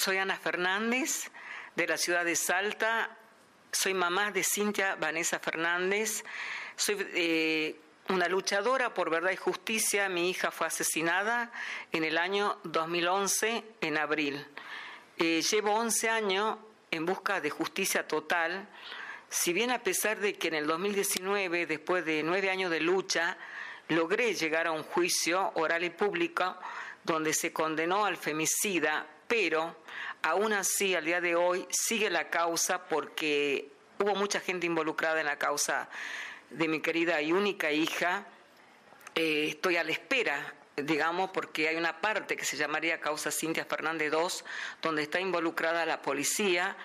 soy 0.00 0.16
Ana 0.16 0.38
Fernández 0.38 1.30
de 1.76 1.86
la 1.86 1.98
ciudad 1.98 2.24
de 2.24 2.34
Salta. 2.34 3.18
Soy 3.70 3.92
mamá 3.92 4.30
de 4.30 4.42
Cintia 4.42 4.94
Vanessa 4.94 5.38
Fernández. 5.38 6.24
Soy 6.74 7.06
eh, 7.12 7.76
una 8.08 8.26
luchadora 8.26 8.94
por 8.94 9.10
verdad 9.10 9.30
y 9.30 9.36
justicia. 9.36 10.08
Mi 10.08 10.30
hija 10.30 10.50
fue 10.50 10.68
asesinada 10.68 11.52
en 11.92 12.04
el 12.04 12.16
año 12.16 12.56
2011, 12.64 13.62
en 13.82 13.98
abril. 13.98 14.46
Eh, 15.18 15.42
llevo 15.42 15.74
11 15.74 16.08
años 16.08 16.56
en 16.90 17.04
busca 17.04 17.42
de 17.42 17.50
justicia 17.50 18.08
total. 18.08 18.70
Si 19.28 19.52
bien 19.52 19.70
a 19.70 19.82
pesar 19.82 20.18
de 20.18 20.32
que 20.32 20.48
en 20.48 20.54
el 20.54 20.66
2019, 20.66 21.66
después 21.66 22.06
de 22.06 22.22
nueve 22.22 22.48
años 22.48 22.70
de 22.70 22.80
lucha, 22.80 23.36
logré 23.88 24.32
llegar 24.32 24.66
a 24.66 24.72
un 24.72 24.82
juicio 24.82 25.52
oral 25.56 25.84
y 25.84 25.90
público 25.90 26.56
donde 27.04 27.34
se 27.34 27.52
condenó 27.52 28.06
al 28.06 28.16
femicida, 28.16 29.06
pero 29.30 29.76
aún 30.22 30.52
así 30.52 30.96
al 30.96 31.04
día 31.04 31.20
de 31.20 31.36
hoy 31.36 31.64
sigue 31.70 32.10
la 32.10 32.30
causa 32.30 32.88
porque 32.88 33.70
hubo 34.00 34.16
mucha 34.16 34.40
gente 34.40 34.66
involucrada 34.66 35.20
en 35.20 35.26
la 35.26 35.38
causa 35.38 35.88
de 36.50 36.66
mi 36.66 36.80
querida 36.80 37.22
y 37.22 37.30
única 37.30 37.70
hija. 37.70 38.26
Eh, 39.14 39.46
estoy 39.50 39.76
a 39.76 39.84
la 39.84 39.92
espera 39.92 40.54
digamos, 40.76 41.30
porque 41.30 41.68
hay 41.68 41.76
una 41.76 42.00
parte 42.00 42.36
que 42.36 42.44
se 42.44 42.56
llamaría 42.56 43.00
causa 43.00 43.30
Cintia 43.30 43.66
Fernández 43.66 44.12
II, 44.12 44.44
donde 44.82 45.02
está 45.02 45.20
involucrada 45.20 45.84
la 45.84 46.00
policía, 46.00 46.76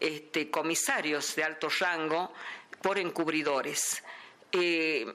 este, 0.00 0.50
comisarios 0.50 1.36
de 1.36 1.44
alto 1.44 1.68
rango, 1.78 2.32
por 2.80 2.98
encubridores. 2.98 4.02
Eh, 4.50 5.06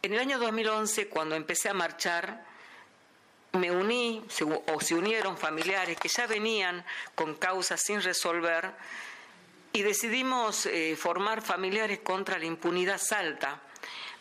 en 0.00 0.12
el 0.12 0.18
año 0.18 0.38
2011, 0.38 1.08
cuando 1.08 1.34
empecé 1.36 1.68
a 1.68 1.74
marchar, 1.74 2.44
me 3.52 3.70
uní 3.70 4.24
o 4.74 4.80
se 4.80 4.94
unieron 4.94 5.36
familiares 5.36 5.98
que 5.98 6.08
ya 6.08 6.26
venían 6.26 6.84
con 7.14 7.34
causas 7.34 7.80
sin 7.82 8.02
resolver 8.02 8.72
y 9.72 9.82
decidimos 9.82 10.66
eh, 10.66 10.96
formar 10.96 11.42
familiares 11.42 12.00
contra 12.00 12.38
la 12.38 12.46
impunidad 12.46 12.98
salta 12.98 13.60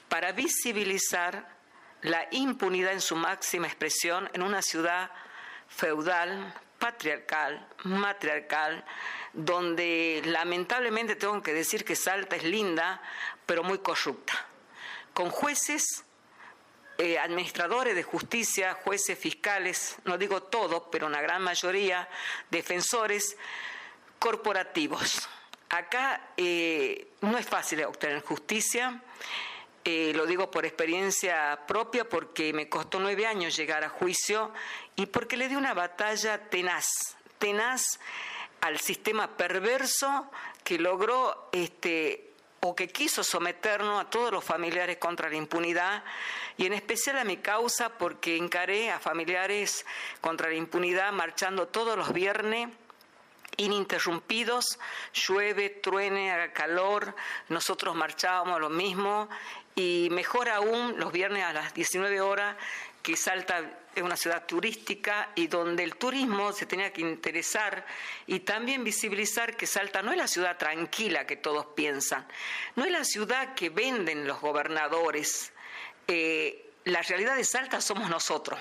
para 0.09 0.31
visibilizar 0.31 1.47
la 2.01 2.27
impunidad 2.31 2.93
en 2.93 3.01
su 3.01 3.15
máxima 3.15 3.67
expresión 3.67 4.29
en 4.33 4.41
una 4.41 4.61
ciudad 4.61 5.11
feudal, 5.67 6.53
patriarcal, 6.79 7.67
matriarcal, 7.83 8.83
donde 9.33 10.21
lamentablemente 10.25 11.15
tengo 11.15 11.41
que 11.41 11.53
decir 11.53 11.85
que 11.85 11.95
Salta 11.95 12.35
es 12.35 12.43
linda, 12.43 13.01
pero 13.45 13.63
muy 13.63 13.77
corrupta 13.79 14.33
con 15.13 15.29
jueces, 15.29 16.03
eh, 17.03 17.17
administradores 17.17 17.95
de 17.95 18.03
justicia, 18.03 18.75
jueces 18.75 19.17
fiscales, 19.17 19.95
no 20.05 20.19
digo 20.19 20.43
todo, 20.43 20.91
pero 20.91 21.07
una 21.07 21.19
gran 21.19 21.41
mayoría, 21.41 22.07
defensores 22.51 23.35
corporativos. 24.19 25.27
Acá 25.69 26.29
eh, 26.37 27.07
no 27.21 27.39
es 27.39 27.47
fácil 27.47 27.83
obtener 27.85 28.21
justicia, 28.21 29.01
eh, 29.83 30.11
lo 30.13 30.27
digo 30.27 30.51
por 30.51 30.63
experiencia 30.63 31.61
propia 31.65 32.07
porque 32.07 32.53
me 32.53 32.69
costó 32.69 32.99
nueve 32.99 33.25
años 33.25 33.57
llegar 33.57 33.83
a 33.83 33.89
juicio 33.89 34.53
y 34.95 35.07
porque 35.07 35.37
le 35.37 35.49
di 35.49 35.55
una 35.55 35.73
batalla 35.73 36.49
tenaz, 36.51 36.85
tenaz 37.39 37.99
al 38.61 38.79
sistema 38.79 39.35
perverso 39.37 40.29
que 40.63 40.77
logró 40.77 41.49
este, 41.51 42.30
o 42.61 42.75
que 42.75 42.89
quiso 42.89 43.23
someternos 43.23 43.99
a 43.99 44.09
todos 44.09 44.31
los 44.31 44.43
familiares 44.43 44.97
contra 44.97 45.29
la 45.29 45.35
impunidad 45.35 46.03
y 46.57 46.67
en 46.67 46.73
especial 46.73 47.17
a 47.17 47.23
mi 47.23 47.37
causa 47.37 47.89
porque 47.97 48.37
encaré 48.37 48.91
a 48.91 48.99
familiares 48.99 49.85
contra 50.21 50.47
la 50.47 50.55
impunidad 50.55 51.11
marchando 51.11 51.67
todos 51.67 51.97
los 51.97 52.13
viernes 52.13 52.69
ininterrumpidos, 53.57 54.79
llueve, 55.13 55.69
truene, 55.69 56.31
haga 56.31 56.53
calor, 56.53 57.15
nosotros 57.49 57.95
marchábamos 57.95 58.59
lo 58.59 58.69
mismo 58.69 59.27
y 59.75 60.09
mejor 60.11 60.49
aún 60.49 60.95
los 60.97 61.11
viernes 61.11 61.43
a 61.43 61.53
las 61.53 61.73
19 61.73 62.21
horas 62.21 62.55
que 63.01 63.17
Salta 63.17 63.79
es 63.93 64.01
una 64.01 64.15
ciudad 64.15 64.45
turística 64.45 65.31
y 65.35 65.47
donde 65.47 65.83
el 65.83 65.95
turismo 65.95 66.53
se 66.53 66.65
tenía 66.65 66.93
que 66.93 67.01
interesar 67.01 67.85
y 68.27 68.41
también 68.41 68.83
visibilizar 68.83 69.55
que 69.55 69.67
Salta 69.67 70.01
no 70.01 70.11
es 70.11 70.17
la 70.17 70.27
ciudad 70.27 70.57
tranquila 70.57 71.25
que 71.25 71.35
todos 71.35 71.67
piensan, 71.75 72.27
no 72.75 72.85
es 72.85 72.91
la 72.91 73.03
ciudad 73.03 73.53
que 73.53 73.69
venden 73.69 74.27
los 74.27 74.39
gobernadores. 74.39 75.51
Eh, 76.07 76.71
la 76.85 77.01
realidad 77.01 77.35
de 77.35 77.43
Salta 77.43 77.81
somos 77.81 78.09
nosotros, 78.09 78.59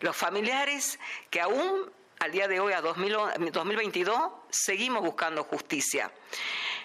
los 0.00 0.16
familiares 0.16 0.98
que 1.30 1.40
aún 1.40 1.90
al 2.18 2.32
día 2.32 2.48
de 2.48 2.60
hoy, 2.60 2.72
a 2.72 2.80
2022, 2.80 4.32
seguimos 4.50 5.02
buscando 5.02 5.44
justicia. 5.44 6.10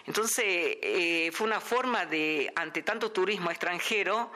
Entonces, 0.06 0.46
eh, 0.46 1.32
fue 1.34 1.48
una 1.48 1.62
forma 1.62 2.06
de, 2.06 2.52
ante 2.56 2.84
tanto 2.84 3.12
turismo 3.12 3.50
extranjero, 3.50 4.32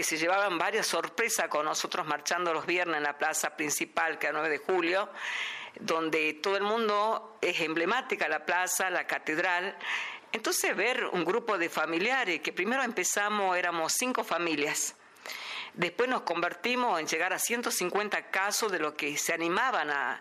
que 0.00 0.04
se 0.04 0.16
llevaban 0.16 0.56
varias 0.56 0.86
sorpresas 0.86 1.48
con 1.48 1.66
nosotros 1.66 2.06
marchando 2.06 2.54
los 2.54 2.64
viernes 2.64 2.96
en 2.96 3.02
la 3.02 3.18
plaza 3.18 3.54
principal, 3.54 4.18
que 4.18 4.28
es 4.28 4.32
9 4.32 4.48
de 4.48 4.56
julio, 4.56 5.10
donde 5.78 6.32
todo 6.42 6.56
el 6.56 6.62
mundo 6.62 7.36
es 7.42 7.60
emblemática, 7.60 8.26
la 8.26 8.46
plaza, 8.46 8.88
la 8.88 9.06
catedral. 9.06 9.76
Entonces, 10.32 10.74
ver 10.74 11.04
un 11.04 11.22
grupo 11.22 11.58
de 11.58 11.68
familiares, 11.68 12.40
que 12.40 12.50
primero 12.50 12.82
empezamos, 12.82 13.58
éramos 13.58 13.92
cinco 13.92 14.24
familias, 14.24 14.96
Después 15.74 16.08
nos 16.08 16.22
convertimos 16.22 16.98
en 16.98 17.06
llegar 17.06 17.34
a 17.34 17.38
150 17.38 18.30
casos 18.30 18.72
de 18.72 18.78
lo 18.78 18.96
que 18.96 19.18
se 19.18 19.34
animaban 19.34 19.90
a, 19.90 20.20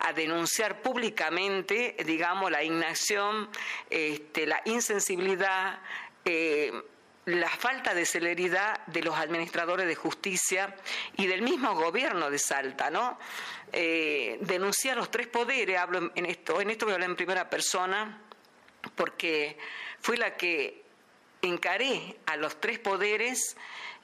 a 0.00 0.12
denunciar 0.12 0.82
públicamente, 0.82 1.96
digamos, 2.04 2.50
la 2.50 2.64
inacción, 2.64 3.48
este, 3.88 4.46
la 4.46 4.60
insensibilidad, 4.64 5.78
eh, 6.24 6.72
la 7.26 7.48
falta 7.48 7.94
de 7.94 8.04
celeridad 8.04 8.84
de 8.86 9.02
los 9.02 9.16
administradores 9.16 9.86
de 9.86 9.94
justicia 9.94 10.74
y 11.16 11.26
del 11.26 11.42
mismo 11.42 11.74
gobierno 11.74 12.30
de 12.30 12.38
Salta, 12.38 12.90
¿no? 12.90 13.18
Eh, 13.72 14.38
denunciar 14.40 14.96
los 14.96 15.10
tres 15.10 15.28
poderes, 15.28 15.78
hablo 15.78 16.10
en 16.14 16.26
esto, 16.26 16.60
en 16.60 16.70
esto 16.70 16.86
voy 16.86 16.92
a 16.92 16.94
hablar 16.96 17.10
en 17.10 17.16
primera 17.16 17.48
persona, 17.48 18.20
porque 18.96 19.56
fui 20.00 20.16
la 20.16 20.36
que 20.36 20.82
encaré 21.42 22.16
a 22.26 22.36
los 22.36 22.60
tres 22.60 22.80
poderes, 22.80 23.56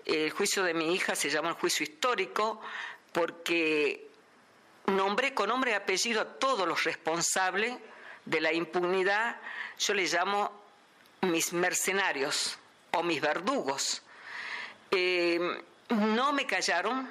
el 0.04 0.30
juicio 0.30 0.62
de 0.62 0.74
mi 0.74 0.94
hija 0.94 1.14
se 1.16 1.28
llama 1.28 1.48
el 1.48 1.54
juicio 1.54 1.82
histórico, 1.84 2.60
porque 3.12 4.08
nombré 4.86 5.34
con 5.34 5.48
nombre 5.48 5.72
y 5.72 5.74
apellido 5.74 6.20
a 6.20 6.38
todos 6.38 6.68
los 6.68 6.84
responsables 6.84 7.76
de 8.24 8.40
la 8.40 8.52
impunidad, 8.52 9.40
yo 9.78 9.92
les 9.94 10.12
llamo 10.12 10.52
mis 11.22 11.52
mercenarios 11.52 12.58
o 12.92 13.02
mis 13.02 13.20
verdugos. 13.20 14.02
Eh, 14.90 15.62
no 15.90 16.32
me 16.32 16.46
callaron, 16.46 17.08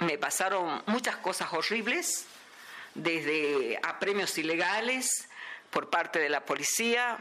me 0.00 0.18
pasaron 0.18 0.82
muchas 0.86 1.16
cosas 1.16 1.52
horribles, 1.52 2.26
desde 2.94 3.78
apremios 3.82 4.36
ilegales 4.38 5.28
por 5.70 5.90
parte 5.90 6.18
de 6.18 6.28
la 6.28 6.44
policía, 6.44 7.16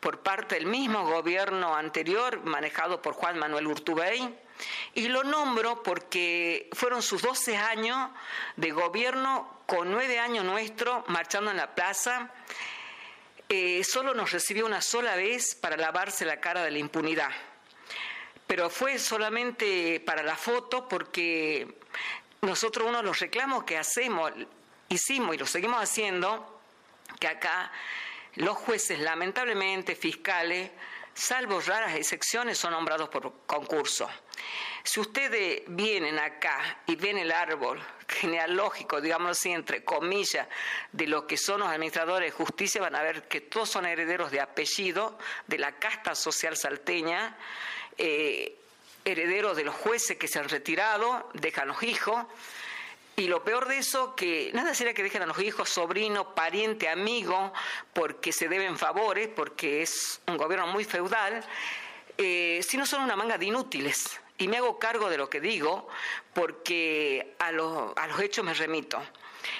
por 0.00 0.20
parte 0.20 0.56
del 0.56 0.66
mismo 0.66 1.06
gobierno 1.06 1.74
anterior 1.76 2.42
manejado 2.44 3.00
por 3.00 3.14
Juan 3.14 3.38
Manuel 3.38 3.68
Urtubey, 3.68 4.36
y 4.94 5.08
lo 5.08 5.24
nombro 5.24 5.82
porque 5.82 6.68
fueron 6.72 7.02
sus 7.02 7.22
12 7.22 7.56
años 7.56 8.10
de 8.56 8.70
gobierno 8.70 9.48
con 9.66 9.90
nueve 9.90 10.18
años 10.18 10.44
nuestro 10.44 11.04
marchando 11.08 11.50
en 11.50 11.56
la 11.56 11.74
plaza. 11.74 12.30
Eh, 13.48 13.84
solo 13.84 14.14
nos 14.14 14.32
recibió 14.32 14.64
una 14.66 14.80
sola 14.80 15.16
vez 15.16 15.54
para 15.54 15.76
lavarse 15.76 16.24
la 16.24 16.40
cara 16.40 16.64
de 16.64 16.70
la 16.70 16.78
impunidad. 16.78 17.30
Pero 18.46 18.70
fue 18.70 18.98
solamente 18.98 20.00
para 20.00 20.22
la 20.22 20.36
foto 20.36 20.88
porque 20.88 21.78
nosotros 22.40 22.88
uno 22.88 22.98
de 22.98 23.04
los 23.04 23.20
reclamos 23.20 23.64
que 23.64 23.78
hacemos, 23.78 24.32
hicimos 24.88 25.34
y 25.34 25.38
lo 25.38 25.46
seguimos 25.46 25.82
haciendo, 25.82 26.60
que 27.20 27.28
acá 27.28 27.70
los 28.34 28.56
jueces, 28.56 28.98
lamentablemente, 28.98 29.94
fiscales, 29.94 30.70
salvo 31.14 31.60
raras 31.60 31.94
excepciones, 31.94 32.58
son 32.58 32.72
nombrados 32.72 33.08
por 33.08 33.32
concurso. 33.46 34.08
Si 34.84 34.98
ustedes 34.98 35.62
vienen 35.68 36.18
acá 36.18 36.80
y 36.86 36.96
ven 36.96 37.18
el 37.18 37.30
árbol 37.30 37.80
genealógico, 38.08 39.00
digamos 39.00 39.38
así, 39.38 39.52
entre 39.52 39.84
comillas, 39.84 40.48
de 40.90 41.06
lo 41.06 41.26
que 41.26 41.36
son 41.36 41.60
los 41.60 41.68
administradores 41.68 42.32
de 42.32 42.36
justicia, 42.36 42.80
van 42.80 42.96
a 42.96 43.02
ver 43.02 43.28
que 43.28 43.40
todos 43.40 43.70
son 43.70 43.86
herederos 43.86 44.30
de 44.30 44.40
apellido 44.40 45.18
de 45.46 45.58
la 45.58 45.72
casta 45.78 46.14
social 46.14 46.56
salteña, 46.56 47.36
eh, 47.96 48.56
herederos 49.04 49.56
de 49.56 49.64
los 49.64 49.74
jueces 49.74 50.16
que 50.16 50.26
se 50.26 50.40
han 50.40 50.48
retirado, 50.48 51.30
dejan 51.34 51.68
los 51.68 51.82
hijos. 51.82 52.26
Y 53.22 53.28
lo 53.28 53.44
peor 53.44 53.68
de 53.68 53.78
eso, 53.78 54.16
que 54.16 54.50
nada 54.52 54.74
sería 54.74 54.94
que 54.94 55.04
dejen 55.04 55.22
a 55.22 55.26
los 55.26 55.40
hijos, 55.40 55.68
sobrino, 55.68 56.34
pariente, 56.34 56.88
amigo, 56.88 57.52
porque 57.92 58.32
se 58.32 58.48
deben 58.48 58.76
favores, 58.76 59.28
porque 59.28 59.80
es 59.80 60.20
un 60.26 60.36
gobierno 60.36 60.66
muy 60.66 60.82
feudal, 60.84 61.40
eh, 62.18 62.58
sino 62.66 62.84
son 62.84 63.02
una 63.02 63.14
manga 63.14 63.38
de 63.38 63.46
inútiles. 63.46 64.20
Y 64.38 64.48
me 64.48 64.56
hago 64.56 64.76
cargo 64.76 65.08
de 65.08 65.18
lo 65.18 65.30
que 65.30 65.40
digo 65.40 65.86
porque 66.34 67.36
a, 67.38 67.50
a 67.50 68.06
los 68.08 68.20
hechos 68.20 68.44
me 68.44 68.54
remito. 68.54 69.00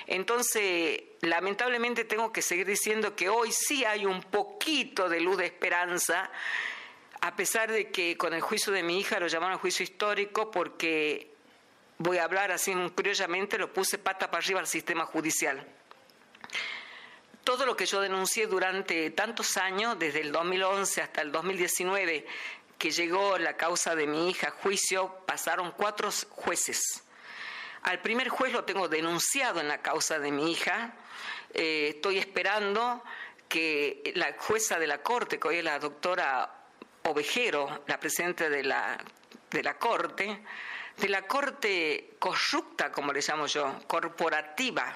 Entonces, 0.09 1.01
lamentablemente 1.21 2.03
tengo 2.05 2.33
que 2.33 2.43
seguir 2.43 2.67
diciendo 2.67 3.15
que 3.15 3.29
hoy 3.29 3.53
sí 3.53 3.85
hay 3.85 4.07
un 4.07 4.25
poquito 4.25 5.09
de 5.09 5.21
luz 5.21 5.39
de 5.39 5.47
esperanza, 5.47 6.33
a 7.21 7.37
pesar 7.37 7.71
de 7.71 7.93
que 7.93 8.17
con 8.17 8.35
el 8.35 8.41
juicio 8.41 8.73
de 8.73 8.83
mi 8.83 8.99
hija 8.99 9.21
lo 9.21 9.29
llamaron 9.29 9.59
juicio 9.59 9.85
histórico 9.85 10.51
porque, 10.51 11.32
voy 12.03 12.19
a 12.19 12.25
hablar 12.25 12.51
así 12.51 12.75
curiosamente, 12.95 13.59
lo 13.59 13.73
puse 13.73 13.99
pata 13.99 14.31
para 14.31 14.43
arriba 14.43 14.61
al 14.61 14.67
sistema 14.67 15.07
judicial. 15.07 15.65
Todo 17.45 17.67
lo 17.67 17.77
que 17.77 17.87
yo 17.87 18.01
denuncié 18.01 18.47
durante 18.47 19.11
tantos 19.11 19.57
años, 19.57 19.99
desde 19.99 20.21
el 20.21 20.33
2011 20.33 21.03
hasta 21.03 21.23
el 21.23 21.33
2019, 21.33 22.27
que 22.79 22.91
llegó 22.91 23.39
la 23.39 23.57
causa 23.57 23.95
de 23.95 24.07
mi 24.07 24.31
hija 24.31 24.49
a 24.49 24.51
juicio, 24.51 25.17
pasaron 25.27 25.73
cuatro 25.73 26.11
jueces. 26.31 27.05
Al 27.83 28.01
primer 28.01 28.29
juez 28.29 28.53
lo 28.53 28.65
tengo 28.65 28.89
denunciado 28.89 29.61
en 29.61 29.69
la 29.69 29.83
causa 29.83 30.19
de 30.19 30.31
mi 30.31 30.53
hija. 30.53 30.95
Eh, 31.53 31.95
estoy 31.97 32.19
esperando 32.19 33.03
que 33.49 34.13
la 34.15 34.35
jueza 34.39 34.79
de 34.79 34.87
la 34.87 35.03
corte, 35.03 35.39
que 35.39 35.49
hoy 35.49 35.59
es 35.59 35.65
la 35.65 35.79
doctora 35.79 36.49
Ovejero, 37.05 37.85
la 37.89 37.99
presidenta 37.99 38.49
de 38.49 38.63
la, 38.63 38.99
de 39.51 39.63
la 39.63 39.77
corte, 39.79 40.43
de 40.97 41.09
la 41.09 41.27
corte 41.27 42.15
corrupta, 42.19 42.93
como 42.93 43.13
le 43.13 43.21
llamo 43.21 43.47
yo, 43.47 43.81
corporativa, 43.87 44.95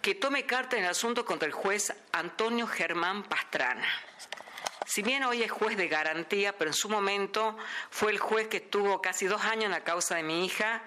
que 0.00 0.14
tome 0.16 0.44
carta 0.46 0.76
en 0.76 0.84
el 0.84 0.90
asunto 0.90 1.24
contra 1.24 1.46
el 1.46 1.52
juez 1.52 1.94
Antonio 2.12 2.66
Germán 2.66 3.22
Pastrana. 3.24 3.86
Si 4.84 5.00
bien 5.00 5.22
hoy 5.24 5.42
es 5.42 5.50
juez 5.50 5.76
de 5.76 5.88
garantía, 5.88 6.58
pero 6.58 6.70
en 6.70 6.74
su 6.74 6.88
momento 6.88 7.56
fue 7.90 8.10
el 8.10 8.18
juez 8.18 8.48
que 8.48 8.58
estuvo 8.58 9.00
casi 9.00 9.26
dos 9.26 9.42
años 9.42 9.66
en 9.66 9.70
la 9.70 9.84
causa 9.84 10.16
de 10.16 10.22
mi 10.22 10.44
hija, 10.44 10.82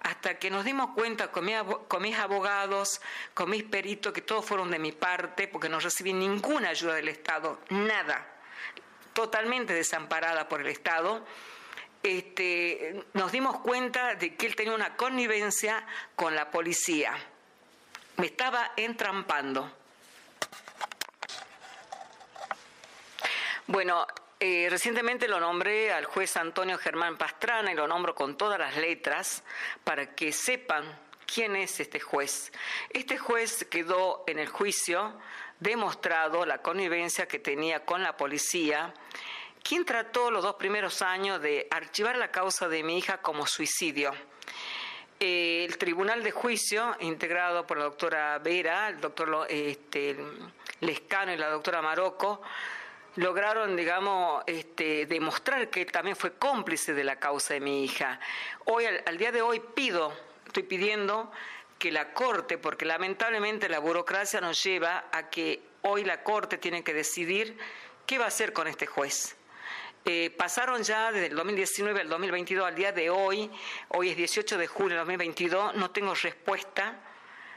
hasta 0.00 0.38
que 0.38 0.50
nos 0.50 0.64
dimos 0.64 0.92
cuenta 0.94 1.30
con, 1.30 1.44
mis 1.44 2.16
abogados, 2.16 3.00
con 3.34 3.50
mis 3.50 3.64
peritos, 3.64 4.12
que 4.12 4.22
todos 4.22 4.46
fueron 4.46 4.70
de 4.70 4.78
mi 4.78 4.92
parte, 4.92 5.46
porque 5.48 5.68
no 5.68 5.78
recibí 5.78 6.12
ninguna 6.12 6.70
ayuda 6.70 6.94
del 6.94 7.08
Estado, 7.08 7.60
nada, 7.68 8.26
totalmente 9.12 9.74
desamparada 9.74 10.48
por 10.48 10.60
el 10.60 10.68
Estado. 10.68 11.26
Este, 12.02 13.04
nos 13.12 13.30
dimos 13.30 13.58
cuenta 13.60 14.14
de 14.14 14.34
que 14.34 14.46
él 14.46 14.56
tenía 14.56 14.74
una 14.74 14.96
connivencia 14.96 15.86
con 16.16 16.34
la 16.34 16.50
policía. 16.50 17.12
Me 18.16 18.26
estaba 18.26 18.72
entrampando. 18.76 19.70
Bueno, 23.66 24.06
eh, 24.40 24.68
recientemente 24.70 25.28
lo 25.28 25.38
nombré 25.38 25.92
al 25.92 26.06
juez 26.06 26.36
Antonio 26.36 26.78
Germán 26.78 27.18
Pastrana 27.18 27.72
y 27.72 27.76
lo 27.76 27.86
nombro 27.86 28.14
con 28.14 28.36
todas 28.36 28.58
las 28.58 28.76
letras 28.76 29.44
para 29.84 30.14
que 30.14 30.32
sepan 30.32 30.98
quién 31.32 31.56
es 31.56 31.78
este 31.78 32.00
juez. 32.00 32.50
Este 32.88 33.18
juez 33.18 33.66
quedó 33.70 34.24
en 34.26 34.38
el 34.38 34.48
juicio 34.48 35.14
demostrado 35.60 36.46
la 36.46 36.62
connivencia 36.62 37.28
que 37.28 37.38
tenía 37.38 37.84
con 37.84 38.02
la 38.02 38.16
policía, 38.16 38.94
quien 39.62 39.84
trató 39.84 40.30
los 40.30 40.42
dos 40.42 40.56
primeros 40.56 41.02
años 41.02 41.40
de 41.40 41.66
archivar 41.70 42.16
la 42.16 42.30
causa 42.30 42.68
de 42.68 42.82
mi 42.82 42.98
hija 42.98 43.18
como 43.18 43.46
suicidio. 43.46 44.12
Eh, 45.18 45.66
el 45.68 45.76
tribunal 45.76 46.22
de 46.22 46.30
juicio, 46.30 46.96
integrado 47.00 47.66
por 47.66 47.76
la 47.76 47.84
doctora 47.84 48.38
Vera, 48.38 48.88
el 48.88 49.00
doctor 49.00 49.46
este, 49.50 50.16
Lescano 50.80 51.32
y 51.32 51.36
la 51.36 51.50
doctora 51.50 51.82
Marocco, 51.82 52.40
lograron, 53.16 53.76
digamos, 53.76 54.42
este, 54.46 55.04
demostrar 55.04 55.68
que 55.68 55.82
él 55.82 55.92
también 55.92 56.16
fue 56.16 56.32
cómplice 56.34 56.94
de 56.94 57.04
la 57.04 57.16
causa 57.16 57.54
de 57.54 57.60
mi 57.60 57.84
hija. 57.84 58.18
Hoy, 58.64 58.86
al, 58.86 59.18
día 59.18 59.30
de 59.30 59.42
hoy, 59.42 59.60
pido, 59.60 60.10
estoy 60.46 60.62
pidiendo 60.62 61.30
que 61.78 61.92
la 61.92 62.14
Corte, 62.14 62.56
porque 62.56 62.84
lamentablemente 62.84 63.68
la 63.68 63.78
burocracia 63.78 64.40
nos 64.40 64.62
lleva 64.62 65.06
a 65.12 65.28
que 65.28 65.62
hoy 65.82 66.04
la 66.04 66.22
Corte 66.22 66.56
tiene 66.56 66.82
que 66.82 66.94
decidir 66.94 67.58
qué 68.06 68.18
va 68.18 68.26
a 68.26 68.28
hacer 68.28 68.54
con 68.54 68.68
este 68.68 68.86
juez. 68.86 69.36
Eh, 70.04 70.30
pasaron 70.30 70.82
ya 70.82 71.12
desde 71.12 71.26
el 71.26 71.36
2019 71.36 72.00
al 72.00 72.08
2022 72.08 72.66
al 72.66 72.74
día 72.74 72.92
de 72.92 73.10
hoy, 73.10 73.50
hoy 73.88 74.10
es 74.10 74.16
18 74.16 74.56
de 74.56 74.66
julio 74.66 74.94
de 74.94 75.00
2022, 75.00 75.74
no 75.74 75.90
tengo 75.90 76.14
respuesta 76.14 76.98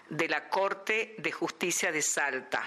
de 0.10 0.28
la 0.28 0.50
Corte 0.50 1.16
de 1.18 1.32
Justicia 1.32 1.92
de 1.92 2.02
Salta. 2.02 2.62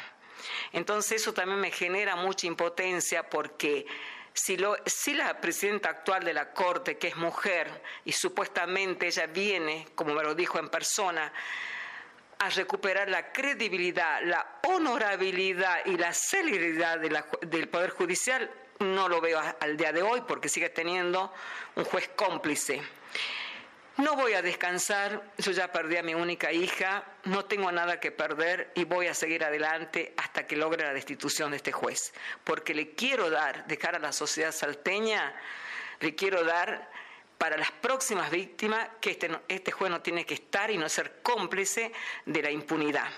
Entonces 0.73 1.21
eso 1.21 1.35
también 1.35 1.61
me 1.61 1.71
genera 1.71 2.17
mucha 2.17 2.47
impotencia 2.47 3.29
porque 3.29 3.87
si, 4.33 4.57
la 4.57 5.41
presidenta 5.41 5.91
actual 5.91 6.25
de 6.25 6.35
la 6.35 6.53
Corte, 6.53 6.99
que 6.99 7.09
es 7.09 7.17
mujer, 7.17 7.83
y 8.05 8.13
supuestamente 8.13 9.07
ella 9.07 9.27
viene, 9.27 9.89
como 9.95 10.15
me 10.15 10.23
lo 10.23 10.35
dijo 10.35 10.59
en 10.59 10.69
persona, 10.69 11.33
a 12.39 12.51
recuperar 12.51 13.09
la 13.09 13.33
credibilidad, 13.33 14.21
la 14.23 14.59
honorabilidad 14.67 15.87
y 15.87 15.97
la 15.97 16.13
celeridad 16.13 16.99
del 16.99 17.69
Poder 17.69 17.91
Judicial, 17.91 18.51
no 18.81 19.09
lo 19.09 19.21
veo 19.21 19.41
al 19.61 19.77
día 19.77 19.93
de 19.93 20.03
hoy 20.03 20.23
porque 20.27 20.49
sigue 20.49 20.71
teniendo 20.71 21.33
un 21.75 21.85
juez 21.85 22.11
cómplice. 22.15 22.83
No 23.99 24.15
voy 24.15 24.35
a 24.35 24.43
descansar, 24.43 25.33
yo 25.39 25.53
ya 25.53 25.73
perdí 25.73 25.97
a 25.97 26.03
mi 26.03 26.15
única 26.15 26.53
hija, 26.53 27.03
no 27.25 27.47
tengo 27.47 27.73
nada 27.73 27.99
que 27.99 28.13
perder 28.13 28.71
y 28.75 28.85
voy 28.85 29.07
a 29.07 29.15
seguir 29.15 29.43
adelante 29.43 30.13
hasta 30.19 30.47
que 30.47 30.55
logre 30.55 30.85
la 30.85 30.93
destitución 30.93 31.53
de 31.53 31.57
este 31.57 31.73
juez, 31.73 32.13
porque 32.45 32.75
le 32.75 32.91
quiero 32.91 33.31
dar, 33.31 33.67
de 33.67 33.79
cara 33.79 33.97
a 33.97 34.01
la 34.01 34.13
sociedad 34.13 34.53
salteña, 34.53 35.35
le 36.01 36.15
quiero 36.15 36.45
dar 36.45 36.91
para 37.39 37.57
las 37.57 37.71
próximas 37.71 38.31
víctimas 38.31 38.87
que 39.01 39.13
este, 39.13 39.31
este 39.49 39.73
juez 39.73 39.91
no 39.91 40.03
tiene 40.03 40.27
que 40.27 40.35
estar 40.35 40.71
y 40.71 40.77
no 40.77 40.91
ser 40.91 41.23
cómplice 41.23 41.91
de 42.27 42.43
la 42.43 42.51
impunidad. 42.51 43.09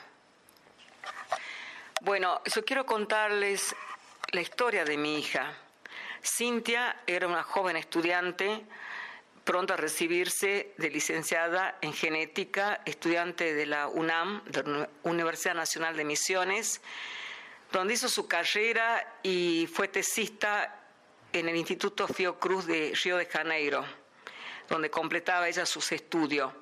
Bueno, 2.03 2.41
yo 2.45 2.65
quiero 2.65 2.87
contarles 2.87 3.75
la 4.33 4.41
historia 4.41 4.85
de 4.85 4.97
mi 4.97 5.19
hija. 5.19 5.55
Cintia 6.23 6.97
era 7.07 7.27
una 7.27 7.43
joven 7.43 7.77
estudiante 7.77 8.63
pronto 9.45 9.73
a 9.73 9.79
recibirse 9.79 10.75
de 10.77 10.91
licenciada 10.91 11.79
en 11.81 11.95
genética, 11.95 12.83
estudiante 12.85 13.55
de 13.55 13.65
la 13.65 13.89
UNAM, 13.89 14.45
de 14.45 14.87
Universidad 15.05 15.55
Nacional 15.55 15.97
de 15.97 16.05
Misiones, 16.05 16.83
donde 17.73 17.95
hizo 17.95 18.11
su 18.11 18.29
carrera 18.29 19.17
y 19.23 19.67
fue 19.73 19.89
tesista 19.89 20.79
en 21.33 21.49
el 21.49 21.57
Instituto 21.57 22.07
Fiocruz 22.07 22.67
de 22.67 22.93
Río 23.03 23.17
de 23.17 23.25
Janeiro, 23.25 23.87
donde 24.69 24.91
completaba 24.91 25.49
ella 25.49 25.65
sus 25.65 25.93
estudios. 25.93 26.53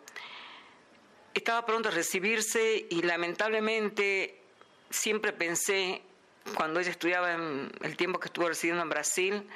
Estaba 1.34 1.66
pronto 1.66 1.88
a 1.88 1.92
recibirse 1.92 2.86
y 2.88 3.02
lamentablemente 3.02 4.40
siempre 4.90 5.32
pensé, 5.32 6.02
cuando 6.54 6.80
ella 6.80 6.90
estudiaba 6.90 7.32
en 7.32 7.70
el 7.82 7.96
tiempo 7.96 8.20
que 8.20 8.26
estuvo 8.26 8.48
residiendo 8.48 8.82
en 8.82 8.90
Brasil, 8.90 9.48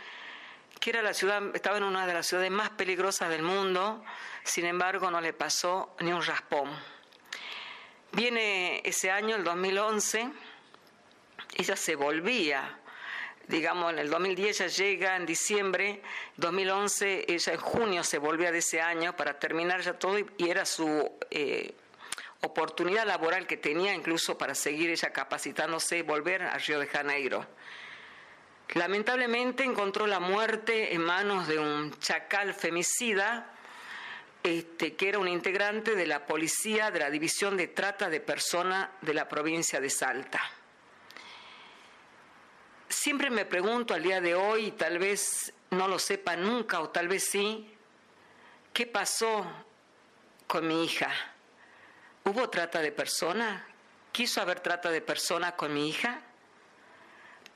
que 0.79 0.91
era 0.91 1.03
la 1.03 1.15
ciudad, 1.15 1.43
estaba 1.55 1.77
en 1.77 1.85
una 1.85 2.07
de 2.07 2.15
las 2.15 2.27
ciudades 2.27 2.51
más 2.51 2.71
peligrosas 2.71 3.29
del 3.29 3.43
mundo, 3.43 4.03
sin 4.45 4.65
embargo 4.65 5.11
no 5.11 5.21
le 5.21 5.33
pasó 5.33 5.95
ni 6.01 6.13
un 6.13 6.23
raspón. 6.23 6.71
Viene 8.13 8.81
ese 8.85 9.11
año, 9.11 9.37
el 9.37 9.45
2011, 9.45 10.31
ella 11.57 11.77
se 11.77 11.95
volvía, 11.95 12.79
digamos, 13.47 13.93
en 13.93 13.99
el 13.99 14.11
2010 14.11 14.61
ella 14.61 14.67
llega 14.69 15.17
en 15.17 15.27
diciembre, 15.27 16.03
2011 16.37 17.27
ella 17.29 17.53
en 17.53 17.61
junio 17.61 18.05
se 18.05 18.19
volvía 18.19 18.51
de 18.51 18.59
ese 18.59 18.81
año 18.81 19.15
para 19.17 19.39
terminar 19.39 19.83
ya 19.83 19.99
todo 19.99 20.19
y, 20.19 20.27
era 20.39 20.65
su 20.65 21.11
eh, 21.31 21.75
oportunidad 22.43 23.07
laboral 23.07 23.47
que 23.47 23.57
tenía 23.57 23.95
incluso 23.95 24.39
para 24.39 24.55
seguir 24.55 24.91
ella 24.91 25.13
capacitándose 25.13 25.99
y 25.99 26.03
volver 26.03 26.43
a 26.43 26.57
Río 26.59 26.79
de 26.79 26.87
Janeiro. 26.87 27.47
Lamentablemente 28.75 29.65
encontró 29.65 30.07
la 30.07 30.21
muerte 30.21 30.95
en 30.95 31.03
manos 31.03 31.49
de 31.49 31.59
un 31.59 31.99
chacal 31.99 32.55
femicida, 32.55 33.53
este, 34.43 34.95
que 34.95 35.09
era 35.09 35.19
un 35.19 35.29
integrante 35.29 35.95
de 35.95 36.07
la 36.07 36.25
policía 36.25 36.91
de 36.91 37.01
la 37.01 37.11
División 37.11 37.57
de 37.57 37.67
Trata 37.67 38.09
de 38.09 38.21
Personas 38.21 38.89
de 39.01 39.13
la 39.13 39.29
provincia 39.29 39.81
de 39.81 39.91
Salta. 39.91 40.41
Siempre 42.89 43.29
me 43.29 43.45
pregunto 43.45 43.93
al 43.93 44.03
día 44.03 44.21
de 44.21 44.35
hoy, 44.35 44.67
y 44.67 44.73
tal 44.73 44.99
vez 44.99 45.53
no 45.71 45.89
lo 45.89 45.99
sepa 45.99 46.37
nunca 46.37 46.81
o 46.81 46.91
tal 46.91 47.09
vez 47.09 47.25
sí, 47.25 47.75
¿qué 48.73 48.87
pasó 48.87 49.47
con 50.47 50.67
mi 50.67 50.85
hija? 50.85 51.30
¿Hubo 52.25 52.49
trata 52.51 52.81
de 52.81 52.93
persona? 52.93 53.67
¿Quiso 54.13 54.41
haber 54.41 54.61
trata 54.61 54.91
de 54.91 55.01
persona 55.01 55.57
con 55.57 55.73
mi 55.73 55.89
hija? 55.89 56.23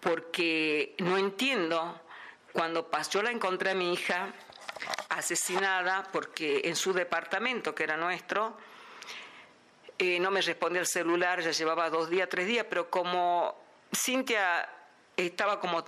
porque 0.04 0.94
no 0.99 1.16
entiendo 1.16 1.99
cuando 2.52 2.88
pasó, 2.90 3.23
la 3.23 3.30
encontré 3.30 3.71
a 3.71 3.75
mi 3.75 3.94
hija 3.94 4.33
asesinada 5.09 6.04
porque 6.12 6.61
en 6.64 6.76
su 6.76 6.92
departamento, 6.92 7.75
que 7.75 7.85
era 7.85 7.97
nuestro, 7.97 8.56
eh, 9.99 10.21
no 10.21 10.30
me 10.30 10.42
respondía 10.42 10.83
el 10.83 10.87
celular, 10.87 11.40
ya 11.40 11.52
llevaba 11.52 11.88
dos 11.88 12.11
días, 12.11 12.28
tres 12.28 12.47
días, 12.47 12.66
pero 12.68 12.90
como 12.90 13.56
Cintia 13.94 14.68
estaba 15.16 15.59
como 15.59 15.83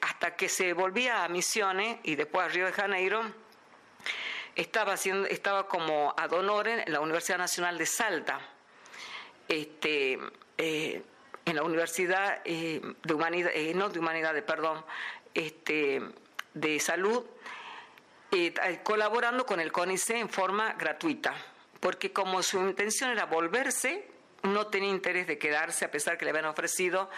hasta 0.00 0.36
que 0.36 0.48
se 0.48 0.72
volvía 0.72 1.24
a 1.24 1.28
Misiones 1.28 1.98
y 2.04 2.14
después 2.14 2.46
a 2.46 2.48
Río 2.48 2.66
de 2.66 2.72
Janeiro, 2.72 3.22
estaba, 4.56 4.94
haciendo, 4.94 5.28
estaba 5.28 5.66
como 5.68 6.14
ad 6.16 6.32
honorem 6.32 6.80
en 6.86 6.92
la 6.92 7.00
Universidad 7.00 7.38
Nacional 7.38 7.78
de 7.78 7.86
Salta, 7.86 8.40
este, 9.48 10.18
eh, 10.58 11.02
en 11.44 11.56
la 11.56 11.62
Universidad 11.62 12.40
eh, 12.44 12.80
de 13.02 13.14
Humanidad, 13.14 13.50
eh, 13.54 13.72
no 13.74 13.88
de 13.88 13.98
Humanidades, 13.98 14.42
perdón, 14.42 14.84
este, 15.34 16.00
de 16.54 16.80
Salud, 16.80 17.24
colaborando 18.82 19.44
con 19.44 19.60
el 19.60 19.70
CONICE 19.70 20.18
en 20.18 20.30
forma 20.30 20.72
gratuita, 20.72 21.34
porque 21.80 22.12
como 22.12 22.42
su 22.42 22.60
intención 22.60 23.10
era 23.10 23.26
volverse, 23.26 24.08
no 24.44 24.68
tenía 24.68 24.88
interés 24.88 25.26
de 25.26 25.36
quedarse, 25.36 25.84
a 25.84 25.90
pesar 25.90 26.16
que 26.16 26.24
le 26.24 26.30
habían 26.30 26.46
ofrecido 26.46 27.10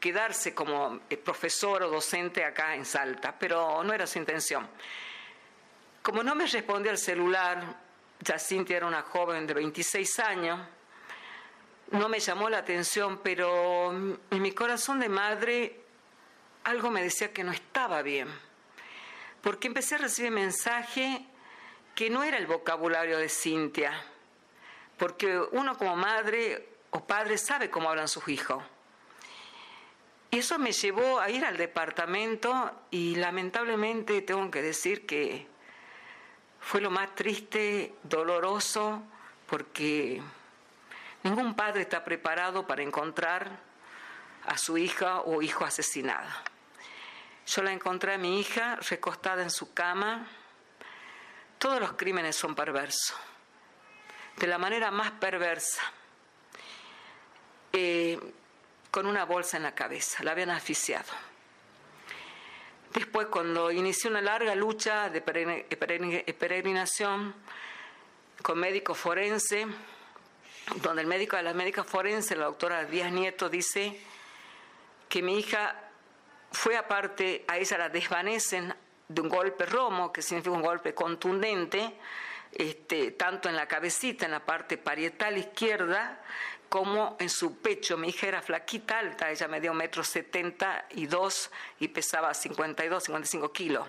quedarse 0.00 0.54
como 0.54 1.00
profesor 1.22 1.82
o 1.82 1.90
docente 1.90 2.42
acá 2.42 2.74
en 2.74 2.86
Salta, 2.86 3.36
pero 3.38 3.84
no 3.84 3.92
era 3.92 4.06
su 4.06 4.18
intención. 4.18 4.66
Como 6.02 6.24
no 6.24 6.34
me 6.34 6.46
respondía 6.46 6.90
al 6.90 6.98
celular, 6.98 7.76
Jacintia 8.26 8.76
era 8.76 8.86
una 8.86 9.02
joven 9.02 9.46
de 9.46 9.54
26 9.54 10.18
años, 10.18 10.60
no 11.92 12.08
me 12.08 12.18
llamó 12.18 12.50
la 12.50 12.58
atención, 12.58 13.20
pero 13.22 13.92
en 13.92 14.42
mi 14.42 14.50
corazón 14.50 14.98
de 14.98 15.08
madre 15.08 15.80
algo 16.64 16.90
me 16.90 17.04
decía 17.04 17.32
que 17.32 17.44
no 17.44 17.52
estaba 17.52 18.02
bien, 18.02 18.28
porque 19.42 19.68
empecé 19.68 19.94
a 19.94 19.98
recibir 19.98 20.32
mensajes 20.32 21.20
que 21.94 22.10
no 22.10 22.24
era 22.24 22.36
el 22.36 22.46
vocabulario 22.46 23.18
de 23.18 23.28
Cintia, 23.28 23.92
porque 24.96 25.38
uno 25.52 25.78
como 25.78 25.94
madre 25.94 26.68
o 26.90 27.04
padre 27.06 27.38
sabe 27.38 27.70
cómo 27.70 27.90
hablan 27.90 28.08
sus 28.08 28.26
hijos. 28.26 28.62
Y 30.32 30.38
eso 30.38 30.58
me 30.58 30.72
llevó 30.72 31.20
a 31.20 31.30
ir 31.30 31.44
al 31.44 31.58
departamento 31.58 32.72
y 32.90 33.14
lamentablemente 33.16 34.22
tengo 34.22 34.50
que 34.50 34.62
decir 34.62 35.04
que 35.04 35.51
fue 36.62 36.80
lo 36.80 36.90
más 36.90 37.14
triste, 37.14 37.94
doloroso, 38.04 39.02
porque 39.46 40.22
ningún 41.24 41.54
padre 41.54 41.82
está 41.82 42.04
preparado 42.04 42.66
para 42.66 42.82
encontrar 42.82 43.50
a 44.46 44.56
su 44.56 44.78
hija 44.78 45.20
o 45.20 45.42
hijo 45.42 45.64
asesinada. 45.64 46.42
Yo 47.46 47.62
la 47.62 47.72
encontré 47.72 48.14
a 48.14 48.18
mi 48.18 48.40
hija 48.40 48.76
recostada 48.76 49.42
en 49.42 49.50
su 49.50 49.74
cama. 49.74 50.26
Todos 51.58 51.80
los 51.80 51.92
crímenes 51.92 52.36
son 52.36 52.54
perversos, 52.54 53.16
de 54.36 54.46
la 54.46 54.58
manera 54.58 54.90
más 54.90 55.10
perversa, 55.12 55.82
eh, 57.72 58.18
con 58.90 59.06
una 59.06 59.24
bolsa 59.24 59.56
en 59.56 59.64
la 59.64 59.74
cabeza, 59.74 60.22
la 60.24 60.32
habían 60.32 60.50
asfixiado. 60.50 61.12
Después, 62.94 63.28
cuando 63.28 63.70
inició 63.70 64.10
una 64.10 64.20
larga 64.20 64.54
lucha 64.54 65.08
de 65.08 65.22
peregrinación 65.22 67.34
con 68.42 68.58
médico 68.58 68.94
forense, 68.94 69.66
donde 70.76 71.00
el 71.00 71.08
médico 71.08 71.36
de 71.36 71.42
la 71.42 71.54
médica 71.54 71.84
forense, 71.84 72.36
la 72.36 72.44
doctora 72.44 72.84
Díaz 72.84 73.10
Nieto, 73.10 73.48
dice 73.48 73.98
que 75.08 75.22
mi 75.22 75.38
hija 75.38 75.74
fue 76.50 76.76
aparte, 76.76 77.46
a 77.48 77.56
ella 77.56 77.78
la 77.78 77.88
desvanecen 77.88 78.74
de 79.08 79.20
un 79.22 79.30
golpe 79.30 79.64
romo, 79.64 80.12
que 80.12 80.20
significa 80.20 80.54
un 80.54 80.62
golpe 80.62 80.94
contundente, 80.94 81.94
este, 82.52 83.12
tanto 83.12 83.48
en 83.48 83.56
la 83.56 83.66
cabecita, 83.66 84.26
en 84.26 84.32
la 84.32 84.44
parte 84.44 84.76
parietal 84.76 85.38
izquierda, 85.38 86.20
como 86.72 87.18
en 87.20 87.28
su 87.28 87.58
pecho. 87.58 87.98
Mi 87.98 88.08
hija 88.08 88.28
era 88.28 88.40
flaquita, 88.40 88.98
alta, 88.98 89.30
ella 89.30 89.46
medía 89.46 89.70
un 89.70 89.76
metro 89.76 90.02
setenta 90.02 90.86
y 90.92 91.04
dos 91.04 91.50
y 91.80 91.88
pesaba 91.88 92.32
52, 92.32 93.04
55 93.04 93.52
kilos. 93.52 93.86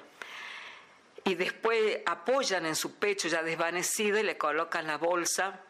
Y 1.23 1.35
después 1.35 1.99
apoyan 2.05 2.65
en 2.65 2.75
su 2.75 2.95
pecho 2.95 3.29
ya 3.29 3.41
desvanecido 3.41 4.19
y 4.19 4.23
le 4.23 4.37
colocan 4.37 4.85
la 4.85 4.97
bolsa, 4.97 5.61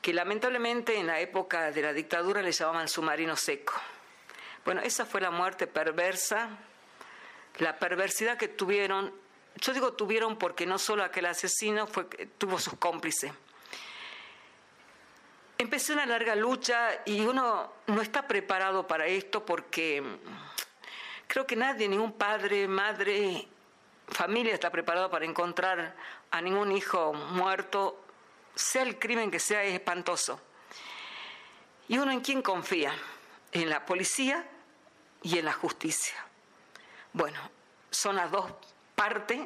que 0.00 0.12
lamentablemente 0.12 0.96
en 0.96 1.06
la 1.06 1.20
época 1.20 1.70
de 1.70 1.80
la 1.80 1.92
dictadura 1.92 2.42
le 2.42 2.50
llamaban 2.50 2.88
submarino 2.88 3.36
seco. 3.36 3.74
Bueno, 4.64 4.80
esa 4.80 5.06
fue 5.06 5.20
la 5.20 5.30
muerte 5.30 5.68
perversa, 5.68 6.48
la 7.58 7.78
perversidad 7.78 8.36
que 8.36 8.48
tuvieron. 8.48 9.14
Yo 9.60 9.72
digo 9.72 9.92
tuvieron 9.92 10.36
porque 10.36 10.66
no 10.66 10.80
solo 10.80 11.04
aquel 11.04 11.26
asesino 11.26 11.86
tuvo 12.36 12.58
sus 12.58 12.74
cómplices 12.78 13.30
empecé 15.62 15.92
una 15.92 16.06
larga 16.06 16.34
lucha 16.34 17.02
y 17.04 17.20
uno 17.20 17.72
no 17.86 18.02
está 18.02 18.26
preparado 18.26 18.86
para 18.86 19.06
esto 19.06 19.44
porque 19.46 20.02
creo 21.26 21.46
que 21.46 21.56
nadie, 21.56 21.88
ningún 21.88 22.12
padre, 22.12 22.68
madre, 22.68 23.48
familia 24.08 24.54
está 24.54 24.70
preparado 24.70 25.10
para 25.10 25.24
encontrar 25.24 25.94
a 26.30 26.40
ningún 26.40 26.72
hijo 26.72 27.12
muerto, 27.12 28.04
sea 28.54 28.82
el 28.82 28.98
crimen 28.98 29.30
que 29.30 29.38
sea, 29.38 29.62
es 29.62 29.74
espantoso. 29.74 30.40
¿Y 31.88 31.98
uno 31.98 32.10
en 32.10 32.20
quién 32.20 32.42
confía? 32.42 32.94
En 33.52 33.68
la 33.68 33.84
policía 33.84 34.46
y 35.22 35.38
en 35.38 35.44
la 35.44 35.52
justicia. 35.52 36.16
Bueno, 37.12 37.38
son 37.90 38.16
las 38.16 38.30
dos 38.30 38.50
partes 38.94 39.40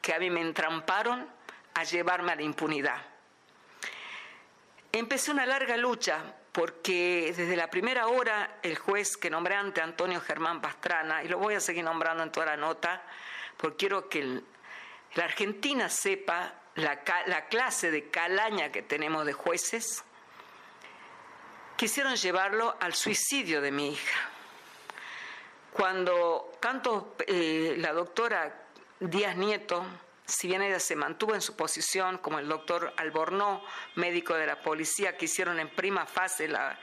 que 0.00 0.14
a 0.14 0.18
mí 0.18 0.30
me 0.30 0.40
entramparon 0.40 1.28
a 1.74 1.84
llevarme 1.84 2.32
a 2.32 2.36
la 2.36 2.42
impunidad. 2.42 3.11
Empecé 4.92 5.30
una 5.30 5.46
larga 5.46 5.78
lucha 5.78 6.22
porque 6.52 7.32
desde 7.34 7.56
la 7.56 7.70
primera 7.70 8.08
hora 8.08 8.58
el 8.62 8.76
juez 8.76 9.16
que 9.16 9.30
nombré 9.30 9.54
ante 9.54 9.80
Antonio 9.80 10.20
Germán 10.20 10.60
Pastrana, 10.60 11.24
y 11.24 11.28
lo 11.28 11.38
voy 11.38 11.54
a 11.54 11.60
seguir 11.60 11.82
nombrando 11.82 12.22
en 12.22 12.30
toda 12.30 12.44
la 12.44 12.56
nota, 12.58 13.02
porque 13.56 13.76
quiero 13.78 14.10
que 14.10 14.42
la 15.14 15.24
Argentina 15.24 15.88
sepa 15.88 16.52
la, 16.74 17.00
la 17.26 17.46
clase 17.46 17.90
de 17.90 18.10
calaña 18.10 18.70
que 18.70 18.82
tenemos 18.82 19.24
de 19.24 19.32
jueces, 19.32 20.04
quisieron 21.76 22.14
llevarlo 22.16 22.76
al 22.78 22.92
suicidio 22.92 23.62
de 23.62 23.72
mi 23.72 23.92
hija. 23.92 24.28
Cuando 25.72 26.52
tanto 26.60 27.16
eh, 27.26 27.76
la 27.78 27.94
doctora 27.94 28.66
Díaz 29.00 29.36
Nieto, 29.36 29.86
si 30.32 30.48
bien 30.48 30.62
ella 30.62 30.80
se 30.80 30.96
mantuvo 30.96 31.34
en 31.34 31.42
su 31.42 31.54
posición, 31.56 32.16
como 32.18 32.38
el 32.38 32.48
doctor 32.48 32.94
Albornoz, 32.96 33.62
médico 33.96 34.34
de 34.34 34.46
la 34.46 34.62
policía, 34.62 35.16
que 35.16 35.26
hicieron 35.26 35.60
en 35.60 35.68
prima 35.68 36.06
fase 36.06 36.48
la, 36.48 36.78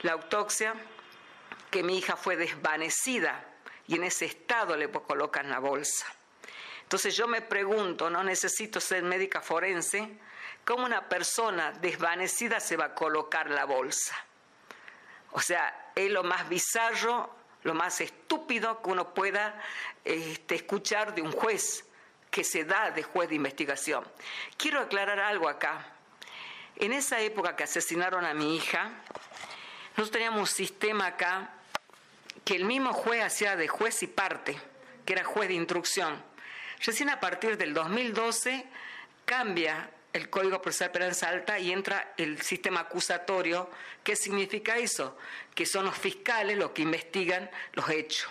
la 0.00 0.12
autopsia, 0.12 0.74
que 1.70 1.82
mi 1.82 1.98
hija 1.98 2.16
fue 2.16 2.36
desvanecida 2.36 3.44
y 3.86 3.96
en 3.96 4.04
ese 4.04 4.24
estado 4.24 4.76
le 4.76 4.90
colocan 4.90 5.50
la 5.50 5.58
bolsa. 5.58 6.06
Entonces 6.82 7.14
yo 7.14 7.28
me 7.28 7.42
pregunto, 7.42 8.08
no 8.08 8.24
necesito 8.24 8.80
ser 8.80 9.02
médica 9.02 9.42
forense, 9.42 10.18
¿cómo 10.64 10.86
una 10.86 11.06
persona 11.06 11.72
desvanecida 11.72 12.60
se 12.60 12.78
va 12.78 12.86
a 12.86 12.94
colocar 12.94 13.50
la 13.50 13.66
bolsa? 13.66 14.16
O 15.32 15.40
sea, 15.40 15.90
es 15.94 16.10
lo 16.10 16.22
más 16.22 16.48
bizarro, 16.48 17.28
lo 17.62 17.74
más 17.74 18.00
estúpido 18.00 18.80
que 18.80 18.88
uno 18.88 19.12
pueda 19.12 19.60
este, 20.02 20.54
escuchar 20.54 21.14
de 21.14 21.20
un 21.20 21.32
juez 21.32 21.85
que 22.36 22.44
se 22.44 22.64
da 22.64 22.90
de 22.90 23.02
juez 23.02 23.30
de 23.30 23.34
investigación. 23.34 24.06
Quiero 24.58 24.80
aclarar 24.80 25.18
algo 25.20 25.48
acá. 25.48 25.86
En 26.76 26.92
esa 26.92 27.18
época 27.20 27.56
que 27.56 27.64
asesinaron 27.64 28.26
a 28.26 28.34
mi 28.34 28.54
hija, 28.56 28.90
nosotros 29.96 30.10
teníamos 30.10 30.40
un 30.40 30.46
sistema 30.46 31.06
acá 31.06 31.54
que 32.44 32.54
el 32.54 32.66
mismo 32.66 32.92
juez 32.92 33.24
hacía 33.24 33.56
de 33.56 33.68
juez 33.68 34.02
y 34.02 34.08
parte, 34.08 34.60
que 35.06 35.14
era 35.14 35.24
juez 35.24 35.48
de 35.48 35.54
instrucción. 35.54 36.22
Recién 36.84 37.08
a 37.08 37.20
partir 37.20 37.56
del 37.56 37.72
2012 37.72 38.66
cambia 39.24 39.88
el 40.12 40.28
Código 40.28 40.60
Procesal 40.60 40.90
Penal 40.90 41.16
Alta 41.22 41.58
y 41.58 41.72
entra 41.72 42.12
el 42.18 42.42
sistema 42.42 42.80
acusatorio. 42.80 43.70
¿Qué 44.04 44.14
significa 44.14 44.76
eso? 44.76 45.16
Que 45.54 45.64
son 45.64 45.86
los 45.86 45.96
fiscales 45.96 46.58
los 46.58 46.72
que 46.72 46.82
investigan 46.82 47.50
los 47.72 47.88
hechos. 47.88 48.28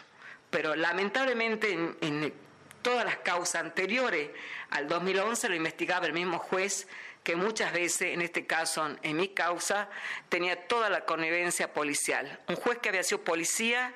Pero 0.51 0.75
lamentablemente 0.75 1.71
en, 1.71 1.97
en 2.01 2.44
todas 2.85 3.03
las 3.03 3.17
causas 3.17 3.63
anteriores 3.63 4.29
al 4.69 4.87
2011 4.87 5.49
lo 5.49 5.55
investigaba 5.55 6.05
el 6.05 6.13
mismo 6.13 6.37
juez 6.37 6.87
que 7.23 7.35
muchas 7.35 7.73
veces, 7.73 8.13
en 8.13 8.21
este 8.21 8.45
caso, 8.45 8.87
en 9.01 9.17
mi 9.17 9.29
causa, 9.29 9.89
tenía 10.29 10.67
toda 10.67 10.91
la 10.91 11.03
connivencia 11.03 11.73
policial. 11.73 12.39
Un 12.47 12.55
juez 12.55 12.77
que 12.77 12.89
había 12.89 13.01
sido 13.01 13.23
policía 13.23 13.91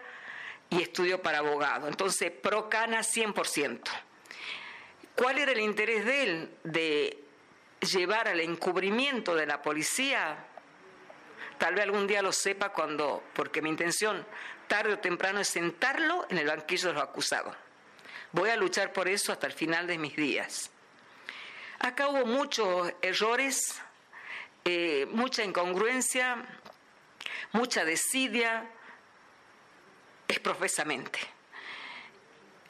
y 0.71 0.81
estudió 0.81 1.21
para 1.21 1.37
abogado. 1.37 1.87
Entonces, 1.87 2.31
pro 2.31 2.67
cana 2.67 3.01
100%. 3.01 3.81
¿Cuál 5.13 5.37
era 5.37 5.51
el 5.51 5.59
interés 5.59 6.03
de 6.03 6.23
él 6.23 6.51
de 6.63 7.23
llevar 7.81 8.27
al 8.27 8.39
encubrimiento 8.39 9.35
de 9.35 9.45
la 9.45 9.61
policía? 9.61 10.35
Tal 11.59 11.75
vez 11.75 11.83
algún 11.83 12.07
día 12.07 12.23
lo 12.23 12.31
sepa 12.31 12.69
cuando, 12.69 13.21
porque 13.33 13.61
mi 13.61 13.69
intención 13.69 14.25
tarde 14.67 14.93
o 14.93 14.97
temprano 14.97 15.41
es 15.41 15.47
sentarlo 15.47 16.25
en 16.31 16.39
el 16.39 16.47
banquillo 16.47 16.87
de 16.87 16.93
los 16.95 17.03
acusados. 17.03 17.55
Voy 18.31 18.49
a 18.49 18.55
luchar 18.55 18.93
por 18.93 19.07
eso 19.07 19.31
hasta 19.31 19.47
el 19.47 19.53
final 19.53 19.87
de 19.87 19.97
mis 19.97 20.15
días. 20.15 20.69
Acá 21.79 22.09
hubo 22.09 22.25
muchos 22.25 22.93
errores, 23.01 23.81
eh, 24.65 25.07
mucha 25.11 25.43
incongruencia, 25.43 26.45
mucha 27.53 27.85
desidia, 27.85 28.69
es 30.27 30.39
profesamente. 30.39 31.19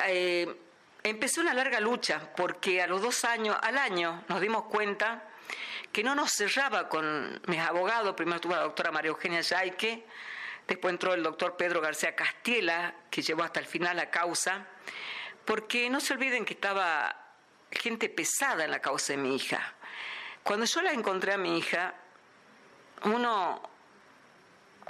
Eh, 0.07 0.55
empecé 1.03 1.41
una 1.41 1.53
larga 1.53 1.81
lucha 1.81 2.21
porque 2.37 2.81
a 2.81 2.87
los 2.87 3.01
dos 3.01 3.25
años, 3.25 3.57
al 3.61 3.77
año, 3.77 4.23
nos 4.29 4.39
dimos 4.39 4.63
cuenta 4.65 5.23
que 5.91 6.03
no 6.03 6.15
nos 6.15 6.31
cerraba 6.31 6.87
con 6.87 7.41
mis 7.47 7.59
abogados. 7.59 8.15
Primero 8.15 8.39
tuvo 8.39 8.55
la 8.55 8.61
doctora 8.61 8.91
María 8.91 9.09
Eugenia 9.09 9.41
Yaique, 9.41 10.05
después 10.67 10.93
entró 10.93 11.13
el 11.13 11.23
doctor 11.23 11.57
Pedro 11.57 11.81
García 11.81 12.15
Castiela, 12.15 12.93
que 13.09 13.21
llevó 13.21 13.43
hasta 13.43 13.59
el 13.59 13.65
final 13.65 13.97
la 13.97 14.09
causa, 14.09 14.65
porque 15.49 15.89
no 15.89 15.99
se 15.99 16.13
olviden 16.13 16.45
que 16.45 16.53
estaba 16.53 17.15
gente 17.71 18.07
pesada 18.07 18.65
en 18.65 18.69
la 18.69 18.79
causa 18.79 19.13
de 19.13 19.17
mi 19.17 19.35
hija. 19.35 19.73
Cuando 20.43 20.67
yo 20.67 20.83
la 20.83 20.91
encontré 20.91 21.33
a 21.33 21.39
mi 21.39 21.57
hija, 21.57 21.95
uno 23.05 23.59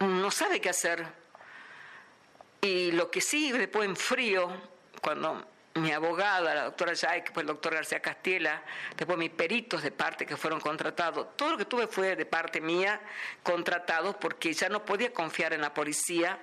no 0.01 0.31
sabe 0.31 0.59
qué 0.59 0.67
hacer. 0.67 1.07
Y 2.59 2.91
lo 2.91 3.09
que 3.09 3.21
sí, 3.21 3.53
después 3.53 3.87
en 3.87 3.95
frío, 3.95 4.51
cuando 5.01 5.47
mi 5.75 5.93
abogada, 5.93 6.53
la 6.53 6.63
doctora 6.65 6.91
Jai, 6.93 7.23
fue 7.33 7.43
el 7.43 7.47
doctor 7.47 7.75
García 7.75 8.01
Castiela, 8.01 8.61
después 8.97 9.17
mis 9.17 9.29
peritos 9.29 9.81
de 9.81 9.91
parte 9.91 10.25
que 10.25 10.35
fueron 10.35 10.59
contratados. 10.59 11.37
Todo 11.37 11.51
lo 11.51 11.57
que 11.57 11.63
tuve 11.63 11.87
fue 11.87 12.17
de 12.17 12.25
parte 12.25 12.59
mía, 12.59 12.99
contratados, 13.43 14.17
porque 14.17 14.51
ya 14.51 14.67
no 14.67 14.83
podía 14.83 15.13
confiar 15.13 15.53
en 15.53 15.61
la 15.61 15.73
policía. 15.73 16.37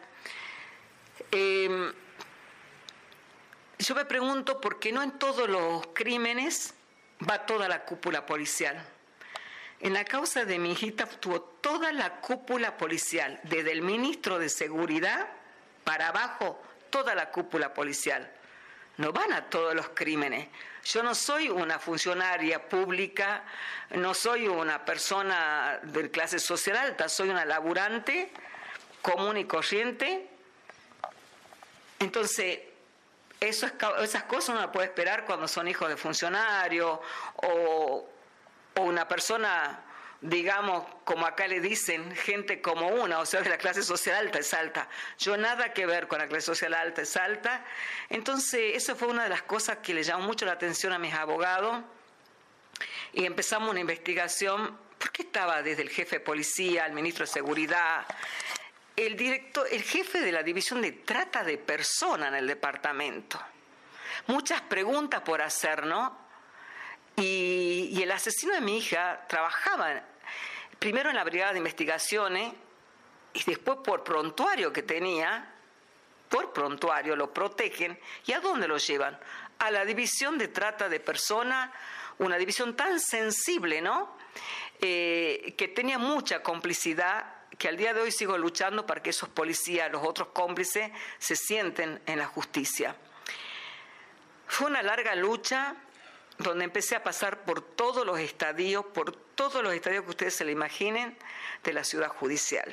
Em, 1.31 1.93
yo 3.79 3.95
me 3.95 4.05
pregunto 4.05 4.61
por 4.61 4.79
qué 4.79 4.93
no 4.93 5.03
en 5.03 5.13
todos 5.19 5.49
los 5.49 5.87
crímenes 5.95 6.75
va 7.29 7.47
toda 7.47 7.69
la 7.69 7.85
cúpula 7.85 8.27
policial. 8.27 8.85
En 9.81 9.93
la 9.93 10.05
causa 10.05 10.45
de 10.45 10.59
mi 10.59 10.73
hijita 10.73 11.05
estuvo 11.05 11.41
toda 11.41 11.93
la 11.93 12.21
cúpula 12.21 12.77
policial, 12.77 13.41
desde 13.43 13.73
el 13.73 13.83
ministro 13.83 14.39
de 14.39 14.49
Seguridad 14.49 15.29
para 15.85 16.09
abajo, 16.09 16.61
toda 16.91 17.15
la 17.15 17.31
cúpula 17.31 17.75
policial 17.75 18.33
no 18.99 19.13
van 19.13 19.33
a 19.33 19.45
todos 19.45 19.75
los 19.75 19.91
crímenes. 19.91 20.49
Yo 20.85 21.03
no 21.03 21.15
soy 21.15 21.49
una 21.49 21.79
funcionaria 21.79 22.69
pública, 22.69 23.45
no 23.91 24.15
soy 24.15 24.49
una 24.49 24.85
persona 24.85 25.81
de 25.83 26.11
clase 26.11 26.39
social 26.39 26.77
alta, 26.77 27.09
soy 27.09 27.29
una 27.29 27.45
laburante 27.45 28.31
común 29.03 29.37
y 29.37 29.45
corriente. 29.45 30.29
Entonces, 31.99 32.61
eso 33.41 33.67
esas 34.03 34.23
cosas 34.25 34.51
uno 34.51 34.61
las 34.61 34.71
puede 34.71 34.87
esperar 34.87 35.25
cuando 35.25 35.47
son 35.47 35.69
hijos 35.69 35.89
de 35.89 35.97
funcionarios 35.97 36.99
o, 37.37 38.09
una 38.77 39.09
persona 39.09 39.83
digamos, 40.21 40.85
como 41.05 41.27
acá 41.27 41.47
le 41.47 41.61
dicen, 41.61 42.15
gente 42.17 42.61
como 42.61 42.89
una, 42.89 43.21
o 43.21 43.27
sea, 43.27 43.43
de 43.43 43.51
la 43.51 43.59
clase 43.59 43.83
social 43.83 44.17
alta 44.17 44.39
es 44.39 44.53
alta. 44.55 44.89
Yo 45.19 45.37
nada 45.37 45.73
que 45.73 45.87
ver 45.87 46.09
con 46.09 46.19
la 46.19 46.27
clase 46.27 46.47
social 46.47 46.75
alta 46.75 47.03
es 47.03 47.17
alta. 47.17 47.65
Entonces, 48.09 48.75
eso 48.75 48.97
fue 48.97 49.09
una 49.09 49.25
de 49.25 49.29
las 49.29 49.43
cosas 49.43 49.79
que 49.79 49.95
le 49.95 50.03
llamó 50.03 50.25
mucho 50.25 50.47
la 50.47 50.53
atención 50.53 50.93
a 50.93 50.99
mis 50.99 51.15
abogados. 51.15 51.83
Y 53.13 53.25
empezamos 53.25 53.71
una 53.71 53.81
investigación, 53.81 54.77
porque 54.99 55.23
estaba 55.23 55.63
desde 55.63 55.83
el 55.83 55.91
jefe 55.91 56.17
de 56.17 56.21
policía, 56.21 56.87
el 56.87 56.93
ministro 56.93 57.27
de 57.27 57.33
Seguridad, 57.33 58.07
el 58.97 59.15
director, 59.15 59.69
el 59.71 59.83
jefe 59.83 60.21
de 60.21 60.33
la 60.33 60.43
división 60.43 60.81
de 60.81 60.93
trata 60.93 61.45
de 61.45 61.59
personas 61.59 62.29
en 62.29 62.37
el 62.37 62.47
departamento. 62.47 63.39
Muchas 64.27 64.63
preguntas 64.63 65.21
por 65.21 65.43
hacer, 65.43 65.85
¿no? 65.85 66.27
Y, 67.17 68.01
el 68.03 68.11
asesino 68.11 68.55
de 68.55 68.61
mi 68.61 68.79
hija 68.79 69.27
trabajaba 69.29 70.03
primero 70.79 71.11
en 71.11 71.17
la 71.17 71.25
brigada 71.25 71.53
de 71.53 71.59
investigaciones 71.59 72.53
y 73.35 73.45
después 73.45 73.79
por 73.85 74.03
prontuario 74.03 74.73
que 74.73 74.83
tenía, 74.83 75.53
por 76.29 76.53
prontuario 76.53 77.17
lo 77.17 77.33
protegen. 77.33 77.99
¿Y 78.25 78.33
a 78.33 78.41
dónde 78.41 78.67
lo 78.67 78.79
llevan? 78.79 79.19
A 79.59 79.71
la 79.71 79.85
división 79.85 80.39
de 80.39 80.49
trata 80.49 80.89
de 80.89 81.01
personas, 81.01 81.71
una 82.19 82.37
división 82.37 82.75
tan 82.77 82.99
sensible, 83.01 83.81
¿no? 83.81 84.17
Eh, 84.81 85.55
que 85.57 85.69
tenía 85.69 85.99
mucha 85.99 86.43
complicidad 86.43 87.36
que 87.59 87.69
al 87.69 87.77
día 87.77 87.95
de 87.95 88.01
hoy 88.01 88.13
sigo 88.13 88.37
luchando 88.37 88.87
para 88.87 89.03
que 89.03 89.11
esos 89.11 89.29
policías, 89.29 89.91
los 89.91 90.05
otros 90.05 90.29
cómplices, 90.29 90.91
se 91.19 91.37
sienten 91.37 92.01
en 92.07 92.19
la 92.19 92.27
justicia. 92.27 92.97
Fue 94.47 94.67
una 94.69 94.83
larga 94.83 95.15
lucha, 95.15 95.75
donde 96.39 96.65
empecé 96.65 96.97
a 96.97 97.03
pasar 97.03 97.45
por 97.45 97.63
todos 97.63 98.05
los 98.05 98.19
estadios, 98.19 98.85
por 98.87 99.13
todos 99.13 99.63
los 99.63 99.73
estadios 99.73 100.05
que 100.05 100.11
ustedes 100.11 100.35
se 100.35 100.45
le 100.45 100.53
imaginen 100.53 101.17
de 101.65 101.73
la 101.73 101.83
ciudad 101.83 102.09
judicial. 102.09 102.71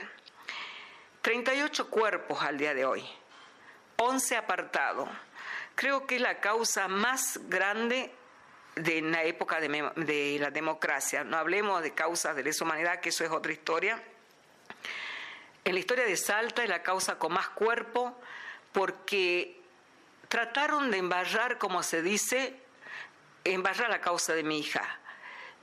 38 1.21 1.89
cuerpos 1.89 2.41
al 2.41 2.57
día 2.57 2.73
de 2.73 2.85
hoy, 2.85 3.07
11 3.95 4.35
apartados. 4.35 5.09
Creo 5.75 6.05
que 6.05 6.17
es 6.17 6.21
la 6.21 6.41
causa 6.41 6.87
más 6.87 7.39
grande 7.47 8.11
de 8.75 9.01
la 9.01 9.23
época 9.23 9.59
de, 9.59 10.37
la 10.39 10.51
democracia. 10.51 11.23
No 11.23 11.37
hablemos 11.37 11.81
de 11.81 11.93
causas 11.93 12.35
de 12.35 12.43
lesa 12.43 12.65
humanidad, 12.65 12.99
que 12.99 13.09
eso 13.09 13.23
es 13.23 13.31
otra 13.31 13.53
historia. 13.53 14.03
En 15.65 15.73
la 15.73 15.80
historia 15.80 16.06
de 16.06 16.17
Salta 16.17 16.63
es 16.63 16.69
la 16.69 16.84
causa 16.84 17.17
con 17.17 17.34
más 17.34 17.49
cuerpo 17.49 18.19
porque 18.73 19.62
trataron 20.28 20.91
de 20.91 20.97
embarrar, 20.97 21.58
como 21.58 21.84
se 21.84 22.02
dice, 22.02 22.60
embarrar 23.43 23.89
la 23.89 24.02
causa 24.02 24.34
de 24.34 24.43
mi 24.43 24.60
hija. 24.60 24.99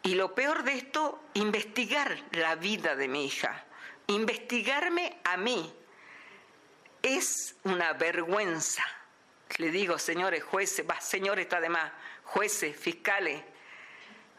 Y 0.02 0.14
lo 0.14 0.34
peor 0.34 0.62
de 0.62 0.74
esto, 0.74 1.22
investigar 1.34 2.22
la 2.32 2.54
vida 2.54 2.96
de 2.96 3.08
mi 3.08 3.26
hija, 3.26 3.64
investigarme 4.06 5.18
a 5.24 5.36
mí. 5.36 5.74
Es 7.02 7.56
una 7.64 7.92
vergüenza. 7.92 8.84
Le 9.58 9.70
digo, 9.70 9.98
señores 9.98 10.42
jueces, 10.44 10.88
va, 10.88 11.00
señores 11.00 11.44
está 11.44 11.60
de 11.60 11.68
más, 11.68 11.92
jueces, 12.24 12.76
fiscales. 12.76 13.42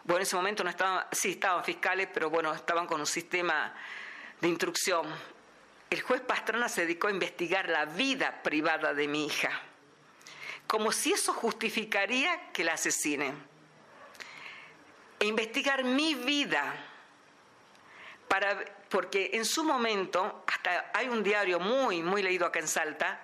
Bueno, 0.03 0.17
en 0.17 0.23
ese 0.23 0.35
momento 0.35 0.63
no 0.63 0.69
estaban, 0.69 1.05
sí 1.11 1.31
estaban 1.31 1.63
fiscales, 1.63 2.07
pero 2.11 2.29
bueno, 2.29 2.53
estaban 2.53 2.87
con 2.87 2.99
un 2.99 3.05
sistema 3.05 3.73
de 4.39 4.47
instrucción. 4.47 5.05
El 5.91 6.01
juez 6.01 6.21
Pastrana 6.21 6.67
se 6.67 6.81
dedicó 6.81 7.07
a 7.07 7.11
investigar 7.11 7.69
la 7.69 7.85
vida 7.85 8.41
privada 8.41 8.95
de 8.95 9.07
mi 9.07 9.27
hija 9.27 9.61
como 10.71 10.93
si 10.93 11.11
eso 11.11 11.33
justificaría 11.33 12.53
que 12.53 12.63
la 12.63 12.75
asesinen. 12.75 13.35
E 15.19 15.25
investigar 15.25 15.83
mi 15.83 16.15
vida, 16.15 16.73
para, 18.29 18.63
porque 18.87 19.31
en 19.33 19.43
su 19.43 19.65
momento, 19.65 20.45
hasta 20.47 20.89
hay 20.93 21.09
un 21.09 21.23
diario 21.23 21.59
muy, 21.59 22.01
muy 22.01 22.23
leído 22.23 22.45
acá 22.45 22.59
en 22.59 22.69
Salta, 22.69 23.19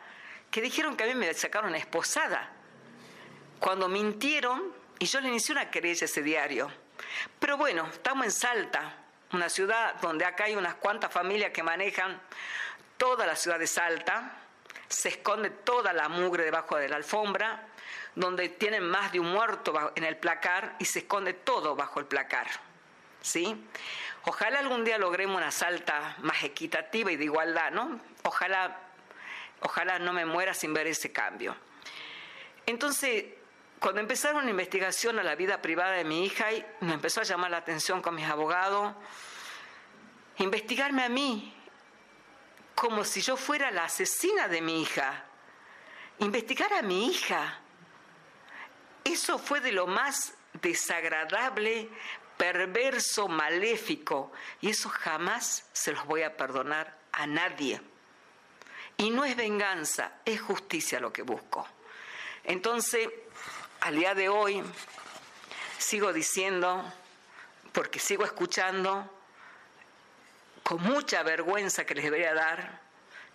que 0.51 0.59
dijeron 0.59 0.97
que 0.97 1.05
a 1.05 1.07
mí 1.07 1.15
me 1.15 1.33
sacaron 1.33 1.73
esposada, 1.73 2.51
cuando 3.61 3.87
mintieron 3.87 4.73
y 4.99 5.05
yo 5.05 5.21
le 5.21 5.29
inicié 5.29 5.53
una 5.53 5.71
querella 5.71 6.01
a 6.01 6.05
ese 6.05 6.21
diario. 6.21 6.69
Pero 7.39 7.55
bueno, 7.55 7.87
estamos 7.87 8.25
en 8.25 8.31
Salta, 8.33 9.05
una 9.33 9.49
ciudad 9.49 9.95
donde 10.01 10.25
acá 10.25 10.45
hay 10.45 10.55
unas 10.55 10.75
cuantas 10.75 11.11
familias 11.11 11.51
que 11.51 11.63
manejan 11.63 12.19
toda 12.97 13.25
la 13.25 13.35
ciudad 13.35 13.59
de 13.59 13.67
Salta, 13.67 14.31
se 14.87 15.09
esconde 15.09 15.49
toda 15.49 15.93
la 15.93 16.09
mugre 16.09 16.43
debajo 16.43 16.77
de 16.77 16.89
la 16.89 16.95
alfombra, 16.95 17.67
donde 18.15 18.49
tienen 18.49 18.83
más 18.83 19.11
de 19.11 19.19
un 19.19 19.31
muerto 19.31 19.91
en 19.95 20.03
el 20.03 20.17
placar 20.17 20.75
y 20.79 20.85
se 20.85 20.99
esconde 20.99 21.33
todo 21.33 21.75
bajo 21.75 21.99
el 21.99 22.05
placar. 22.05 22.47
¿Sí? 23.21 23.65
Ojalá 24.23 24.59
algún 24.59 24.83
día 24.83 24.97
logremos 24.97 25.37
una 25.37 25.51
salta 25.51 26.15
más 26.19 26.43
equitativa 26.43 27.11
y 27.11 27.17
de 27.17 27.25
igualdad, 27.25 27.71
¿no? 27.71 27.99
Ojalá, 28.23 28.77
ojalá 29.61 29.99
no 29.99 30.13
me 30.13 30.25
muera 30.25 30.53
sin 30.53 30.73
ver 30.73 30.87
ese 30.87 31.11
cambio. 31.11 31.55
Entonces, 32.65 33.25
cuando 33.79 34.01
empezaron 34.01 34.41
una 34.41 34.49
investigación 34.49 35.19
a 35.19 35.23
la 35.23 35.35
vida 35.35 35.61
privada 35.61 35.91
de 35.91 36.03
mi 36.03 36.25
hija, 36.25 36.47
me 36.81 36.93
empezó 36.93 37.21
a 37.21 37.23
llamar 37.23 37.51
la 37.51 37.57
atención 37.57 38.01
con 38.01 38.15
mis 38.15 38.25
abogados, 38.25 38.95
investigarme 40.37 41.03
a 41.03 41.09
mí, 41.09 41.53
como 42.73 43.03
si 43.03 43.21
yo 43.21 43.37
fuera 43.37 43.71
la 43.71 43.85
asesina 43.85 44.47
de 44.47 44.61
mi 44.61 44.81
hija. 44.81 45.25
Investigar 46.19 46.73
a 46.73 46.81
mi 46.81 47.07
hija. 47.07 47.59
Eso 49.03 49.37
fue 49.37 49.61
de 49.61 49.71
lo 49.71 49.87
más 49.87 50.33
desagradable, 50.53 51.89
perverso, 52.37 53.27
maléfico. 53.27 54.31
Y 54.61 54.69
eso 54.69 54.89
jamás 54.89 55.67
se 55.73 55.91
los 55.91 56.05
voy 56.05 56.23
a 56.23 56.35
perdonar 56.35 56.97
a 57.11 57.27
nadie. 57.27 57.81
Y 58.97 59.11
no 59.11 59.25
es 59.25 59.35
venganza, 59.35 60.13
es 60.25 60.41
justicia 60.41 60.99
lo 60.99 61.13
que 61.13 61.21
busco. 61.21 61.67
Entonces, 62.43 63.09
al 63.81 63.95
día 63.95 64.13
de 64.13 64.29
hoy, 64.29 64.63
sigo 65.77 66.13
diciendo, 66.13 66.83
porque 67.71 67.99
sigo 67.99 68.23
escuchando, 68.25 69.09
con 70.63 70.81
mucha 70.81 71.23
vergüenza 71.23 71.85
que 71.85 71.95
les 71.95 72.03
debería 72.03 72.33
dar, 72.33 72.81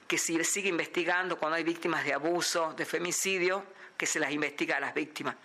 que 0.06 0.18
si 0.18 0.36
se 0.36 0.44
sigue 0.44 0.68
investigando 0.68 1.38
cuando 1.38 1.56
hay 1.56 1.64
víctimas 1.64 2.04
de 2.04 2.12
abuso, 2.12 2.74
de 2.74 2.84
femicidio, 2.84 3.64
que 3.96 4.06
se 4.06 4.20
las 4.20 4.32
investiga 4.32 4.76
a 4.76 4.80
las 4.80 4.94
víctimas. 4.94 5.36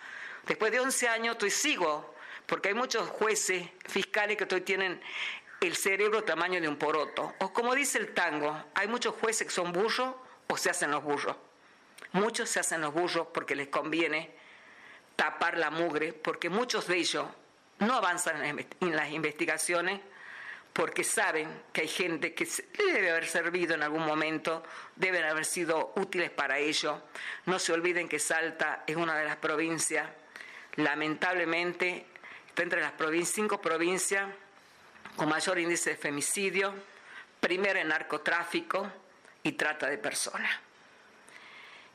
Después 0.46 0.72
de 0.72 0.80
11 0.80 1.08
años 1.08 1.32
estoy 1.32 1.50
sigo, 1.50 2.14
porque 2.46 2.68
hay 2.68 2.74
muchos 2.74 3.08
jueces, 3.08 3.68
fiscales 3.86 4.36
que 4.36 4.54
hoy 4.54 4.62
tienen 4.62 5.00
el 5.60 5.76
cerebro 5.76 6.24
tamaño 6.24 6.60
de 6.60 6.68
un 6.68 6.76
poroto. 6.76 7.34
O 7.38 7.52
como 7.52 7.74
dice 7.74 7.98
el 7.98 8.14
tango, 8.14 8.64
hay 8.74 8.88
muchos 8.88 9.14
jueces 9.14 9.46
que 9.46 9.52
son 9.52 9.72
burros 9.72 10.14
o 10.46 10.56
se 10.56 10.70
hacen 10.70 10.90
los 10.90 11.02
burros. 11.02 11.36
Muchos 12.12 12.48
se 12.48 12.60
hacen 12.60 12.80
los 12.80 12.92
burros 12.92 13.28
porque 13.32 13.54
les 13.54 13.68
conviene 13.68 14.37
tapar 15.18 15.58
la 15.58 15.70
mugre, 15.70 16.12
porque 16.12 16.48
muchos 16.48 16.86
de 16.86 16.96
ellos 16.96 17.26
no 17.80 17.94
avanzan 17.94 18.40
en 18.80 18.96
las 18.96 19.10
investigaciones 19.10 20.00
porque 20.78 21.02
saben 21.02 21.64
que 21.72 21.80
hay 21.80 21.88
gente 21.88 22.34
que 22.34 22.46
debe 22.76 23.10
haber 23.10 23.26
servido 23.26 23.74
en 23.74 23.82
algún 23.82 24.06
momento, 24.06 24.62
deben 24.94 25.24
haber 25.24 25.44
sido 25.44 25.92
útiles 25.96 26.30
para 26.30 26.58
ello. 26.58 27.02
No 27.46 27.58
se 27.58 27.72
olviden 27.72 28.08
que 28.08 28.20
Salta 28.20 28.84
es 28.86 28.94
una 28.94 29.18
de 29.18 29.24
las 29.24 29.34
provincias, 29.38 30.08
lamentablemente, 30.76 32.06
está 32.46 32.62
entre 32.62 32.80
las 32.80 32.92
cinco 33.24 33.60
provincias 33.60 34.28
con 35.16 35.28
mayor 35.28 35.58
índice 35.58 35.90
de 35.90 35.96
femicidio, 35.96 36.72
primero 37.40 37.80
en 37.80 37.88
narcotráfico 37.88 38.88
y 39.42 39.50
trata 39.54 39.88
de 39.88 39.98
personas. 39.98 40.60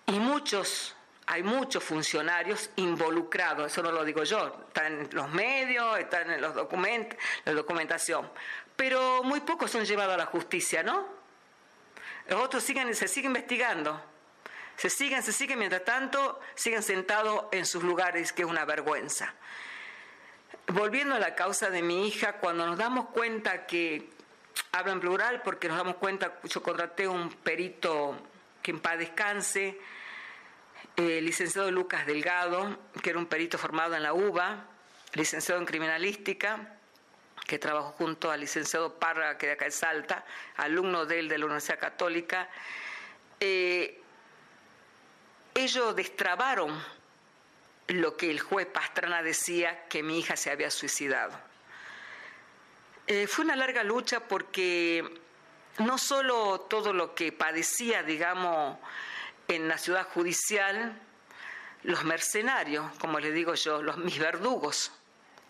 Y 0.08 0.20
muchos 0.20 0.94
hay 1.26 1.44
muchos 1.44 1.84
funcionarios 1.84 2.70
involucrados, 2.76 3.72
eso 3.72 3.82
no 3.82 3.92
lo 3.92 4.04
digo 4.04 4.24
yo, 4.24 4.66
están 4.68 5.00
en 5.00 5.10
los 5.12 5.30
medios, 5.30 6.00
están 6.00 6.30
en 6.32 6.42
los 6.42 6.54
documentos, 6.54 7.18
la 7.46 7.54
documentación, 7.54 8.30
pero 8.76 9.24
muy 9.24 9.40
pocos 9.42 9.72
son 9.72 9.86
llevados 9.86 10.16
a 10.16 10.18
la 10.18 10.26
justicia, 10.26 10.84
¿no? 10.84 11.08
Los 12.28 12.42
otros 12.42 12.64
siguen, 12.64 12.94
se 12.96 13.08
siguen 13.08 13.32
investigando, 13.32 14.02
se 14.76 14.90
siguen, 14.90 15.24
se 15.24 15.32
siguen, 15.32 15.60
mientras 15.60 15.84
tanto 15.84 16.40
siguen 16.56 16.84
sentados 16.84 17.46
en 17.52 17.66
sus 17.66 17.84
lugares, 17.84 18.34
que 18.34 18.44
es 18.44 18.48
una 18.48 18.66
vergüenza. 18.66 19.34
Volviendo 20.68 21.16
a 21.16 21.20
la 21.20 21.36
causa 21.36 21.70
de 21.70 21.82
mi 21.82 22.08
hija, 22.08 22.34
cuando 22.34 22.66
nos 22.66 22.78
damos 22.78 23.10
cuenta 23.10 23.66
que, 23.66 24.10
hablo 24.72 24.92
en 24.92 25.00
plural 25.00 25.42
porque 25.42 25.68
nos 25.68 25.78
damos 25.78 25.96
cuenta, 25.98 26.40
yo 26.44 26.64
contraté 26.64 27.08
un 27.08 27.30
perito 27.30 28.18
que 28.62 28.72
en 28.72 28.80
paz 28.80 28.98
descanse, 28.98 29.80
el 30.96 31.26
licenciado 31.26 31.72
Lucas 31.72 32.06
Delgado, 32.06 32.78
que 33.02 33.10
era 33.10 33.20
un 33.20 33.26
perito 33.26 33.58
formado 33.58 33.96
en 33.96 34.04
la 34.04 34.14
UBA, 34.14 34.68
licenciado 35.14 35.60
en 35.60 35.66
criminalística, 35.66 36.78
que 37.46 37.60
trabajó 37.60 37.92
junto 37.92 38.32
al 38.32 38.40
licenciado 38.40 39.00
Parra, 39.00 39.38
que 39.38 39.48
de 39.48 39.52
acá 39.54 39.66
en 39.66 39.72
Salta, 39.72 40.26
alumno 40.58 41.06
de 41.06 41.20
él 41.20 41.30
de 41.30 41.38
la 41.38 41.46
Universidad 41.46 41.80
Católica. 41.80 42.50
Eh, 43.40 44.02
ellos 45.56 45.96
destrabaron 45.96 46.82
lo 47.88 48.16
que 48.16 48.32
el 48.32 48.40
juez 48.40 48.68
Pastrana 48.68 49.22
decía 49.22 49.88
que 49.88 50.04
mi 50.04 50.20
hija 50.20 50.36
se 50.38 50.52
había 50.52 50.72
suicidado. 50.72 51.38
Eh, 53.08 53.28
fue 53.28 53.44
una 53.44 53.56
larga 53.56 53.84
lucha 53.84 54.22
porque 54.22 55.22
no 55.80 55.98
solo 55.98 56.62
todo 56.62 56.94
lo 56.94 57.14
que 57.14 57.32
padecía, 57.32 58.04
digamos, 58.04 58.78
en 59.48 59.68
la 59.68 59.78
ciudad 59.78 60.08
judicial 60.10 61.00
los 61.84 62.04
mercenarios, 62.06 62.92
como 63.00 63.20
les 63.20 63.34
digo 63.34 63.54
yo, 63.56 63.82
los, 63.82 63.98
mis 63.98 64.18
verdugos, 64.18 64.92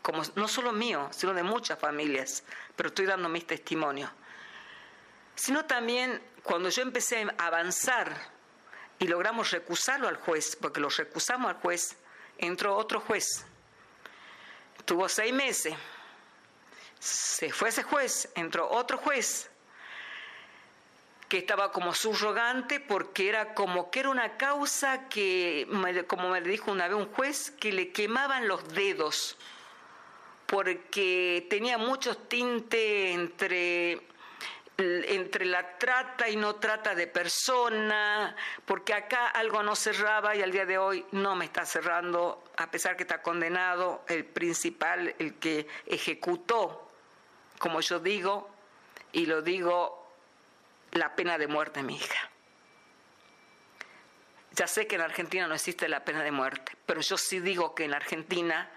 como 0.02 0.22
no 0.36 0.48
solo 0.48 0.72
mío, 0.72 1.10
sino 1.12 1.34
de 1.34 1.44
muchas 1.44 1.80
familias, 1.80 2.44
pero 2.76 2.90
estoy 2.90 3.06
dando 3.06 3.30
mis 3.30 3.46
testimonios, 3.46 4.10
sino 5.36 5.66
también 5.66 6.22
cuando 6.42 6.70
yo 6.70 6.82
empecé 6.82 7.28
a 7.38 7.48
avanzar 7.48 8.16
y 9.00 9.08
logramos 9.08 9.52
recusarlo 9.52 10.08
al 10.08 10.18
juez, 10.18 10.58
porque 10.60 10.80
lo 10.80 10.90
recusamos 10.90 11.50
al 11.50 11.58
juez, 11.58 11.96
entró 12.38 12.76
otro 12.76 13.00
juez. 13.00 13.46
Tuvo 14.86 15.08
seis 15.08 15.34
meses. 15.34 15.74
Se 17.00 17.52
fue 17.52 17.70
ese 17.70 17.84
juez, 17.84 18.30
entró 18.36 18.70
otro 18.70 18.98
juez 18.98 19.50
que 21.34 21.40
estaba 21.40 21.72
como 21.72 21.96
subrogante 21.96 22.80
porque 22.80 23.28
era 23.28 23.56
como 23.56 23.90
que 23.90 24.02
era 24.02 24.10
una 24.12 24.38
causa 24.38 25.10
que, 25.10 25.68
como 26.06 26.30
me 26.30 26.42
dijo 26.42 26.72
una 26.72 26.88
vez 26.88 26.96
un 26.96 27.12
juez, 27.12 27.50
que 27.60 27.72
le 27.72 27.92
quemaban 27.92 28.48
los 28.48 28.70
dedos 28.70 29.36
porque 30.46 31.48
tenía 31.50 31.80
muchos 31.80 32.30
tintes 32.30 33.16
entre 33.16 34.00
entre 34.78 35.46
la 35.46 35.80
trata 35.80 36.30
y 36.30 36.36
no 36.36 36.58
trata 36.58 36.94
de 36.94 37.08
persona, 37.08 38.36
porque 38.66 38.94
acá 38.94 39.30
algo 39.30 39.64
no 39.64 39.76
cerraba 39.76 40.36
y 40.36 40.44
al 40.44 40.52
día 40.52 40.68
de 40.68 40.78
hoy 40.78 41.04
no 41.14 41.36
me 41.36 41.46
está 41.46 41.66
cerrando, 41.66 42.44
a 42.58 42.70
pesar 42.70 42.96
que 42.96 43.02
está 43.02 43.24
condenado 43.24 44.04
el 44.08 44.24
principal, 44.24 45.16
el 45.18 45.34
que 45.40 45.66
ejecutó, 45.88 46.92
como 47.58 47.82
yo 47.82 48.00
digo, 48.00 48.52
y 49.12 49.26
lo 49.26 49.42
digo 49.42 50.03
la 50.94 51.16
pena 51.16 51.38
de 51.38 51.48
muerte 51.48 51.84
mi 51.84 51.96
hija. 51.96 52.30
Ya 54.52 54.68
sé 54.68 54.86
que 54.88 54.96
en 54.96 55.02
Argentina 55.02 55.48
no 55.48 55.56
existe 55.56 55.88
la 55.88 56.06
pena 56.06 56.24
de 56.24 56.32
muerte, 56.32 56.74
pero 56.86 57.02
yo 57.02 57.18
sí 57.18 57.40
digo 57.40 57.74
que 57.74 57.86
en 57.86 57.94
Argentina 57.94 58.70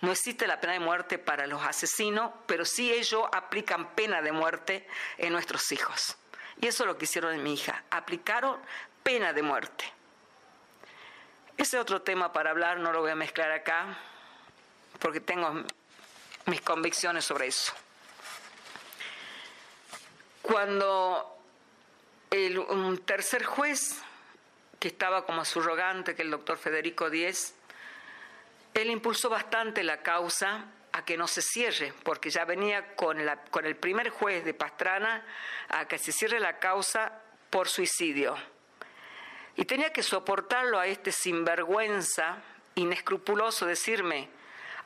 no 0.00 0.10
existe 0.10 0.48
la 0.48 0.60
pena 0.60 0.72
de 0.72 0.80
muerte 0.80 1.18
para 1.18 1.46
los 1.46 1.62
asesinos, 1.62 2.32
pero 2.46 2.64
sí 2.64 2.92
ellos 2.92 3.24
aplican 3.32 3.94
pena 3.94 4.20
de 4.20 4.32
muerte 4.32 4.88
en 5.18 5.32
nuestros 5.32 5.70
hijos. 5.70 6.16
Y 6.60 6.66
eso 6.66 6.82
es 6.82 6.86
lo 6.88 6.98
que 6.98 7.04
hicieron 7.04 7.34
en 7.34 7.42
mi 7.42 7.54
hija, 7.54 7.84
aplicaron 7.90 8.60
pena 9.04 9.32
de 9.32 9.42
muerte. 9.42 9.84
Ese 11.56 11.78
otro 11.78 12.02
tema 12.02 12.32
para 12.32 12.50
hablar 12.50 12.78
no 12.78 12.92
lo 12.92 13.00
voy 13.00 13.12
a 13.12 13.14
mezclar 13.14 13.52
acá, 13.52 13.96
porque 14.98 15.20
tengo 15.20 15.62
mis 16.46 16.60
convicciones 16.62 17.24
sobre 17.24 17.46
eso. 17.46 17.72
Cuando 20.42 21.31
el, 22.32 22.58
un 22.58 22.98
tercer 22.98 23.44
juez, 23.44 24.02
que 24.80 24.88
estaba 24.88 25.24
como 25.24 25.44
subrogante, 25.44 26.14
que 26.14 26.22
el 26.22 26.30
doctor 26.30 26.58
Federico 26.58 27.08
Díez, 27.08 27.54
él 28.74 28.90
impulsó 28.90 29.28
bastante 29.28 29.84
la 29.84 30.02
causa 30.02 30.64
a 30.92 31.04
que 31.04 31.16
no 31.16 31.28
se 31.28 31.42
cierre, 31.42 31.94
porque 32.02 32.30
ya 32.30 32.44
venía 32.44 32.96
con, 32.96 33.18
con 33.50 33.64
el 33.64 33.76
primer 33.76 34.10
juez 34.10 34.44
de 34.44 34.54
Pastrana 34.54 35.24
a 35.68 35.86
que 35.86 35.98
se 35.98 36.10
cierre 36.10 36.40
la 36.40 36.58
causa 36.58 37.12
por 37.50 37.68
suicidio. 37.68 38.36
Y 39.56 39.64
tenía 39.66 39.92
que 39.92 40.02
soportarlo 40.02 40.78
a 40.78 40.86
este 40.86 41.12
sinvergüenza, 41.12 42.38
inescrupuloso, 42.74 43.66
decirme, 43.66 44.30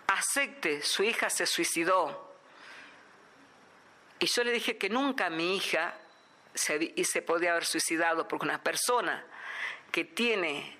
acepte, 0.08 0.82
su 0.82 1.04
hija 1.04 1.30
se 1.30 1.46
suicidó. 1.46 2.34
Y 4.18 4.26
yo 4.26 4.44
le 4.44 4.52
dije 4.52 4.76
que 4.76 4.88
nunca 4.88 5.30
mi 5.30 5.56
hija 5.56 5.94
y 6.94 7.04
se 7.04 7.22
podía 7.22 7.52
haber 7.52 7.64
suicidado 7.64 8.26
porque 8.26 8.46
una 8.46 8.62
persona 8.62 9.24
que 9.90 10.04
tiene 10.04 10.76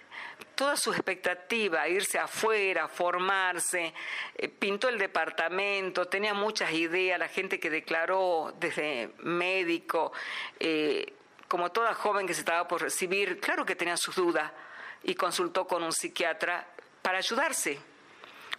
toda 0.55 0.77
su 0.77 0.91
expectativa, 0.93 1.87
irse 1.89 2.19
afuera, 2.19 2.89
formarse, 2.89 3.93
eh, 4.35 4.49
pintó 4.49 4.89
el 4.89 4.99
departamento, 4.99 6.07
tenía 6.07 6.35
muchas 6.35 6.73
ideas, 6.73 7.19
la 7.19 7.29
gente 7.29 7.61
que 7.61 7.71
declaró 7.71 8.55
desde 8.59 9.13
médico, 9.19 10.13
eh, 10.59 11.13
como 11.49 11.71
toda 11.71 11.95
joven 11.95 12.27
que 12.27 12.35
se 12.35 12.41
estaba 12.41 12.67
por 12.67 12.83
recibir, 12.83 13.39
claro 13.39 13.65
que 13.65 13.77
tenía 13.77 13.97
sus 13.97 14.17
dudas 14.17 14.51
y 15.05 15.15
consultó 15.15 15.67
con 15.67 15.83
un 15.83 15.93
psiquiatra 15.93 16.67
para 17.03 17.19
ayudarse 17.19 17.79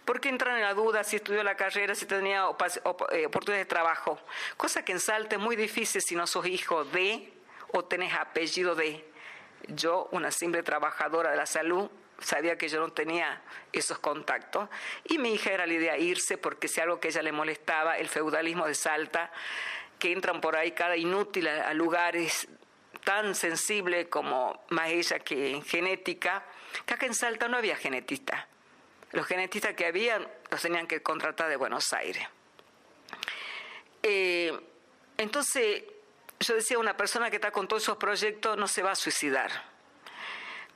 porque 0.08 0.30
entran 0.30 0.56
en 0.56 0.62
la 0.62 0.72
duda 0.72 1.04
si 1.04 1.16
estudió 1.16 1.42
la 1.42 1.54
carrera, 1.54 1.94
si 1.94 2.06
tenía 2.06 2.38
eh, 2.38 3.26
oportunidades 3.26 3.44
de 3.44 3.64
trabajo. 3.66 4.18
Cosa 4.56 4.82
que 4.82 4.92
en 4.92 5.00
Salta 5.00 5.36
es 5.36 5.42
muy 5.42 5.54
difícil 5.54 6.00
si 6.00 6.16
no 6.16 6.26
sos 6.26 6.46
hijo 6.46 6.82
de 6.86 7.30
o 7.74 7.84
tenés 7.84 8.14
apellido 8.14 8.74
de. 8.74 9.04
Yo, 9.66 10.08
una 10.12 10.30
simple 10.30 10.62
trabajadora 10.62 11.32
de 11.32 11.36
la 11.36 11.44
salud, 11.44 11.90
sabía 12.20 12.56
que 12.56 12.68
yo 12.70 12.80
no 12.80 12.90
tenía 12.90 13.42
esos 13.70 13.98
contactos. 13.98 14.70
Y 15.04 15.18
mi 15.18 15.34
hija 15.34 15.52
era 15.52 15.66
la 15.66 15.74
idea 15.74 15.98
irse 15.98 16.38
porque 16.38 16.68
si 16.68 16.80
algo 16.80 17.00
que 17.00 17.08
ella 17.08 17.20
le 17.20 17.32
molestaba, 17.32 17.98
el 17.98 18.08
feudalismo 18.08 18.66
de 18.66 18.74
Salta, 18.74 19.30
que 19.98 20.10
entran 20.10 20.40
por 20.40 20.56
ahí 20.56 20.72
cada 20.72 20.96
inútil 20.96 21.48
a, 21.48 21.74
lugares 21.74 22.48
tan 23.04 23.34
sensibles 23.34 24.08
como 24.08 24.64
más 24.70 24.88
ella 24.88 25.18
que 25.18 25.50
en 25.50 25.62
genética, 25.62 26.46
que 26.86 26.94
acá 26.94 27.04
en 27.04 27.12
Salta 27.12 27.46
no 27.46 27.58
había 27.58 27.76
genetista. 27.76 28.48
Los 29.12 29.26
genetistas 29.26 29.74
que 29.74 29.86
habían 29.86 30.28
los 30.50 30.60
tenían 30.60 30.86
que 30.86 31.02
contratar 31.02 31.48
de 31.48 31.56
Buenos 31.56 31.92
Aires. 31.92 32.26
Eh, 34.02 34.52
entonces, 35.16 35.82
yo 36.40 36.54
decía, 36.54 36.78
una 36.78 36.96
persona 36.96 37.30
que 37.30 37.36
está 37.36 37.50
con 37.50 37.66
todos 37.66 37.82
esos 37.82 37.96
proyectos 37.96 38.56
no 38.56 38.68
se 38.68 38.82
va 38.82 38.92
a 38.92 38.96
suicidar. 38.96 39.50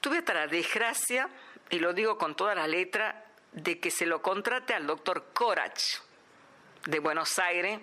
Tuve 0.01 0.18
hasta 0.18 0.35
la 0.35 0.47
desgracia, 0.47 1.29
y 1.71 1.79
lo 1.79 1.92
digo 1.92 2.18
con 2.18 2.35
toda 2.35 2.55
la 2.55 2.66
letra, 2.66 3.25
de 3.53 3.79
que 3.79 3.90
se 3.90 4.07
lo 4.07 4.23
contrate 4.23 4.75
al 4.75 4.87
doctor 4.87 5.33
Corach 5.33 5.83
de 6.87 6.99
Buenos 6.99 7.38
Aires, 7.38 7.81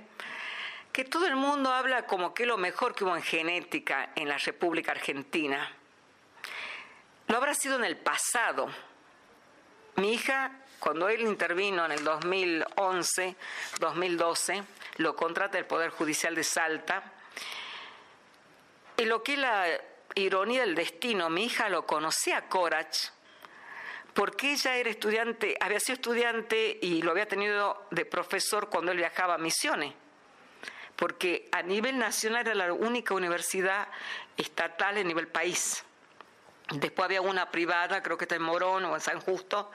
que 0.92 1.06
todo 1.06 1.28
el 1.28 1.36
mundo 1.36 1.72
habla 1.72 2.06
como 2.06 2.34
que 2.34 2.46
lo 2.46 2.58
mejor 2.58 2.96
que 2.96 3.04
hubo 3.04 3.16
en 3.16 3.22
genética 3.22 4.12
en 4.16 4.28
la 4.28 4.38
República 4.38 4.92
Argentina. 4.92 5.72
Lo 7.28 7.38
habrá 7.38 7.54
sido 7.54 7.78
en 7.78 7.86
el 7.86 7.98
pasado, 7.98 8.70
mi 10.00 10.14
hija, 10.14 10.52
cuando 10.80 11.10
él 11.10 11.22
intervino 11.22 11.86
en 11.86 11.92
el 11.92 12.04
2011, 12.04 13.36
2012, 13.80 14.64
lo 14.98 15.16
contrata 15.16 15.58
el 15.58 15.66
Poder 15.66 15.90
Judicial 15.90 16.36
de 16.36 16.44
Salta. 16.44 17.04
Y 18.98 19.06
lo 19.06 19.22
que 19.22 19.34
es 19.34 19.40
la 19.40 19.66
ironía 20.16 20.62
del 20.62 20.76
destino, 20.76 21.30
mi 21.30 21.46
hija 21.46 21.70
lo 21.70 21.86
conocía 21.86 22.38
a 22.38 22.50
Corach, 22.50 22.98
porque 24.14 24.54
ella 24.54 24.78
era 24.78 24.90
estudiante, 24.90 25.58
había 25.60 25.80
sido 25.80 25.96
estudiante 25.96 26.80
y 26.82 27.02
lo 27.02 27.12
había 27.12 27.28
tenido 27.28 27.86
de 27.92 28.06
profesor 28.06 28.70
cuando 28.70 28.92
él 28.92 28.98
viajaba 28.98 29.36
a 29.36 29.38
Misiones, 29.38 29.94
porque 30.96 31.50
a 31.52 31.62
nivel 31.62 31.98
nacional 31.98 32.48
era 32.48 32.56
la 32.56 32.74
única 32.74 33.14
universidad 33.14 33.88
estatal 34.38 34.98
a 34.98 35.04
nivel 35.04 35.28
país. 35.28 35.84
Después 36.72 37.06
había 37.06 37.22
una 37.22 37.50
privada, 37.50 38.04
creo 38.04 38.18
que 38.18 38.26
está 38.26 38.36
en 38.36 38.44
Morón 38.44 38.86
o 38.86 38.96
en 38.96 39.02
San 39.02 39.20
Justo. 39.20 39.72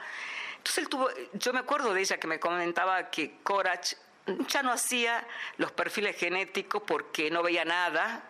Entonces 0.57 0.77
él 0.79 0.89
tuvo, 0.89 1.09
yo 1.33 1.53
me 1.53 1.59
acuerdo 1.59 1.93
de 1.93 2.01
ella 2.01 2.17
que 2.17 2.27
me 2.27 2.39
comentaba 2.39 3.09
que 3.09 3.37
Corach 3.43 3.93
ya 4.47 4.63
no 4.63 4.71
hacía 4.71 5.25
los 5.57 5.71
perfiles 5.71 6.17
genéticos 6.17 6.81
porque 6.85 7.29
no 7.29 7.43
veía 7.43 7.65
nada, 7.65 8.23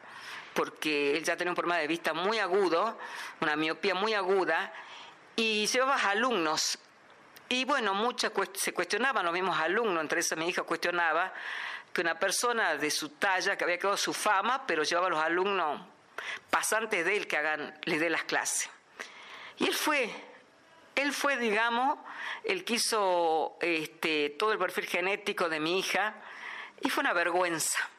porque 0.54 1.18
él 1.18 1.24
ya 1.24 1.38
tenía 1.38 1.52
un 1.52 1.56
problema 1.56 1.80
de 1.80 1.88
vista 1.88 2.14
muy 2.14 2.40
agudo, 2.40 2.98
una 3.40 3.56
miopía 3.56 3.96
muy 3.96 4.14
aguda, 4.14 4.74
y 5.36 5.68
llevaba 5.68 5.96
alumnos. 6.10 6.80
Y 7.48 7.64
bueno, 7.66 7.94
muchas 7.94 8.32
se 8.54 8.74
cuestionaban 8.74 9.24
los 9.24 9.34
mismos 9.34 9.58
alumnos, 9.60 10.02
entre 10.02 10.20
esas 10.20 10.38
mi 10.38 10.50
hija 10.50 10.64
cuestionaba 10.64 11.32
que 11.94 12.02
una 12.02 12.20
persona 12.20 12.76
de 12.76 12.92
su 12.92 13.10
talla, 13.10 13.56
que 13.56 13.64
había 13.64 13.78
quedado 13.78 13.96
su 13.96 14.14
fama, 14.14 14.66
pero 14.66 14.84
llevaba 14.84 15.08
a 15.08 15.10
los 15.12 15.20
alumnos 15.20 15.95
pasantes 16.50 17.06
de 17.06 17.18
él 17.18 17.28
que 17.28 17.38
hagan, 17.38 17.78
les 17.84 18.00
dé 18.00 18.10
las 18.10 18.24
clases. 18.24 18.70
Y 19.58 19.68
él 19.68 19.74
fue, 19.74 20.10
él 20.96 21.14
fue, 21.14 21.38
digamos, 21.38 21.98
el 22.44 22.64
que 22.64 22.74
hizo 22.76 23.58
este, 23.62 24.32
todo 24.32 24.52
el 24.52 24.58
perfil 24.60 24.86
genético 24.86 25.50
de 25.50 25.60
mi 25.60 25.80
hija, 25.80 26.16
y 26.82 26.90
fue 26.90 27.02
una 27.02 27.14
vergüenza. 27.14 27.90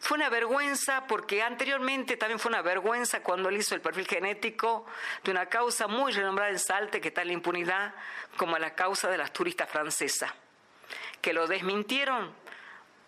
Fue 0.00 0.16
una 0.16 0.28
vergüenza 0.28 1.06
porque 1.06 1.42
anteriormente 1.42 2.16
también 2.16 2.38
fue 2.38 2.48
una 2.50 2.62
vergüenza 2.62 3.22
cuando 3.22 3.48
él 3.48 3.56
hizo 3.56 3.74
el 3.74 3.80
perfil 3.80 4.06
genético 4.06 4.86
de 5.22 5.30
una 5.30 5.46
causa 5.46 5.86
muy 5.86 6.12
renombrada 6.12 6.50
en 6.50 6.58
Salte, 6.58 7.00
que 7.00 7.08
está 7.08 7.22
en 7.22 7.28
la 7.28 7.34
impunidad, 7.34 7.94
como 8.36 8.58
la 8.58 8.74
causa 8.74 9.08
de 9.08 9.18
las 9.18 9.32
turistas 9.32 9.70
francesas, 9.70 10.32
que 11.20 11.32
lo 11.32 11.46
desmintieron 11.46 12.34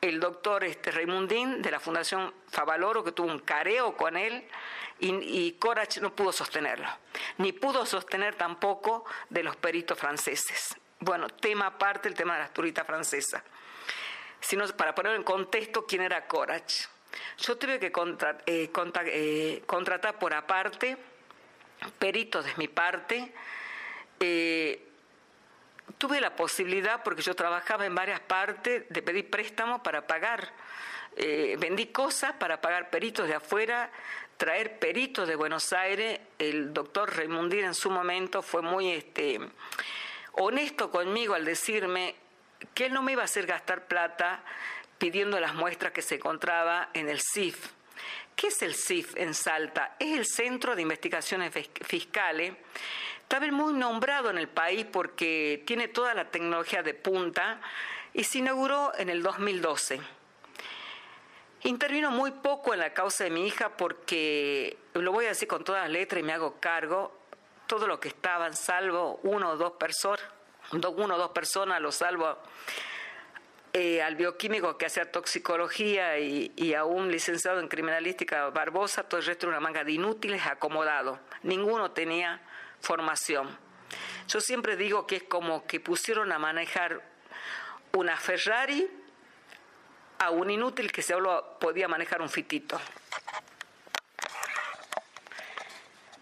el 0.08 0.20
doctor 0.20 0.64
este, 0.64 0.90
Raimundín 0.90 1.62
de 1.62 1.70
la 1.70 1.80
Fundación 1.80 2.32
Favaloro, 2.50 3.02
que 3.02 3.12
tuvo 3.12 3.28
un 3.28 3.38
careo 3.38 3.96
con 3.96 4.16
él, 4.16 4.46
y, 5.00 5.08
y 5.46 5.52
Corach 5.52 5.98
no 5.98 6.14
pudo 6.14 6.32
sostenerlo, 6.32 6.88
ni 7.38 7.52
pudo 7.52 7.86
sostener 7.86 8.34
tampoco 8.34 9.04
de 9.30 9.42
los 9.42 9.56
peritos 9.56 9.98
franceses. 9.98 10.76
Bueno, 11.00 11.28
tema 11.28 11.66
aparte 11.66 12.08
el 12.08 12.14
tema 12.14 12.34
de 12.34 12.40
las 12.40 12.52
turistas 12.52 12.86
francesas. 12.86 13.42
Sino 14.40 14.66
para 14.76 14.94
poner 14.94 15.16
en 15.16 15.22
contexto 15.22 15.86
quién 15.86 16.02
era 16.02 16.26
Corach. 16.26 16.86
Yo 17.38 17.56
tuve 17.56 17.78
que 17.78 17.92
eh, 18.46 18.70
eh, 19.06 19.62
contratar 19.66 20.18
por 20.18 20.34
aparte, 20.34 20.98
peritos 21.98 22.44
de 22.44 22.52
mi 22.56 22.68
parte, 22.68 23.32
eh, 24.20 24.93
tuve 25.98 26.20
la 26.20 26.34
posibilidad, 26.36 27.02
porque 27.02 27.22
yo 27.22 27.34
trabajaba 27.34 27.86
en 27.86 27.94
varias 27.94 28.20
partes, 28.20 28.84
de 28.88 29.02
pedir 29.02 29.30
préstamos 29.30 29.80
para 29.82 30.06
pagar. 30.06 30.52
Eh, 31.16 31.56
vendí 31.58 31.86
cosas 31.86 32.32
para 32.32 32.60
pagar 32.60 32.90
peritos 32.90 33.28
de 33.28 33.34
afuera, 33.34 33.90
traer 34.36 34.78
peritos 34.78 35.28
de 35.28 35.36
Buenos 35.36 35.72
Aires. 35.72 36.20
El 36.38 36.72
doctor 36.72 37.16
Raimundir 37.16 37.64
en 37.64 37.74
su 37.74 37.90
momento 37.90 38.42
fue 38.42 38.62
muy 38.62 38.90
este, 38.90 39.38
honesto 40.32 40.90
conmigo 40.90 41.34
al 41.34 41.44
decirme 41.44 42.16
que 42.74 42.86
él 42.86 42.92
no 42.92 43.02
me 43.02 43.12
iba 43.12 43.22
a 43.22 43.26
hacer 43.26 43.46
gastar 43.46 43.86
plata 43.86 44.42
pidiendo 44.98 45.38
las 45.38 45.54
muestras 45.54 45.92
que 45.92 46.02
se 46.02 46.16
encontraba 46.16 46.90
en 46.94 47.08
el 47.08 47.20
CIF. 47.20 47.68
¿Qué 48.34 48.48
es 48.48 48.62
el 48.62 48.74
CIF 48.74 49.16
en 49.16 49.34
Salta? 49.34 49.96
Es 49.98 50.16
el 50.16 50.26
Centro 50.26 50.74
de 50.74 50.82
Investigaciones 50.82 51.52
Fiscales 51.82 52.54
Está 53.34 53.50
muy 53.50 53.72
nombrado 53.72 54.30
en 54.30 54.38
el 54.38 54.46
país 54.46 54.86
porque 54.92 55.64
tiene 55.66 55.88
toda 55.88 56.14
la 56.14 56.30
tecnología 56.30 56.84
de 56.84 56.94
punta 56.94 57.60
y 58.12 58.22
se 58.22 58.38
inauguró 58.38 58.92
en 58.96 59.08
el 59.08 59.24
2012. 59.24 60.00
Intervino 61.64 62.12
muy 62.12 62.30
poco 62.30 62.74
en 62.74 62.78
la 62.78 62.94
causa 62.94 63.24
de 63.24 63.30
mi 63.30 63.44
hija 63.44 63.76
porque, 63.76 64.78
lo 64.92 65.10
voy 65.10 65.24
a 65.24 65.30
decir 65.30 65.48
con 65.48 65.64
todas 65.64 65.82
las 65.82 65.90
letras 65.90 66.20
y 66.20 66.22
me 66.22 66.32
hago 66.32 66.60
cargo, 66.60 67.12
todo 67.66 67.88
lo 67.88 67.98
que 67.98 68.06
estaban, 68.06 68.54
salvo 68.54 69.18
uno 69.24 69.50
o 69.50 69.56
dos 69.56 69.72
personas, 69.72 70.24
uno 70.70 71.16
o 71.16 71.18
dos 71.18 71.30
personas, 71.30 71.80
lo 71.80 71.90
salvo 71.90 72.38
eh, 73.72 74.00
al 74.00 74.14
bioquímico 74.14 74.78
que 74.78 74.86
hacía 74.86 75.10
toxicología 75.10 76.20
y, 76.20 76.52
y, 76.54 76.74
a 76.74 76.84
un 76.84 77.10
licenciado 77.10 77.58
en 77.58 77.66
criminalística 77.66 78.50
Barbosa, 78.50 79.02
todo 79.02 79.18
el 79.18 79.26
resto 79.26 79.46
era 79.48 79.56
una 79.56 79.60
manga 79.60 79.82
de 79.82 79.90
inútiles 79.90 80.46
acomodados. 80.46 81.18
Ninguno 81.42 81.90
tenía 81.90 82.40
formación. 82.84 83.58
Yo 84.28 84.40
siempre 84.40 84.76
digo 84.76 85.06
que 85.06 85.16
es 85.16 85.22
como 85.24 85.66
que 85.66 85.80
pusieron 85.80 86.30
a 86.32 86.38
manejar 86.38 87.02
una 87.92 88.16
Ferrari 88.16 88.88
a 90.18 90.30
un 90.30 90.50
inútil 90.50 90.92
que 90.92 91.02
solo 91.02 91.58
podía 91.60 91.88
manejar 91.88 92.22
un 92.22 92.28
fitito. 92.28 92.80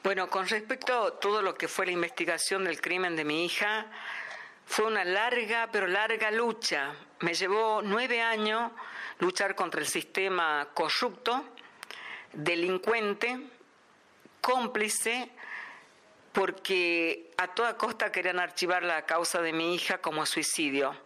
Bueno, 0.02 0.28
con 0.28 0.48
respecto 0.48 1.06
a 1.06 1.20
todo 1.20 1.42
lo 1.42 1.54
que 1.54 1.68
fue 1.68 1.86
la 1.86 1.92
investigación 1.92 2.64
del 2.64 2.80
crimen 2.80 3.14
de 3.14 3.24
mi 3.24 3.44
hija, 3.44 3.86
fue 4.66 4.86
una 4.86 5.04
larga, 5.04 5.68
pero 5.70 5.86
larga 5.86 6.30
lucha. 6.30 6.92
Me 7.20 7.34
llevó 7.34 7.82
nueve 7.82 8.20
años 8.20 8.72
luchar 9.20 9.54
contra 9.54 9.80
el 9.80 9.86
sistema 9.86 10.68
corrupto, 10.74 11.44
delincuente, 12.32 13.48
cómplice, 14.40 15.30
porque 16.32 17.30
a 17.36 17.48
toda 17.48 17.76
costa 17.76 18.10
querían 18.10 18.38
archivar 18.38 18.82
la 18.82 19.04
causa 19.04 19.42
de 19.42 19.52
mi 19.52 19.74
hija 19.74 19.98
como 19.98 20.24
suicidio. 20.26 20.96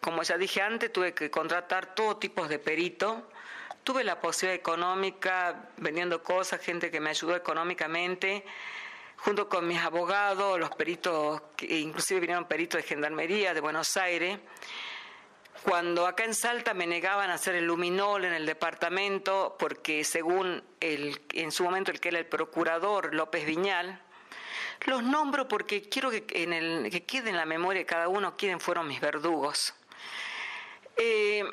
Como 0.00 0.22
ya 0.22 0.36
dije 0.38 0.62
antes, 0.62 0.92
tuve 0.92 1.14
que 1.14 1.30
contratar 1.30 1.94
todo 1.94 2.18
tipo 2.18 2.46
de 2.46 2.58
perito. 2.58 3.28
Tuve 3.82 4.04
la 4.04 4.20
posibilidad 4.20 4.54
económica, 4.54 5.70
vendiendo 5.78 6.22
cosas, 6.22 6.60
gente 6.60 6.90
que 6.90 7.00
me 7.00 7.10
ayudó 7.10 7.34
económicamente, 7.34 8.44
junto 9.16 9.48
con 9.48 9.66
mis 9.66 9.80
abogados, 9.80 10.60
los 10.60 10.70
peritos, 10.70 11.40
inclusive 11.62 12.20
vinieron 12.20 12.44
peritos 12.44 12.82
de 12.82 12.86
Gendarmería 12.86 13.54
de 13.54 13.60
Buenos 13.60 13.96
Aires. 13.96 14.38
Cuando 15.64 16.06
acá 16.06 16.24
en 16.24 16.34
Salta 16.34 16.74
me 16.74 16.86
negaban 16.86 17.30
a 17.30 17.34
hacer 17.34 17.54
el 17.54 17.64
luminol 17.64 18.24
en 18.24 18.34
el 18.34 18.44
departamento, 18.44 19.56
porque 19.58 20.04
según 20.04 20.62
el, 20.80 21.20
en 21.32 21.50
su 21.50 21.64
momento 21.64 21.90
el 21.90 21.98
que 21.98 22.10
era 22.10 22.18
el 22.18 22.26
procurador, 22.26 23.14
López 23.14 23.46
Viñal, 23.46 24.02
los 24.86 25.02
nombro 25.02 25.48
porque 25.48 25.88
quiero 25.88 26.10
que, 26.10 26.24
en 26.30 26.52
el, 26.52 26.90
que 26.90 27.04
quede 27.04 27.30
en 27.30 27.36
la 27.36 27.46
memoria 27.46 27.80
de 27.80 27.86
cada 27.86 28.08
uno 28.08 28.36
quiénes 28.36 28.62
fueron 28.62 28.86
mis 28.88 29.00
verdugos. 29.00 29.74
Eh, 30.96 31.44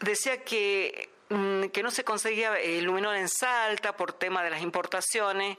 decía 0.00 0.42
que, 0.42 1.10
mm, 1.28 1.66
que 1.66 1.82
no 1.82 1.90
se 1.90 2.04
conseguía 2.04 2.62
iluminar 2.62 3.16
en 3.16 3.28
Salta 3.28 3.96
por 3.96 4.12
tema 4.12 4.42
de 4.42 4.50
las 4.50 4.62
importaciones 4.62 5.58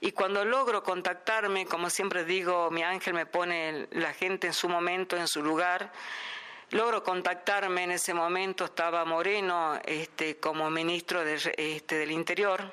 y 0.00 0.12
cuando 0.12 0.44
logro 0.44 0.82
contactarme, 0.82 1.66
como 1.66 1.90
siempre 1.90 2.24
digo, 2.24 2.70
mi 2.70 2.82
ángel 2.82 3.14
me 3.14 3.26
pone 3.26 3.88
la 3.90 4.12
gente 4.12 4.46
en 4.46 4.54
su 4.54 4.68
momento, 4.68 5.16
en 5.16 5.28
su 5.28 5.42
lugar, 5.42 5.92
logro 6.70 7.02
contactarme 7.02 7.84
en 7.84 7.92
ese 7.92 8.12
momento, 8.12 8.64
estaba 8.64 9.04
Moreno 9.04 9.80
este, 9.84 10.36
como 10.36 10.70
ministro 10.70 11.24
de, 11.24 11.34
este, 11.56 11.96
del 11.96 12.10
Interior, 12.10 12.72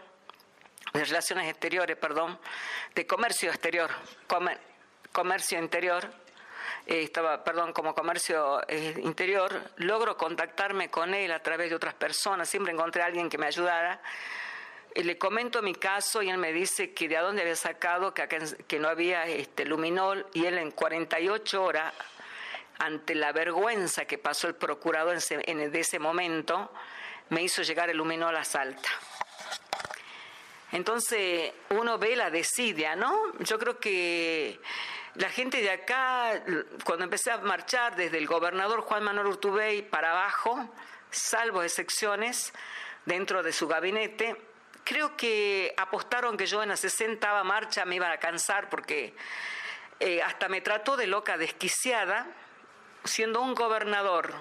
de 0.94 1.06
Relaciones 1.06 1.50
Exteriores, 1.50 1.98
perdón, 1.98 2.38
de 2.94 3.08
Comercio 3.08 3.50
Exterior, 3.50 3.90
Comercio 5.12 5.58
Interior, 5.58 6.08
eh, 6.86 7.02
estaba, 7.02 7.44
perdón, 7.44 7.74
como 7.74 7.96
Comercio 7.96 8.62
eh, 8.68 8.94
Interior, 9.04 9.72
logro 9.78 10.16
contactarme 10.16 10.92
con 10.92 11.16
él 11.16 11.32
a 11.32 11.42
través 11.42 11.72
de 11.72 11.76
otras 11.76 11.96
personas, 11.96 12.48
siempre 12.48 12.74
encontré 12.74 13.02
a 13.02 13.06
alguien 13.08 13.28
que 13.28 13.40
me 13.40 13.48
ayudara. 13.48 14.02
le 14.94 15.18
comento 15.18 15.64
mi 15.64 15.74
caso 15.74 16.22
y 16.22 16.30
él 16.30 16.38
me 16.38 16.54
dice 16.54 16.94
que 16.94 17.08
de 17.08 17.18
dónde 17.18 17.42
había 17.42 17.56
sacado 17.56 18.14
que, 18.14 18.28
que 18.68 18.78
no 18.78 18.88
había 18.88 19.26
este, 19.26 19.66
luminol 19.66 20.28
y 20.34 20.46
él 20.46 20.60
en 20.60 20.70
48 20.70 21.64
horas, 21.64 21.92
ante 22.78 23.16
la 23.16 23.32
vergüenza 23.32 24.06
que 24.06 24.20
pasó 24.20 24.48
el 24.48 24.54
procurador 24.54 25.18
en, 25.32 25.60
en 25.60 25.76
ese 25.76 25.98
momento, 25.98 26.72
me 27.30 27.42
hizo 27.42 27.64
llegar 27.64 27.90
el 27.90 27.98
luminol 27.98 28.36
a 28.36 28.44
Salta. 28.44 28.90
Entonces 30.74 31.54
uno 31.70 32.00
ve 32.00 32.16
la 32.16 32.32
desidia, 32.32 32.96
¿no? 32.96 33.16
Yo 33.40 33.60
creo 33.60 33.80
que 33.80 34.60
la 35.14 35.30
gente 35.30 35.62
de 35.62 35.70
acá, 35.70 36.44
cuando 36.84 37.04
empecé 37.04 37.30
a 37.30 37.38
marchar 37.38 37.96
desde 37.96 38.18
el 38.18 38.26
gobernador 38.26 38.82
Juan 38.82 39.04
Manuel 39.04 39.28
Urtubey 39.28 39.84
para 39.84 40.10
abajo, 40.10 40.68
salvo 41.12 41.62
excepciones, 41.62 42.52
dentro 43.06 43.44
de 43.44 43.54
su 43.54 43.68
gabinete, 43.68 44.36
creo 44.84 45.16
que 45.16 45.76
apostaron 45.78 46.38
que 46.38 46.48
yo 46.48 46.64
en 46.64 46.70
la 46.70 46.78
60 46.78 47.44
marcha 47.44 47.86
me 47.86 47.98
iba 47.98 48.12
a 48.12 48.18
cansar 48.18 48.70
porque 48.70 49.14
eh, 50.00 50.24
hasta 50.24 50.50
me 50.50 50.62
trató 50.62 50.98
de 50.98 51.06
loca 51.06 51.38
desquiciada, 51.38 52.26
siendo 53.04 53.42
un 53.42 53.54
gobernador, 53.54 54.34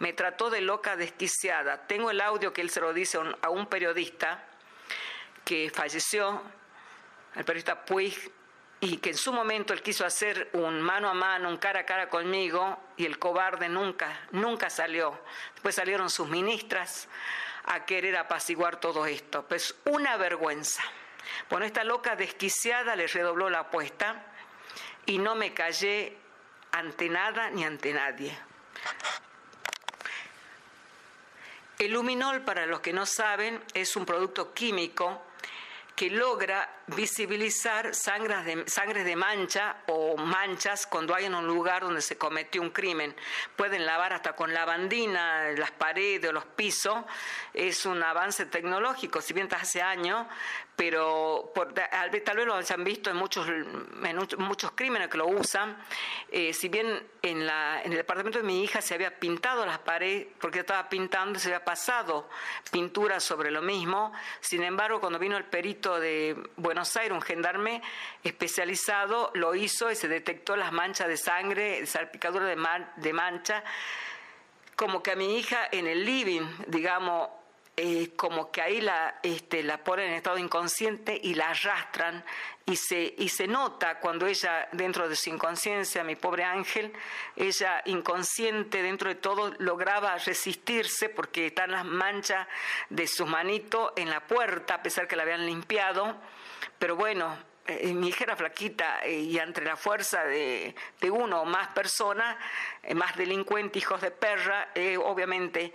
me 0.00 0.12
trató 0.12 0.50
de 0.50 0.62
loca 0.62 0.96
desquiciada. 0.96 1.86
Tengo 1.86 2.10
el 2.10 2.20
audio 2.20 2.52
que 2.52 2.60
él 2.60 2.70
se 2.70 2.80
lo 2.80 2.92
dice 2.92 3.20
a 3.40 3.50
un 3.50 3.66
periodista 3.66 4.44
que 5.46 5.70
falleció, 5.70 6.42
el 7.36 7.44
periodista 7.44 7.84
Puig, 7.84 8.32
y 8.80 8.96
que 8.98 9.10
en 9.10 9.16
su 9.16 9.32
momento 9.32 9.72
él 9.72 9.80
quiso 9.80 10.04
hacer 10.04 10.50
un 10.54 10.82
mano 10.82 11.08
a 11.08 11.14
mano, 11.14 11.48
un 11.48 11.56
cara 11.56 11.80
a 11.80 11.86
cara 11.86 12.08
conmigo, 12.08 12.78
y 12.96 13.06
el 13.06 13.20
cobarde 13.20 13.68
nunca, 13.68 14.26
nunca 14.32 14.68
salió. 14.68 15.18
Después 15.52 15.76
salieron 15.76 16.10
sus 16.10 16.28
ministras 16.28 17.08
a 17.64 17.84
querer 17.84 18.16
apaciguar 18.16 18.80
todo 18.80 19.06
esto. 19.06 19.46
Pues 19.46 19.76
una 19.84 20.16
vergüenza. 20.16 20.82
Bueno, 21.48 21.64
esta 21.64 21.84
loca 21.84 22.16
desquiciada 22.16 22.96
le 22.96 23.06
redobló 23.06 23.48
la 23.48 23.60
apuesta 23.60 24.26
y 25.06 25.18
no 25.18 25.36
me 25.36 25.54
callé 25.54 26.18
ante 26.72 27.08
nada 27.08 27.50
ni 27.50 27.64
ante 27.64 27.92
nadie. 27.92 28.36
El 31.78 31.92
luminol, 31.92 32.42
para 32.42 32.66
los 32.66 32.80
que 32.80 32.92
no 32.92 33.06
saben, 33.06 33.62
es 33.74 33.94
un 33.94 34.04
producto 34.04 34.52
químico 34.52 35.22
que 35.96 36.10
logra 36.10 36.68
visibilizar 36.88 37.94
sangres 37.94 38.44
de, 38.44 38.64
sangres 38.68 39.04
de 39.04 39.16
mancha 39.16 39.76
o 39.88 40.16
manchas 40.16 40.86
cuando 40.86 41.14
hay 41.14 41.24
en 41.24 41.34
un 41.34 41.46
lugar 41.46 41.82
donde 41.82 42.00
se 42.00 42.16
cometió 42.16 42.62
un 42.62 42.70
crimen. 42.70 43.14
Pueden 43.56 43.84
lavar 43.84 44.12
hasta 44.12 44.34
con 44.34 44.54
lavandina 44.54 45.50
las 45.56 45.72
paredes 45.72 46.30
o 46.30 46.32
los 46.32 46.44
pisos. 46.44 47.04
Es 47.52 47.86
un 47.86 48.02
avance 48.02 48.46
tecnológico, 48.46 49.20
si 49.20 49.34
bien 49.34 49.48
hace 49.52 49.82
años, 49.82 50.26
pero 50.76 51.52
tal 51.54 52.10
vez 52.10 52.46
lo 52.46 52.54
hayan 52.54 52.84
visto 52.84 53.10
en 53.10 53.16
muchos, 53.16 53.48
en 53.48 54.16
muchos 54.38 54.72
crímenes 54.72 55.08
que 55.08 55.16
lo 55.18 55.26
usan. 55.26 55.76
Eh, 56.30 56.52
si 56.52 56.68
bien 56.68 57.02
en, 57.22 57.46
la, 57.46 57.82
en 57.82 57.92
el 57.92 57.98
departamento 57.98 58.38
de 58.38 58.44
mi 58.44 58.62
hija 58.62 58.82
se 58.82 58.94
había 58.94 59.18
pintado 59.18 59.64
las 59.64 59.78
paredes, 59.78 60.28
porque 60.38 60.60
estaba 60.60 60.88
pintando, 60.88 61.38
se 61.38 61.48
había 61.48 61.64
pasado 61.64 62.28
pintura 62.70 63.20
sobre 63.20 63.50
lo 63.50 63.62
mismo, 63.62 64.12
sin 64.40 64.62
embargo, 64.62 65.00
cuando 65.00 65.18
vino 65.18 65.36
el 65.36 65.44
perito 65.44 65.98
de 65.98 66.36
Buenos 66.56 66.75
Aires, 66.96 67.12
un 67.12 67.22
gendarme 67.22 67.82
especializado, 68.22 69.30
lo 69.34 69.54
hizo 69.54 69.90
y 69.90 69.96
se 69.96 70.08
detectó 70.08 70.56
las 70.56 70.72
manchas 70.72 71.08
de 71.08 71.16
sangre, 71.16 71.86
salpicadura 71.86 72.46
de, 72.46 72.56
de 72.96 73.12
mancha, 73.12 73.64
como 74.76 75.02
que 75.02 75.12
a 75.12 75.16
mi 75.16 75.38
hija 75.38 75.68
en 75.72 75.86
el 75.86 76.04
living, 76.04 76.46
digamos, 76.66 77.30
eh, 77.78 78.12
como 78.16 78.50
que 78.50 78.62
ahí 78.62 78.80
la, 78.80 79.20
este, 79.22 79.62
la 79.62 79.84
ponen 79.84 80.08
en 80.08 80.14
estado 80.14 80.38
inconsciente 80.38 81.20
y 81.22 81.34
la 81.34 81.50
arrastran 81.50 82.24
y 82.64 82.74
se, 82.74 83.14
y 83.18 83.28
se 83.28 83.46
nota 83.46 84.00
cuando 84.00 84.26
ella, 84.26 84.66
dentro 84.72 85.10
de 85.10 85.14
su 85.14 85.28
inconsciencia, 85.28 86.02
mi 86.02 86.16
pobre 86.16 86.42
ángel, 86.42 86.90
ella 87.36 87.82
inconsciente 87.84 88.82
dentro 88.82 89.10
de 89.10 89.16
todo 89.16 89.52
lograba 89.58 90.16
resistirse 90.16 91.10
porque 91.10 91.48
están 91.48 91.70
las 91.70 91.84
manchas 91.84 92.48
de 92.88 93.06
sus 93.06 93.28
manitos 93.28 93.92
en 93.96 94.08
la 94.08 94.26
puerta, 94.26 94.76
a 94.76 94.82
pesar 94.82 95.06
que 95.06 95.16
la 95.16 95.24
habían 95.24 95.44
limpiado, 95.44 96.16
pero 96.78 96.96
bueno, 96.96 97.36
eh, 97.66 97.92
mi 97.92 98.08
hija 98.08 98.24
era 98.24 98.36
flaquita 98.36 99.00
eh, 99.04 99.18
y 99.18 99.38
entre 99.38 99.64
la 99.64 99.76
fuerza 99.76 100.24
de, 100.24 100.74
de 101.00 101.10
uno 101.10 101.42
o 101.42 101.44
más 101.44 101.68
personas, 101.68 102.36
más 102.94 103.16
delincuentes, 103.16 103.82
hijos 103.82 104.00
de 104.00 104.10
perra, 104.10 104.68
obviamente 105.04 105.72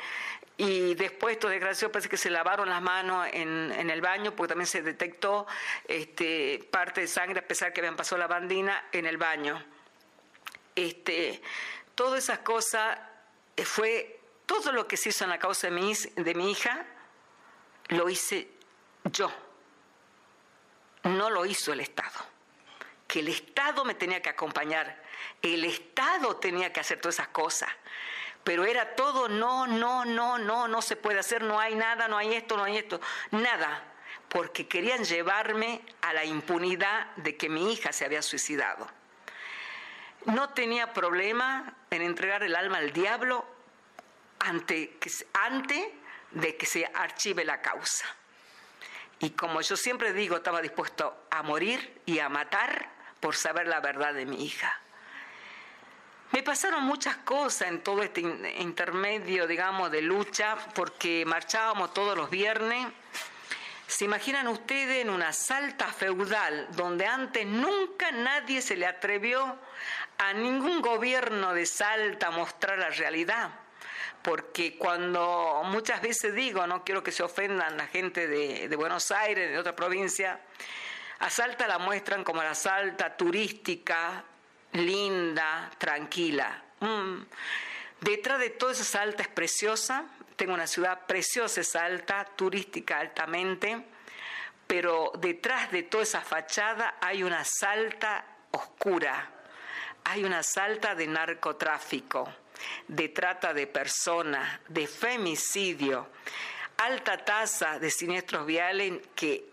y 0.64 0.94
después, 0.94 1.34
estos 1.34 1.50
desgraciados 1.50 1.92
parece 1.92 2.08
que 2.08 2.18
se 2.18 2.30
lavaron 2.30 2.70
las 2.70 2.84
manos 2.84 3.28
en, 3.34 3.72
en, 3.72 3.90
el 3.90 4.00
baño, 4.00 4.36
porque 4.36 4.50
también 4.50 4.68
se 4.68 4.84
detectó 4.84 5.48
este, 5.88 6.68
parte 6.70 7.02
de 7.02 7.08
sangre, 7.08 7.40
a 7.40 7.48
pesar 7.48 7.74
que 7.74 7.82
habían 7.82 7.96
pasado 7.96 8.20
la 8.20 8.28
bandina, 8.28 8.86
en 8.92 9.08
el 9.08 9.18
baño. 9.18 9.60
Este, 10.76 11.42
todas 11.96 12.24
esas 12.24 12.40
cosas 12.40 13.00
eh, 13.58 13.66
fue, 13.66 14.20
todo 14.46 14.72
lo 14.72 14.88
que 14.88 14.98
se 14.98 15.10
hizo 15.10 15.24
en 15.24 15.32
la 15.32 15.40
causa 15.40 15.68
de 15.68 15.74
mi, 15.74 15.94
de 16.16 16.36
mi 16.36 16.52
hija, 16.52 16.86
lo 17.88 18.08
hice 18.08 18.48
yo. 19.06 19.32
No 21.04 21.30
lo 21.30 21.46
hizo 21.46 21.74
el 21.74 21.80
Estado. 21.80 22.20
Que 23.08 23.20
el 23.20 23.28
Estado 23.28 23.84
me 23.84 23.96
tenía 23.96 24.22
que 24.22 24.30
acompañar. 24.30 25.04
El 25.42 25.66
Estado 25.66 26.38
tenía 26.38 26.72
que 26.72 26.80
hacer 26.80 27.00
todas 27.00 27.16
esas 27.16 27.30
cosas 27.30 27.70
pero 28.44 28.66
era 28.66 28.96
todo 28.96 29.30
no, 29.30 29.68
no, 29.68 30.06
no, 30.06 30.38
no, 30.38 30.68
no 30.68 30.82
se 30.82 30.96
puede 30.96 31.20
hacer, 31.20 31.44
no 31.44 31.60
hay 31.60 31.76
nada, 31.76 32.08
no 32.08 32.18
hay 32.18 32.34
esto, 32.34 32.58
no 32.58 32.64
hay 32.64 32.78
esto, 32.78 33.00
nada, 33.32 33.84
porque 34.30 34.68
querían 34.68 35.04
llevarme 35.04 35.82
a 36.02 36.14
la 36.14 36.26
impunidad 36.26 37.16
de 37.18 37.38
que 37.38 37.50
mi 37.50 37.72
hija 37.74 37.92
se 37.92 38.06
había 38.06 38.22
suicidado. 38.22 38.88
No 40.26 40.50
tenía 40.50 40.94
problema 40.94 41.76
en 41.90 42.02
entregar 42.02 42.44
el 42.44 42.56
alma 42.56 42.78
al 42.78 42.94
diablo 42.94 43.46
antes 44.40 44.90
de 46.32 46.58
que 46.58 46.66
se 46.66 46.86
archive 46.94 47.44
la 47.44 47.62
causa. 47.62 48.06
Y 49.22 49.32
como 49.32 49.62
yo 49.62 49.78
siempre 49.78 50.14
digo, 50.14 50.38
estaba 50.38 50.62
dispuesto 50.62 51.28
a 51.30 51.44
morir 51.44 52.02
y 52.06 52.20
a 52.20 52.28
matar 52.28 52.90
por 53.20 53.36
saber 53.36 53.68
la 53.68 53.80
verdad 53.80 54.14
de 54.14 54.26
mi 54.26 54.44
hija. 54.44 54.82
Me 56.32 56.42
pasaron 56.42 56.84
muchas 56.84 57.18
cosas 57.18 57.68
en 57.68 57.84
todo 57.84 58.02
este 58.02 58.22
intermedio, 58.22 59.46
digamos, 59.46 59.92
de 59.92 60.02
lucha, 60.02 60.58
porque 60.74 61.24
marchábamos 61.26 61.94
todos 61.94 62.18
los 62.18 62.30
viernes. 62.30 62.88
¿Se 63.86 64.06
imaginan 64.06 64.48
ustedes 64.48 65.02
en 65.02 65.10
una 65.10 65.34
salta 65.34 65.88
feudal 65.88 66.70
donde 66.72 67.06
antes 67.06 67.46
nunca 67.46 68.12
nadie 68.12 68.62
se 68.62 68.78
le 68.78 68.88
atrevió 68.88 69.60
a 70.18 70.34
ningún 70.34 70.82
gobierno 70.82 71.54
de 71.54 71.66
Salta 71.66 72.28
a 72.28 72.32
mostrar 72.32 72.80
la 72.80 72.90
realidad? 72.90 73.52
Porque 74.24 74.78
cuando 74.78 75.62
muchas 75.66 76.02
veces 76.02 76.36
digo, 76.36 76.66
no 76.68 76.84
quiero 76.84 77.04
que 77.04 77.12
se 77.12 77.24
ofendan 77.24 77.78
la 77.78 77.88
gente 77.88 78.28
de, 78.28 78.76
Buenos 78.76 79.12
Aires, 79.12 79.50
de 79.50 79.58
otra 79.58 79.76
provincia, 79.76 80.40
a 81.20 81.30
Salta 81.30 81.68
la 81.68 81.80
muestran 81.80 82.24
como 82.24 82.44
la 82.44 82.56
Salta 82.56 83.16
turística, 83.18 84.24
linda, 84.74 85.72
tranquila. 85.78 86.64
Mm. 86.80 87.24
Detrás 88.02 88.40
de 88.40 88.50
toda 88.52 88.72
esa 88.74 88.84
Salta 88.84 89.24
es 89.24 89.30
preciosa, 89.30 90.06
tengo 90.36 90.56
una 90.56 90.66
ciudad 90.66 91.06
preciosa, 91.06 91.62
es 91.62 91.76
alta, 91.76 92.26
turística 92.36 92.98
altamente, 92.98 93.86
pero 94.66 95.12
detrás 95.20 95.72
de 95.72 95.84
toda 95.84 96.02
esa 96.02 96.22
fachada 96.22 96.96
hay 97.00 97.22
una 97.22 97.44
Salta 97.46 98.26
oscura, 98.50 99.30
hay 100.04 100.24
una 100.24 100.42
Salta 100.42 100.96
de 100.96 101.06
narcotráfico, 101.06 102.34
de 102.88 103.10
trata 103.10 103.54
de 103.54 103.67
personas, 103.67 104.60
de 104.67 104.88
femicidio, 104.88 106.10
alta 106.78 107.17
tasa 107.17 107.80
de 107.80 107.91
siniestros 107.91 108.45
viales 108.45 109.02
que 109.15 109.45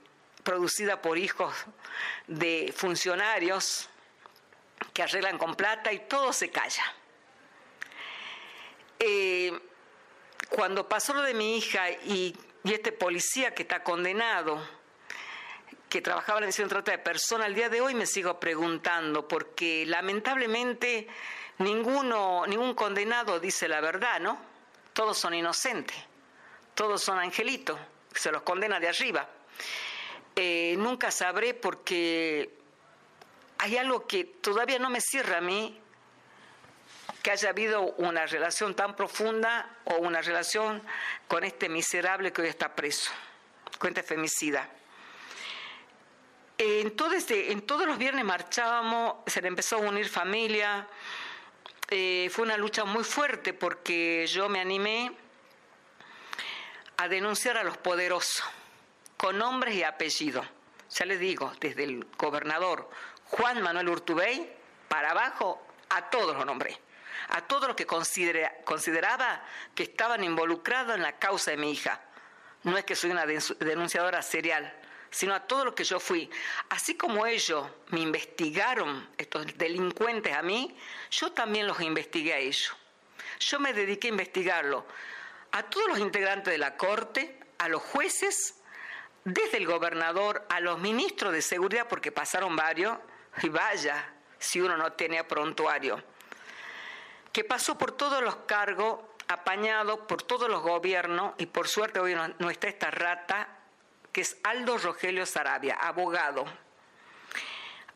producida 0.42 1.02
por 1.02 1.18
hijos 1.18 1.54
de 2.26 2.72
funcionarios 2.74 3.88
que 4.92 5.02
arreglan 5.02 5.38
con 5.38 5.54
plata 5.54 5.92
y 5.92 6.00
todo 6.00 6.32
se 6.32 6.50
calla. 6.50 6.84
Eh, 8.98 9.52
cuando 10.48 10.88
pasó 10.88 11.14
lo 11.14 11.22
de 11.22 11.34
mi 11.34 11.58
hija 11.58 11.90
y, 11.90 12.36
este 12.64 12.92
policía 12.92 13.54
que 13.54 13.62
está 13.62 13.82
condenado, 13.82 14.60
que 15.88 16.02
trabajaba 16.02 16.38
en 16.38 16.42
la 16.42 16.46
Dirección 16.46 16.68
de 16.68 16.74
Trata 16.74 16.92
de 16.92 16.98
Personas, 16.98 17.46
al 17.46 17.54
día 17.54 17.70
de 17.70 17.80
hoy 17.80 17.94
me 17.94 18.04
sigo 18.04 18.38
preguntando, 18.38 19.26
porque 19.26 19.86
lamentablemente 19.86 21.08
ninguno, 21.58 22.46
ningún 22.46 22.74
condenado 22.74 23.40
dice 23.40 23.68
la 23.68 23.80
verdad, 23.80 24.20
¿no? 24.20 24.38
Todos 24.92 25.18
son 25.18 25.34
inocentes, 25.34 25.96
todos 26.74 27.02
son 27.02 27.18
angelitos, 27.18 27.78
se 28.14 28.32
los 28.32 28.42
condena 28.42 28.80
de 28.80 28.88
arriba. 28.88 29.28
Eh, 30.34 30.76
nunca 30.78 31.10
sabré 31.10 31.54
porque 31.54 32.58
hay 33.58 33.76
algo 33.76 34.06
que 34.06 34.24
todavía 34.24 34.78
no 34.78 34.88
me 34.88 35.00
cierra 35.00 35.38
a 35.38 35.40
mí, 35.40 35.80
que 37.22 37.32
haya 37.32 37.50
habido 37.50 37.82
una 37.96 38.26
relación 38.26 38.74
tan 38.74 38.94
profunda 38.94 39.68
o 39.84 39.96
una 39.96 40.22
relación 40.22 40.82
con 41.26 41.42
este 41.42 41.68
miserable 41.68 42.32
que 42.32 42.42
hoy 42.42 42.48
está 42.48 42.74
preso, 42.74 43.10
con 43.78 43.88
este 43.88 44.02
femicida. 44.02 44.68
En, 46.56 46.96
todo 46.96 47.12
este, 47.12 47.52
en 47.52 47.62
todos 47.62 47.86
los 47.86 47.98
viernes 47.98 48.24
marchábamos, 48.24 49.16
se 49.26 49.40
le 49.42 49.48
empezó 49.48 49.76
a 49.76 49.78
unir 49.80 50.08
familia, 50.08 50.86
eh, 51.90 52.28
fue 52.30 52.44
una 52.44 52.56
lucha 52.56 52.84
muy 52.84 53.02
fuerte 53.02 53.54
porque 53.54 54.26
yo 54.26 54.48
me 54.48 54.60
animé 54.60 55.12
a 56.98 57.08
denunciar 57.08 57.56
a 57.56 57.64
los 57.64 57.76
poderosos, 57.78 58.44
con 59.16 59.38
nombres 59.38 59.74
y 59.74 59.84
apellidos. 59.84 60.46
Ya 60.90 61.06
les 61.06 61.20
digo, 61.20 61.52
desde 61.60 61.84
el 61.84 62.06
gobernador 62.16 62.90
Juan 63.24 63.62
Manuel 63.62 63.88
Urtubey, 63.88 64.52
para 64.88 65.12
abajo, 65.12 65.66
a 65.90 66.10
todos 66.10 66.36
los 66.36 66.44
nombré. 66.44 66.78
A 67.30 67.42
todos 67.42 67.68
los 67.68 67.76
que 67.76 67.86
consideraba 67.86 69.44
que 69.74 69.82
estaban 69.82 70.24
involucrados 70.24 70.94
en 70.94 71.02
la 71.02 71.18
causa 71.18 71.50
de 71.50 71.56
mi 71.56 71.70
hija. 71.72 72.00
No 72.64 72.76
es 72.76 72.84
que 72.84 72.96
soy 72.96 73.10
una 73.10 73.26
denunciadora 73.26 74.22
serial, 74.22 74.72
sino 75.10 75.34
a 75.34 75.46
todos 75.46 75.64
los 75.64 75.74
que 75.74 75.84
yo 75.84 76.00
fui. 76.00 76.30
Así 76.68 76.96
como 76.96 77.26
ellos 77.26 77.66
me 77.88 78.00
investigaron, 78.00 79.08
estos 79.16 79.46
delincuentes 79.56 80.34
a 80.34 80.42
mí, 80.42 80.76
yo 81.10 81.32
también 81.32 81.66
los 81.66 81.80
investigué 81.80 82.34
a 82.34 82.38
ellos. 82.38 82.74
Yo 83.40 83.60
me 83.60 83.72
dediqué 83.72 84.08
a 84.08 84.10
investigarlo. 84.10 84.86
A 85.52 85.62
todos 85.62 85.88
los 85.88 85.98
integrantes 85.98 86.52
de 86.52 86.58
la 86.58 86.76
Corte, 86.76 87.38
a 87.58 87.68
los 87.68 87.82
jueces, 87.82 88.60
desde 89.24 89.58
el 89.58 89.66
gobernador 89.66 90.46
a 90.48 90.60
los 90.60 90.78
ministros 90.78 91.32
de 91.32 91.42
seguridad, 91.42 91.86
porque 91.88 92.12
pasaron 92.12 92.56
varios, 92.56 92.98
y 93.42 93.48
vaya 93.48 94.12
si 94.38 94.60
uno 94.60 94.76
no 94.76 94.92
tenía 94.92 95.26
prontuario, 95.26 96.02
que 97.32 97.44
pasó 97.44 97.76
por 97.78 97.92
todos 97.92 98.22
los 98.22 98.36
cargos, 98.36 99.00
apañado 99.28 100.06
por 100.06 100.22
todos 100.22 100.48
los 100.48 100.62
gobiernos, 100.62 101.34
y 101.38 101.46
por 101.46 101.68
suerte 101.68 102.00
hoy 102.00 102.14
no 102.38 102.50
está 102.50 102.68
esta 102.68 102.90
rata, 102.90 103.57
que 104.12 104.22
es 104.22 104.36
Aldo 104.42 104.78
Rogelio 104.78 105.26
Sarabia, 105.26 105.74
abogado. 105.74 106.44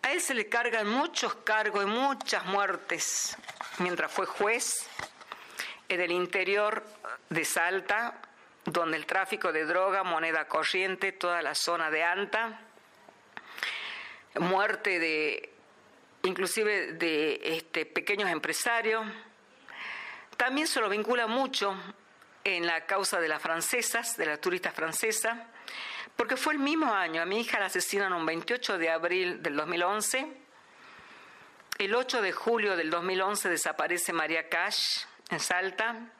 A 0.03 0.13
él 0.13 0.21
se 0.21 0.35
le 0.35 0.49
cargan 0.49 0.89
muchos 0.89 1.35
cargos 1.37 1.85
y 1.85 1.87
muchas 1.87 2.45
muertes 2.47 3.37
mientras 3.79 4.11
fue 4.11 4.27
juez 4.27 4.89
en 5.89 6.01
el 6.01 6.11
interior 6.11 6.85
de 7.29 7.45
Salta, 7.45 8.21
donde 8.65 8.97
el 8.97 9.07
tráfico 9.07 9.53
de 9.53 9.65
droga, 9.65 10.03
moneda 10.03 10.47
corriente, 10.47 11.13
toda 11.13 11.43
la 11.43 11.55
zona 11.55 11.91
de 11.91 12.03
Anta, 12.03 12.61
muerte 14.35 14.99
de 14.99 15.53
inclusive 16.25 16.93
de 16.93 17.41
este, 17.43 17.87
pequeños 17.87 18.31
empresarios. 18.31 19.05
También 20.37 20.67
se 20.67 20.81
lo 20.81 20.89
vincula 20.89 21.27
mucho 21.27 21.77
en 22.45 22.67
la 22.67 22.87
causa 22.87 23.21
de 23.21 23.29
las 23.29 23.43
francesas, 23.43 24.17
de 24.17 24.27
las 24.27 24.41
turistas 24.41 24.75
francesas, 24.75 25.39
porque 26.17 26.37
fue 26.37 26.55
el 26.55 26.59
mismo 26.59 26.93
año, 26.93 27.23
a 27.23 27.27
mi 27.27 27.41
hija 27.41 27.59
la 27.59 27.67
asesinan 27.67 28.13
un 28.13 28.27
28 28.27 28.79
de 28.79 28.91
abril 28.91 29.43
del 29.43 29.57
2011, 29.57 30.43
el 31.79 31.95
8 31.95 32.23
de 32.23 32.33
julio 32.33 32.77
del 32.77 32.91
2011 32.91 33.49
desaparece 33.49 34.13
María 34.13 34.49
Cash 34.49 35.05
en 35.31 35.41
Salta, 35.41 36.13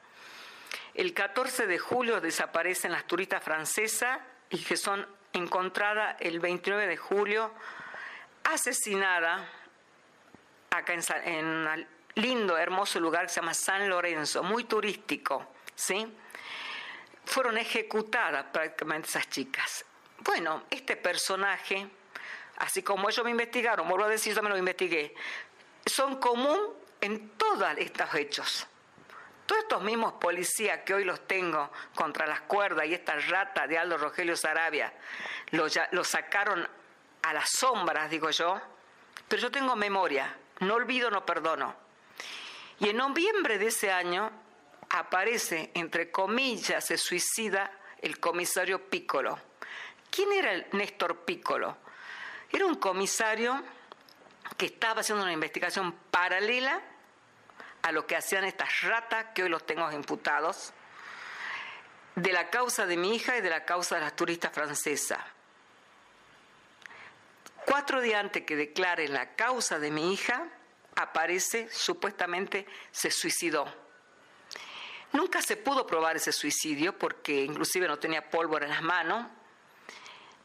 el 0.93 1.13
14 1.13 1.67
de 1.67 1.79
julio 1.79 2.21
desaparecen 2.21 2.91
las 2.91 3.05
turistas 3.05 3.43
francesas 3.43 4.19
y 4.49 4.63
que 4.63 4.77
son 4.77 5.07
encontradas 5.33 6.17
el 6.19 6.39
29 6.39 6.87
de 6.87 6.97
julio 6.97 7.51
asesinada 8.43 9.49
acá 10.69 10.93
en, 10.93 11.45
un 11.45 11.87
lindo, 12.15 12.57
hermoso 12.57 12.99
lugar 12.99 13.23
que 13.23 13.29
se 13.29 13.41
llama 13.41 13.53
San 13.53 13.89
Lorenzo, 13.89 14.43
muy 14.43 14.65
turístico, 14.65 15.53
¿sí? 15.75 16.11
Fueron 17.25 17.57
ejecutadas 17.57 18.45
prácticamente 18.51 19.07
esas 19.07 19.29
chicas. 19.29 19.85
Bueno, 20.19 20.63
este 20.69 20.95
personaje, 20.95 21.87
así 22.57 22.83
como 22.83 23.09
ellos 23.09 23.23
me 23.23 23.31
investigaron, 23.31 23.87
vuelvo 23.87 24.05
a 24.05 24.09
decir, 24.09 24.33
yo 24.35 24.41
me 24.41 24.49
lo 24.49 24.57
investigué, 24.57 25.13
son 25.85 26.17
común 26.17 26.73
en 27.01 27.29
todos 27.31 27.67
estos 27.77 28.15
hechos. 28.15 28.67
Todos 29.45 29.63
estos 29.63 29.81
mismos 29.81 30.13
policías 30.13 30.79
que 30.85 30.93
hoy 30.93 31.03
los 31.03 31.27
tengo 31.27 31.69
contra 31.95 32.25
las 32.25 32.41
cuerdas 32.41 32.85
y 32.85 32.93
esta 32.93 33.17
rata 33.17 33.67
de 33.67 33.77
Aldo 33.77 33.97
Rogelio 33.97 34.37
Sarabia, 34.37 34.93
lo, 35.51 35.65
lo 35.91 36.03
sacaron 36.05 36.65
a 37.23 37.33
las 37.33 37.49
sombras, 37.49 38.09
digo 38.09 38.29
yo, 38.29 38.61
pero 39.27 39.41
yo 39.41 39.51
tengo 39.51 39.75
memoria, 39.75 40.33
no 40.59 40.75
olvido, 40.75 41.09
no 41.09 41.25
perdono. 41.25 41.75
Y 42.79 42.89
en 42.89 42.97
noviembre 42.97 43.57
de 43.57 43.67
ese 43.67 43.91
año 43.91 44.31
aparece, 44.93 45.71
entre 45.73 46.11
comillas, 46.11 46.85
se 46.85 46.97
suicida 46.97 47.71
el 47.99 48.19
comisario 48.19 48.89
Piccolo. 48.89 49.39
¿Quién 50.11 50.31
era 50.31 50.53
el 50.53 50.67
Néstor 50.73 51.25
Piccolo? 51.25 51.77
Era 52.51 52.67
un 52.67 52.75
comisario 52.75 53.59
que 54.55 54.67
estaba 54.67 55.01
haciendo 55.01 55.23
una 55.23 55.33
investigación 55.33 55.93
paralela 56.11 56.79
a 57.81 57.91
lo 57.91 58.05
que 58.05 58.15
hacían 58.15 58.43
estas 58.43 58.83
ratas, 58.83 59.27
que 59.33 59.41
hoy 59.41 59.49
los 59.49 59.65
tengo 59.65 59.91
imputados, 59.91 60.73
de 62.15 62.31
la 62.31 62.51
causa 62.51 62.85
de 62.85 62.95
mi 62.95 63.15
hija 63.15 63.35
y 63.35 63.41
de 63.41 63.49
la 63.49 63.65
causa 63.65 63.95
de 63.95 64.01
las 64.01 64.15
turistas 64.15 64.51
francesas. 64.51 65.19
Cuatro 67.65 67.99
días 67.99 68.19
antes 68.19 68.43
que 68.43 68.55
declare 68.55 69.07
la 69.07 69.33
causa 69.35 69.79
de 69.79 69.89
mi 69.89 70.13
hija, 70.13 70.45
aparece, 70.95 71.67
supuestamente 71.71 72.67
se 72.91 73.09
suicidó. 73.09 73.82
Nunca 75.13 75.41
se 75.41 75.57
pudo 75.57 75.85
probar 75.85 76.15
ese 76.15 76.31
suicidio 76.31 76.97
porque 76.97 77.43
inclusive 77.43 77.87
no 77.87 77.99
tenía 77.99 78.29
pólvora 78.29 78.65
en 78.65 78.71
las 78.71 78.81
manos, 78.81 79.27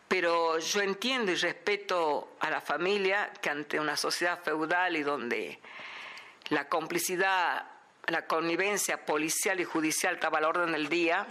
pero 0.06 0.58
yo 0.58 0.80
entiendo 0.82 1.32
y 1.32 1.36
respeto 1.36 2.36
a 2.40 2.50
la 2.50 2.60
familia 2.60 3.32
que 3.40 3.50
ante 3.50 3.80
una 3.80 3.96
sociedad 3.96 4.42
feudal 4.42 4.96
y 4.96 5.02
donde 5.02 5.60
la 6.50 6.68
complicidad, 6.68 7.66
la 8.06 8.26
connivencia 8.26 9.04
policial 9.04 9.58
y 9.60 9.64
judicial 9.64 10.14
estaba 10.14 10.38
al 10.38 10.44
orden 10.44 10.72
del 10.72 10.88
día, 10.88 11.26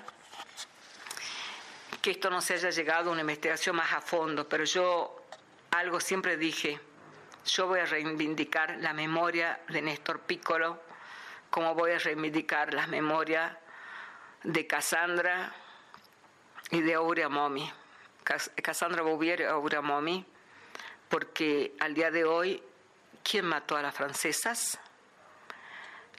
que 2.02 2.12
esto 2.12 2.30
no 2.30 2.42
se 2.42 2.56
haya 2.56 2.70
llegado 2.72 3.10
a 3.10 3.14
una 3.14 3.22
investigación 3.22 3.76
más 3.76 3.94
a 3.94 4.02
fondo, 4.02 4.48
pero 4.48 4.64
yo 4.64 5.24
algo 5.72 6.00
siempre 6.00 6.38
dije, 6.38 6.80
yo 7.46 7.68
voy 7.68 7.80
a 7.80 7.86
reivindicar 7.86 8.78
la 8.78 8.94
memoria 8.94 9.60
de 9.70 9.82
Néstor 9.82 10.22
Piccolo, 10.22 10.87
como 11.50 11.74
voy 11.76 11.92
a 11.92 12.00
reivindicar 12.00 12.74
las 12.74 12.88
memorias 12.88 13.52
de 14.44 14.68
Cassandra 14.68 15.54
y 16.72 16.82
de 16.82 16.94
Aurea 16.94 17.30
Momi. 17.30 17.72
Cassandra 18.24 19.04
Bouvier 19.04 19.42
y 19.42 19.44
Aurea 19.46 19.82
Momi, 19.82 20.26
porque 21.08 21.76
al 21.80 21.94
día 21.94 22.12
de 22.12 22.26
hoy, 22.26 22.62
¿quién 23.24 23.46
mató 23.46 23.78
a 23.78 23.82
las 23.82 23.96
francesas? 23.96 24.78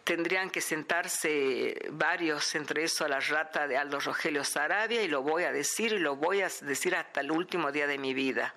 Tendrían 0.05 0.49
que 0.49 0.63
sentarse 0.63 1.77
varios, 1.91 2.55
entre 2.55 2.85
eso 2.85 3.05
a 3.05 3.09
la 3.09 3.21
rata 3.21 3.69
de 3.69 3.77
Aldo 3.77 4.01
Rogelio 4.01 4.43
Sarabia, 4.43 5.03
y 5.03 5.09
lo 5.09 5.23
voy 5.23 5.45
a 5.45 5.53
decir 5.53 5.93
y 5.93 5.99
lo 5.99 6.17
voy 6.17 6.41
a 6.41 6.49
decir 6.63 6.97
hasta 6.97 7.21
el 7.21 7.31
último 7.31 7.71
día 7.73 7.87
de 7.87 7.99
mi 7.99 8.15
vida. 8.15 8.55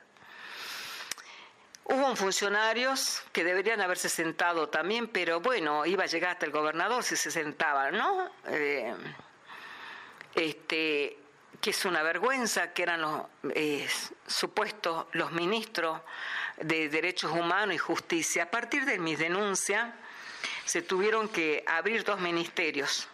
Hubo 1.84 2.16
funcionarios 2.16 3.24
que 3.32 3.44
deberían 3.44 3.82
haberse 3.82 4.08
sentado 4.08 4.70
también, 4.70 5.08
pero 5.08 5.42
bueno, 5.42 5.86
iba 5.86 6.04
a 6.04 6.08
llegar 6.08 6.32
hasta 6.32 6.46
el 6.46 6.52
gobernador 6.52 7.04
si 7.04 7.16
se 7.16 7.32
sentaba, 7.32 7.92
¿no? 7.92 8.30
Eh, 8.48 8.94
este, 10.36 11.18
que 11.60 11.70
es 11.70 11.86
una 11.86 12.04
vergüenza, 12.04 12.74
que 12.74 12.84
eran 12.84 13.02
los 13.02 13.24
eh, 13.54 13.88
supuestos 14.28 15.06
los 15.14 15.32
ministros 15.32 16.00
de 16.58 16.90
Derechos 16.90 17.32
Humanos 17.32 17.76
y 17.76 17.78
Justicia. 17.78 18.44
A 18.44 18.52
partir 18.52 18.86
de 18.86 18.98
mi 18.98 19.16
denuncia, 19.16 19.94
se 20.66 20.82
tuvieron 20.82 21.30
que 21.30 21.64
abrir 21.68 22.04
dos 22.04 22.20
ministerios. 22.20 23.08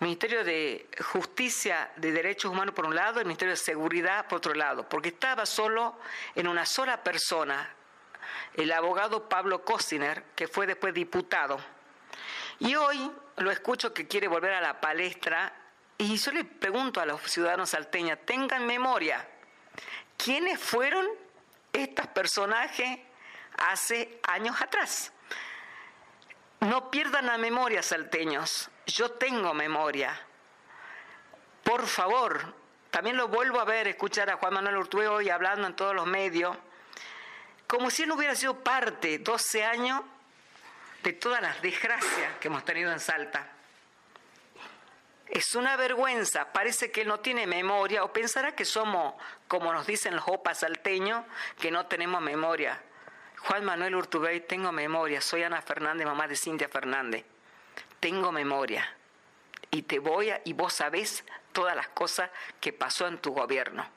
Ministerio 0.00 0.44
de 0.44 0.88
Justicia 1.12 1.90
de 1.96 2.10
Derechos 2.12 2.50
Humanos 2.50 2.74
por 2.74 2.86
un 2.86 2.94
lado 2.94 3.20
el 3.20 3.26
Ministerio 3.26 3.52
de 3.52 3.58
Seguridad 3.58 4.26
por 4.26 4.38
otro 4.38 4.54
lado, 4.54 4.88
porque 4.88 5.10
estaba 5.10 5.44
solo 5.44 5.98
en 6.34 6.48
una 6.48 6.64
sola 6.64 7.02
persona, 7.04 7.68
el 8.54 8.72
abogado 8.72 9.28
Pablo 9.28 9.64
Cosiner, 9.64 10.24
que 10.34 10.48
fue 10.48 10.66
después 10.66 10.94
diputado. 10.94 11.58
Y 12.58 12.74
hoy 12.74 13.10
lo 13.36 13.50
escucho 13.50 13.94
que 13.94 14.06
quiere 14.06 14.28
volver 14.28 14.52
a 14.52 14.60
la 14.60 14.80
palestra 14.80 15.52
y 15.96 16.16
yo 16.16 16.32
le 16.32 16.44
pregunto 16.44 17.00
a 17.00 17.06
los 17.06 17.20
ciudadanos 17.22 17.70
salteños, 17.70 18.18
tengan 18.24 18.66
memoria, 18.66 19.28
¿quiénes 20.16 20.58
fueron 20.58 21.06
estos 21.72 22.06
personajes 22.08 23.00
hace 23.58 24.18
años 24.26 24.60
atrás? 24.60 25.12
No 26.60 26.90
pierdan 26.90 27.26
la 27.26 27.38
memoria, 27.38 27.82
salteños. 27.82 28.70
Yo 28.86 29.12
tengo 29.12 29.54
memoria. 29.54 30.18
Por 31.64 31.86
favor, 31.86 32.54
también 32.90 33.16
lo 33.16 33.28
vuelvo 33.28 33.60
a 33.60 33.64
ver, 33.64 33.88
escuchar 33.88 34.28
a 34.30 34.36
Juan 34.36 34.54
Manuel 34.54 34.78
Urtue 34.78 35.06
hoy 35.06 35.30
hablando 35.30 35.66
en 35.66 35.76
todos 35.76 35.94
los 35.94 36.06
medios 36.06 36.56
como 37.70 37.88
si 37.88 38.02
él 38.02 38.10
hubiera 38.10 38.34
sido 38.34 38.64
parte, 38.64 39.20
12 39.20 39.64
años, 39.64 40.02
de 41.04 41.12
todas 41.12 41.40
las 41.40 41.62
desgracias 41.62 42.36
que 42.40 42.48
hemos 42.48 42.64
tenido 42.64 42.90
en 42.90 42.98
Salta. 42.98 43.46
Es 45.28 45.54
una 45.54 45.76
vergüenza, 45.76 46.52
parece 46.52 46.90
que 46.90 47.02
él 47.02 47.08
no 47.08 47.20
tiene 47.20 47.46
memoria 47.46 48.02
o 48.02 48.12
pensará 48.12 48.56
que 48.56 48.64
somos, 48.64 49.14
como 49.46 49.72
nos 49.72 49.86
dicen 49.86 50.16
los 50.16 50.24
opas 50.26 50.58
salteños, 50.58 51.24
que 51.60 51.70
no 51.70 51.86
tenemos 51.86 52.20
memoria. 52.20 52.82
Juan 53.38 53.64
Manuel 53.64 53.94
Urtubey, 53.94 54.40
tengo 54.40 54.72
memoria, 54.72 55.20
soy 55.20 55.44
Ana 55.44 55.62
Fernández, 55.62 56.08
mamá 56.08 56.26
de 56.26 56.34
Cintia 56.34 56.68
Fernández. 56.68 57.24
Tengo 58.00 58.32
memoria 58.32 58.92
y 59.70 59.82
te 59.82 60.00
voy 60.00 60.30
a, 60.30 60.40
y 60.44 60.54
vos 60.54 60.72
sabés 60.72 61.24
todas 61.52 61.76
las 61.76 61.86
cosas 61.90 62.30
que 62.60 62.72
pasó 62.72 63.06
en 63.06 63.18
tu 63.18 63.32
gobierno. 63.32 63.88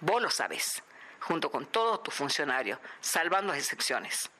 Vos 0.00 0.20
lo 0.20 0.30
sabés 0.30 0.82
junto 1.20 1.50
con 1.50 1.66
todos 1.66 2.02
tus 2.02 2.14
funcionarios, 2.14 2.78
salvando 3.00 3.54
excepciones. 3.54 4.30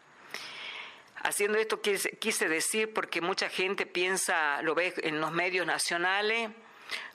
Haciendo 1.23 1.59
esto 1.59 1.81
quise 1.83 2.49
decir 2.49 2.95
porque 2.95 3.21
mucha 3.21 3.51
gente 3.51 3.85
piensa, 3.85 4.63
lo 4.63 4.75
ve 4.75 4.95
en 4.99 5.21
los 5.21 5.33
medios 5.33 5.67
nacionales, 5.67 6.51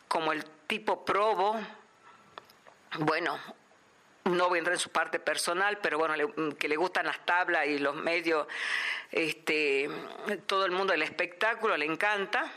como 0.08 0.32
el 0.32 0.46
tipo 0.68 1.04
probo, 1.04 1.60
bueno, 3.00 3.40
no 4.26 4.50
vendrá 4.50 4.74
en 4.74 4.80
su 4.80 4.90
parte 4.90 5.20
personal, 5.20 5.80
pero 5.80 5.98
bueno, 5.98 6.14
que 6.56 6.68
le 6.68 6.76
gustan 6.76 7.06
las 7.06 7.26
tablas 7.26 7.68
y 7.68 7.80
los 7.80 7.96
medios, 7.96 8.48
este, 9.12 9.90
todo 10.46 10.66
el 10.66 10.72
mundo 10.72 10.94
del 10.94 11.02
espectáculo 11.04 11.76
le 11.78 11.86
encanta. 11.86 12.52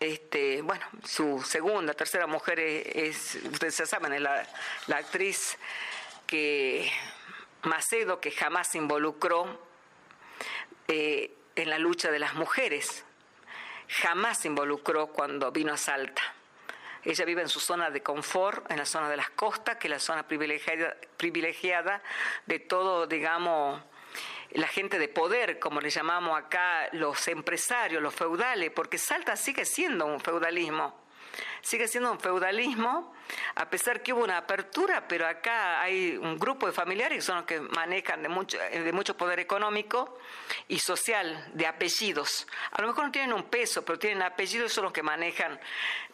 Este, 0.00 0.62
bueno, 0.62 0.86
su 1.04 1.42
segunda, 1.42 1.92
tercera 1.92 2.26
mujer 2.26 2.60
es, 2.60 3.36
ustedes 3.50 3.76
ya 3.76 3.86
saben, 3.86 4.12
es 4.12 4.20
la, 4.20 4.46
la 4.86 4.96
actriz 4.98 5.58
que 6.28 6.92
Macedo, 7.62 8.20
que 8.20 8.30
jamás 8.30 8.68
se 8.68 8.78
involucró 8.78 9.58
eh, 10.86 11.34
en 11.56 11.70
la 11.70 11.78
lucha 11.78 12.10
de 12.10 12.18
las 12.18 12.34
mujeres. 12.34 13.04
Jamás 13.88 14.38
se 14.38 14.48
involucró 14.48 15.08
cuando 15.08 15.50
vino 15.50 15.72
a 15.72 15.78
Salta. 15.78 16.22
Ella 17.02 17.24
vive 17.24 17.40
en 17.40 17.48
su 17.48 17.60
zona 17.60 17.90
de 17.90 18.02
confort, 18.02 18.70
en 18.70 18.76
la 18.76 18.84
zona 18.84 19.08
de 19.08 19.16
las 19.16 19.30
costas, 19.30 19.76
que 19.78 19.86
es 19.86 19.90
la 19.90 19.98
zona 19.98 20.28
privilegiada, 20.28 20.96
privilegiada 21.16 22.02
de 22.44 22.58
todo, 22.58 23.06
digamos, 23.06 23.80
la 24.50 24.68
gente 24.68 24.98
de 24.98 25.08
poder, 25.08 25.58
como 25.58 25.80
le 25.80 25.88
llamamos 25.88 26.38
acá, 26.38 26.90
los 26.92 27.26
empresarios, 27.28 28.02
los 28.02 28.14
feudales, 28.14 28.70
porque 28.70 28.98
Salta 28.98 29.34
sigue 29.36 29.64
siendo 29.64 30.04
un 30.04 30.20
feudalismo. 30.20 31.07
Sigue 31.68 31.86
siendo 31.86 32.10
un 32.10 32.18
feudalismo, 32.18 33.12
a 33.56 33.68
pesar 33.68 34.02
que 34.02 34.14
hubo 34.14 34.24
una 34.24 34.38
apertura, 34.38 35.06
pero 35.06 35.26
acá 35.26 35.82
hay 35.82 36.16
un 36.16 36.38
grupo 36.38 36.66
de 36.66 36.72
familiares 36.72 37.18
que 37.18 37.22
son 37.22 37.36
los 37.36 37.44
que 37.44 37.60
manejan 37.60 38.22
de 38.22 38.30
mucho, 38.30 38.56
de 38.56 38.90
mucho 38.90 39.18
poder 39.18 39.38
económico 39.38 40.18
y 40.68 40.78
social, 40.78 41.50
de 41.52 41.66
apellidos. 41.66 42.46
A 42.70 42.80
lo 42.80 42.88
mejor 42.88 43.04
no 43.04 43.12
tienen 43.12 43.34
un 43.34 43.50
peso, 43.50 43.84
pero 43.84 43.98
tienen 43.98 44.22
apellidos 44.22 44.72
y 44.72 44.74
son 44.76 44.84
los 44.84 44.94
que 44.94 45.02
manejan 45.02 45.60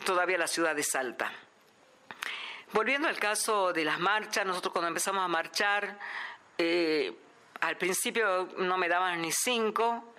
todavía 0.04 0.38
la 0.38 0.48
ciudad 0.48 0.74
de 0.74 0.82
Salta. 0.82 1.30
Volviendo 2.72 3.06
al 3.06 3.20
caso 3.20 3.72
de 3.72 3.84
las 3.84 4.00
marchas, 4.00 4.44
nosotros 4.44 4.72
cuando 4.72 4.88
empezamos 4.88 5.24
a 5.24 5.28
marchar, 5.28 6.00
eh, 6.58 7.14
al 7.60 7.76
principio 7.76 8.48
no 8.56 8.76
me 8.76 8.88
daban 8.88 9.22
ni 9.22 9.30
cinco, 9.30 10.14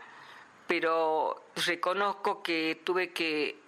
pero 0.66 1.48
reconozco 1.66 2.42
que 2.42 2.80
tuve 2.86 3.12
que 3.12 3.65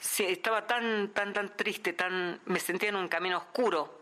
estaba 0.00 0.66
tan 0.66 1.08
tan 1.08 1.32
tan 1.32 1.56
triste, 1.56 1.92
tan 1.92 2.40
me 2.46 2.60
sentía 2.60 2.88
en 2.88 2.96
un 2.96 3.08
camino 3.08 3.38
oscuro. 3.38 3.98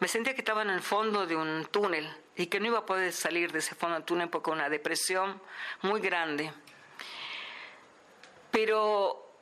Me 0.00 0.08
sentía 0.08 0.34
que 0.34 0.40
estaba 0.40 0.62
en 0.62 0.70
el 0.70 0.80
fondo 0.80 1.26
de 1.26 1.36
un 1.36 1.66
túnel 1.66 2.10
y 2.36 2.46
que 2.46 2.58
no 2.58 2.66
iba 2.66 2.78
a 2.80 2.86
poder 2.86 3.12
salir 3.12 3.52
de 3.52 3.60
ese 3.60 3.74
fondo 3.74 3.94
del 3.94 4.04
túnel 4.04 4.28
porque 4.28 4.50
una 4.50 4.68
depresión 4.68 5.40
muy 5.82 6.00
grande. 6.00 6.52
Pero 8.50 9.36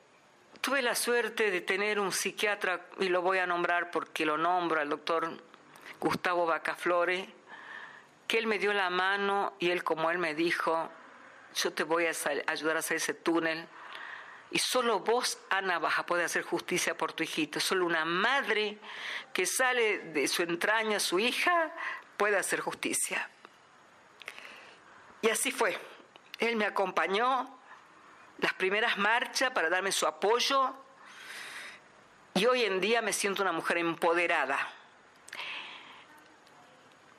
tuve 0.61 0.81
la 0.81 0.93
suerte 0.95 1.49
de 1.49 1.61
tener 1.61 1.99
un 1.99 2.11
psiquiatra 2.11 2.85
y 2.99 3.09
lo 3.09 3.21
voy 3.21 3.39
a 3.39 3.47
nombrar 3.47 3.89
porque 3.91 4.25
lo 4.25 4.37
nombro 4.37 4.79
al 4.79 4.89
doctor 4.89 5.31
Gustavo 5.99 6.45
Bacaflore 6.45 7.27
que 8.27 8.37
él 8.37 8.47
me 8.47 8.59
dio 8.59 8.71
la 8.71 8.89
mano 8.89 9.53
y 9.59 9.71
él 9.71 9.83
como 9.83 10.09
él 10.09 10.17
me 10.17 10.33
dijo, 10.33 10.89
yo 11.55 11.73
te 11.73 11.83
voy 11.83 12.05
a 12.05 12.11
ayudar 12.47 12.77
a 12.77 12.79
hacer 12.79 12.97
ese 12.97 13.13
túnel 13.13 13.67
y 14.51 14.59
solo 14.59 14.99
vos, 14.99 15.39
Ana, 15.49 15.79
vas 15.79 15.97
a 15.97 16.05
poder 16.05 16.25
hacer 16.25 16.43
justicia 16.43 16.97
por 16.97 17.13
tu 17.13 17.23
hijito. 17.23 17.59
Solo 17.59 17.85
una 17.85 18.05
madre 18.05 18.77
que 19.33 19.45
sale 19.45 19.99
de 19.99 20.27
su 20.27 20.43
entraña, 20.43 20.99
su 20.99 21.19
hija, 21.19 21.71
puede 22.17 22.37
hacer 22.37 22.59
justicia. 22.59 23.29
Y 25.21 25.29
así 25.29 25.51
fue. 25.51 25.79
Él 26.37 26.55
me 26.57 26.65
acompañó 26.65 27.57
las 28.39 28.53
primeras 28.53 28.97
marchas 28.97 29.51
para 29.51 29.69
darme 29.69 29.91
su 29.91 30.05
apoyo 30.05 30.73
y 32.33 32.45
hoy 32.45 32.63
en 32.63 32.81
día 32.81 33.01
me 33.01 33.13
siento 33.13 33.41
una 33.41 33.51
mujer 33.51 33.77
empoderada 33.77 34.75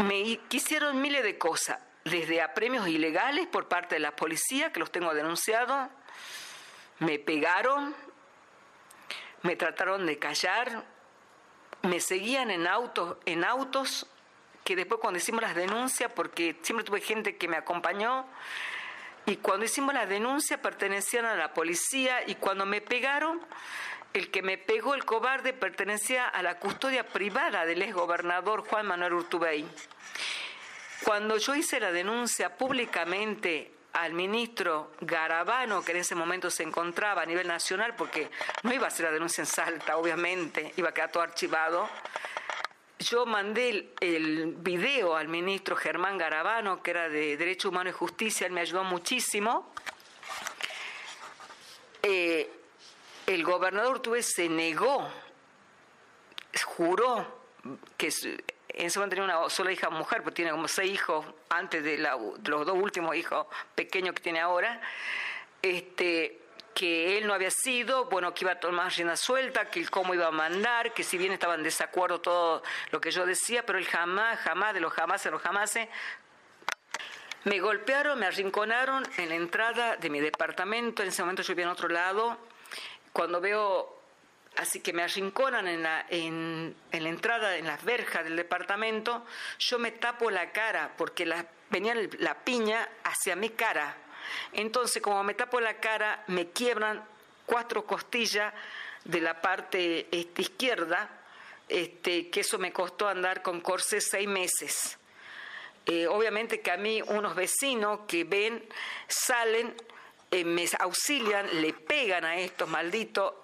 me 0.03 0.39
quisieron 0.49 1.01
miles 1.01 1.23
de 1.23 1.39
cosas, 1.39 1.79
desde 2.05 2.43
apremios 2.43 2.89
ilegales 2.89 3.47
por 3.47 3.69
parte 3.69 3.95
de 3.95 4.01
la 4.01 4.17
policía, 4.17 4.73
que 4.73 4.81
los 4.81 4.91
tengo 4.91 5.15
denunciados, 5.15 5.89
me 7.03 7.19
pegaron, 7.19 7.95
me 9.43 9.57
trataron 9.57 10.07
de 10.07 10.19
callar, 10.19 10.85
me 11.83 12.01
seguían 12.01 12.51
en 12.51 12.67
autos, 12.67 13.17
en 13.27 13.45
autos, 13.45 14.07
que 14.65 14.77
después 14.77 15.01
cuando 15.01 15.19
hicimos 15.19 15.43
las 15.43 15.57
denuncias, 15.57 16.13
porque 16.13 16.57
siempre 16.63 16.85
tuve 16.85 17.01
gente 17.01 17.37
que 17.37 17.49
me 17.49 17.57
acompañó, 17.57 18.25
y 19.27 19.37
cuando 19.37 19.67
hicimos 19.67 19.95
las 19.95 20.09
denuncias 20.09 20.61
pertenecían 20.61 21.25
a 21.25 21.35
la 21.35 21.53
policía, 21.53 22.23
y 22.27 22.37
cuando 22.37 22.67
me 22.67 22.81
pegaron, 22.81 23.41
el 24.13 24.31
que 24.31 24.43
me 24.43 24.59
pegó 24.59 24.95
el 24.95 25.05
cobarde 25.05 25.53
pertenecía 25.53 26.29
a 26.29 26.43
la 26.43 26.59
custodia 26.59 27.07
privada 27.07 27.67
del 27.67 27.83
exgobernador 27.83 28.61
Juan 28.69 28.87
Manuel 28.87 29.15
Urtubey. 29.15 29.67
Cuando 31.03 31.37
yo 31.39 31.57
hice 31.57 31.81
la 31.81 31.91
denuncia 31.91 32.57
públicamente 32.57 33.73
al 33.93 34.15
ministro 34.15 34.93
Garabano, 35.01 35.85
que 35.85 35.93
en 35.93 35.99
ese 35.99 36.15
momento 36.15 36.51
se 36.51 36.63
encontraba 36.63 37.23
a 37.23 37.27
nivel 37.27 37.47
nacional, 37.47 37.95
porque 37.97 38.31
no 38.63 38.73
iba 38.73 38.87
a 38.87 38.89
hacer 38.89 39.07
la 39.07 39.13
denuncia 39.13 39.43
en 39.43 39.47
Salta, 39.47 39.97
obviamente, 39.97 40.73
iba 40.77 40.89
a 40.91 40.95
quedar 40.95 41.13
todo 41.13 41.23
archivado, 41.23 41.89
yo 43.03 43.27
mandé 43.27 43.95
el, 44.01 44.55
video 44.59 45.17
al 45.17 45.29
ministro 45.29 45.77
Germán 45.77 46.19
Garabano, 46.19 46.83
que 46.83 46.93
era 46.93 47.09
de 47.09 47.37
Derecho 47.37 47.69
Humano 47.69 47.91
y 47.91 47.93
Justicia, 47.93 48.47
él 48.47 48.53
me 48.53 48.61
ayudó 48.61 48.85
muchísimo. 48.85 49.73
Eh, 52.03 52.51
el 53.27 53.45
gobernador 53.45 54.01
Tuve 54.01 54.23
se 54.23 54.49
negó, 54.49 55.09
juró 56.65 57.43
que 57.97 58.11
en 58.75 58.87
ese 58.87 58.99
momento 58.99 59.17
tenía 59.17 59.37
una 59.37 59.51
sola 59.51 59.73
hija 59.73 59.91
mujer, 59.91 60.23
pero 60.23 60.35
tiene 60.35 60.51
como 60.51 60.69
seis 60.69 60.93
hijos 60.93 61.27
antes 61.49 61.83
de, 61.85 61.99
los 61.99 62.41
dos 62.43 62.75
últimos 62.75 63.15
hijos 63.17 63.47
pequeños 63.75 64.15
que 64.15 64.23
tiene 64.23 64.41
ahora, 64.41 64.81
este, 65.61 66.41
que 66.75 67.19
él 67.19 67.27
no 67.27 67.35
había 67.35 67.51
sido, 67.51 68.07
bueno, 68.07 68.33
que 68.35 68.45
iba 68.45 68.53
a 68.53 68.61
tomar 68.61 68.91
rienda 68.93 69.17
suelta, 69.17 69.71
que 69.71 69.87
cómo 69.89 70.15
iba 70.15 70.27
a 70.27 70.31
mandar, 70.31 70.95
que 70.95 71.03
si 71.03 71.19
bien 71.19 71.33
estaba 71.33 71.55
en 71.55 71.63
desacuerdo 71.63 72.21
todo 72.21 72.63
lo 72.91 73.01
que 73.01 73.11
yo 73.11 73.27
decía, 73.27 73.65
pero 73.67 73.79
él 73.79 73.87
jamás, 73.87 74.39
jamás, 74.41 74.75
de 74.75 74.81
los 74.81 74.93
jamás, 74.93 75.23
de 75.23 75.31
los 75.31 75.43
jamás, 75.43 75.79
me 77.45 77.61
golpearon, 77.61 78.19
me 78.19 78.27
arrinconaron 78.27 79.03
en 79.19 79.29
la 79.29 79.35
entrada 79.35 79.97
de 79.97 80.11
mi 80.11 80.21
departamento, 80.21 81.03
en 81.03 81.09
ese 81.09 81.23
momento 81.23 81.43
yo 81.43 81.49
vivía 81.49 81.65
en 81.65 81.71
otro 81.71 81.89
lado, 81.89 82.39
cuando 83.13 83.41
veo, 83.41 84.02
así 84.57 84.81
que 84.81 84.93
me 84.93 85.03
arrinconan 85.03 85.67
en 85.67 85.83
la, 85.83 86.07
en, 86.09 86.75
la 86.93 87.09
entrada, 87.09 87.57
en 87.57 87.67
las 87.67 87.83
verjas 87.85 88.25
del 88.25 88.37
departamento, 88.37 89.25
yo 89.59 89.79
me 89.79 89.93
tapo 89.93 90.31
la 90.31 90.53
cara 90.53 90.93
porque 90.97 91.27
la, 91.27 91.47
venía 91.71 91.95
la 92.19 92.35
piña 92.35 92.89
hacia 93.05 93.37
mi 93.37 93.51
cara. 93.51 93.97
Entonces, 94.53 95.03
como 95.03 95.23
me 95.25 95.35
tapo 95.35 95.61
la 95.61 95.79
cara, 95.81 96.25
me 96.29 96.51
quiebran 96.51 97.05
cuatro 97.47 97.85
costillas 97.87 98.53
de 99.05 99.21
la 99.21 99.41
parte 99.41 100.07
este, 100.11 100.43
izquierda, 100.43 101.09
este, 101.69 102.31
que 102.31 102.41
eso 102.41 102.59
me 102.59 102.73
costó 102.73 103.09
andar 103.09 103.43
con 103.43 103.61
corsé 103.61 104.01
seis 104.01 104.29
meses. 104.29 104.99
Eh, 105.87 106.07
obviamente 106.07 106.61
que 106.61 106.71
a 106.71 106.77
mí 106.77 107.03
unos 107.03 107.35
vecinos 107.35 108.01
que 108.07 108.23
ven 108.23 108.65
salen 109.09 109.75
eh, 110.31 110.45
me 110.45 110.65
auxilian, 110.79 111.61
le 111.61 111.73
pegan 111.73 112.25
a 112.25 112.37
estos 112.37 112.69
malditos. 112.69 113.35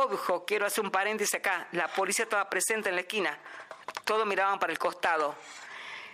Ojo, 0.00 0.44
quiero 0.44 0.64
hacer 0.64 0.84
un 0.84 0.92
paréntesis 0.92 1.34
acá, 1.34 1.66
la 1.72 1.88
policía 1.88 2.22
estaba 2.22 2.48
presente 2.48 2.88
en 2.88 2.94
la 2.94 3.00
esquina, 3.00 3.36
todos 4.04 4.24
miraban 4.26 4.60
para 4.60 4.72
el 4.72 4.78
costado. 4.78 5.34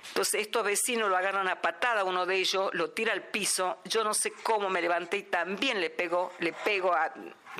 Entonces 0.08 0.40
estos 0.40 0.64
vecinos 0.64 1.10
lo 1.10 1.16
agarran 1.18 1.48
a 1.48 1.60
patada, 1.60 2.02
uno 2.02 2.24
de 2.24 2.36
ellos 2.36 2.70
lo 2.72 2.92
tira 2.92 3.12
al 3.12 3.24
piso, 3.24 3.80
yo 3.84 4.02
no 4.02 4.14
sé 4.14 4.32
cómo 4.42 4.70
me 4.70 4.80
levanté 4.80 5.18
y 5.18 5.22
también 5.24 5.82
le 5.82 5.90
pego, 5.90 6.32
le 6.38 6.54
pego 6.54 6.94
a 6.94 7.12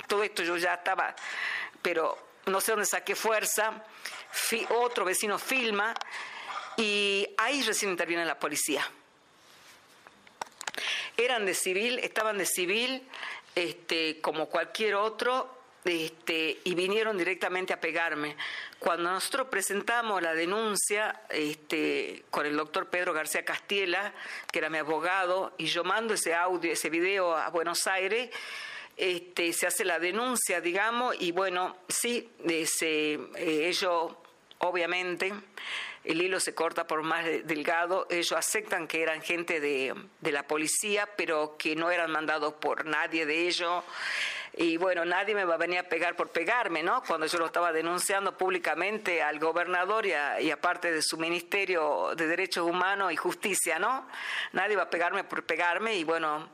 todo 0.07 0.23
esto, 0.23 0.41
yo 0.41 0.57
ya 0.57 0.73
estaba, 0.73 1.15
pero 1.83 2.17
no 2.47 2.59
sé 2.59 2.71
dónde 2.71 2.87
saqué 2.87 3.13
fuerza, 3.13 3.83
otro 4.79 5.05
vecino 5.05 5.37
filma 5.37 5.93
y 6.75 7.27
ahí 7.37 7.61
recién 7.61 7.91
interviene 7.91 8.25
la 8.25 8.39
policía. 8.39 8.83
Eran 11.17 11.45
de 11.45 11.53
civil, 11.53 11.99
estaban 11.99 12.39
de 12.39 12.47
civil, 12.47 13.07
este, 13.53 14.19
como 14.21 14.47
cualquier 14.47 14.95
otro, 14.95 15.54
este, 15.85 16.59
y 16.63 16.75
vinieron 16.75 17.17
directamente 17.17 17.73
a 17.73 17.79
pegarme. 17.79 18.35
Cuando 18.79 19.11
nosotros 19.11 19.47
presentamos 19.47 20.21
la 20.21 20.33
denuncia 20.33 21.21
este, 21.29 22.23
con 22.29 22.45
el 22.45 22.57
doctor 22.57 22.89
Pedro 22.89 23.13
García 23.13 23.45
Castiela, 23.45 24.13
que 24.51 24.59
era 24.59 24.69
mi 24.69 24.79
abogado, 24.79 25.53
y 25.57 25.67
yo 25.67 25.83
mando 25.83 26.15
ese 26.15 26.33
audio, 26.33 26.71
ese 26.73 26.89
video 26.89 27.35
a 27.35 27.49
Buenos 27.49 27.87
Aires, 27.87 28.29
este, 28.97 29.53
se 29.53 29.67
hace 29.67 29.85
la 29.85 29.99
denuncia, 29.99 30.61
digamos, 30.61 31.15
y 31.19 31.31
bueno, 31.31 31.77
sí, 31.87 32.29
ese, 32.47 33.13
eh, 33.35 33.67
ellos 33.67 34.13
obviamente 34.59 35.33
el 36.05 36.21
hilo 36.21 36.39
se 36.39 36.53
corta 36.53 36.85
por 36.85 37.01
más 37.03 37.25
delgado. 37.25 38.07
Ellos 38.09 38.33
aceptan 38.33 38.87
que 38.87 39.01
eran 39.01 39.21
gente 39.21 39.59
de, 39.59 39.95
la 40.21 40.43
policía, 40.43 41.09
pero 41.17 41.57
que 41.57 41.75
no 41.75 41.89
eran 41.91 42.11
mandados 42.11 42.53
por 42.53 42.85
nadie 42.85 43.25
de 43.25 43.47
ellos. 43.47 43.83
Y 44.57 44.77
bueno, 44.77 45.03
nadie 45.03 45.35
me 45.35 45.43
va 45.43 45.55
a 45.55 45.57
venir 45.57 45.79
a 45.79 45.83
pegar 45.83 46.15
por 46.15 46.29
pegarme, 46.29 46.81
¿no? 46.81 47.03
Cuando 47.03 47.27
yo 47.27 47.37
lo 47.37 47.47
estaba 47.47 47.73
denunciando 47.73 48.37
públicamente 48.37 49.21
al 49.21 49.37
gobernador 49.37 50.05
y, 50.05 50.49
aparte 50.49 50.93
de 50.93 51.01
su 51.01 51.17
Ministerio 51.17 52.15
de 52.15 52.25
Derechos 52.25 52.65
Humanos 52.65 53.11
y 53.11 53.17
Justicia, 53.17 53.79
¿no? 53.79 54.07
Nadie 54.53 54.77
va 54.77 54.83
a 54.83 54.89
pegarme 54.89 55.25
por 55.25 55.45
pegarme 55.45 55.95
y 55.95 56.05
bueno, 56.05 56.49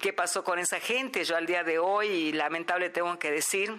¿qué 0.00 0.12
pasó 0.12 0.42
con 0.42 0.58
esa 0.58 0.80
gente? 0.80 1.22
Yo 1.22 1.36
al 1.36 1.46
día 1.46 1.62
de 1.62 1.78
hoy, 1.78 2.32
lamentable 2.32 2.90
tengo 2.90 3.16
que 3.16 3.30
decir, 3.30 3.78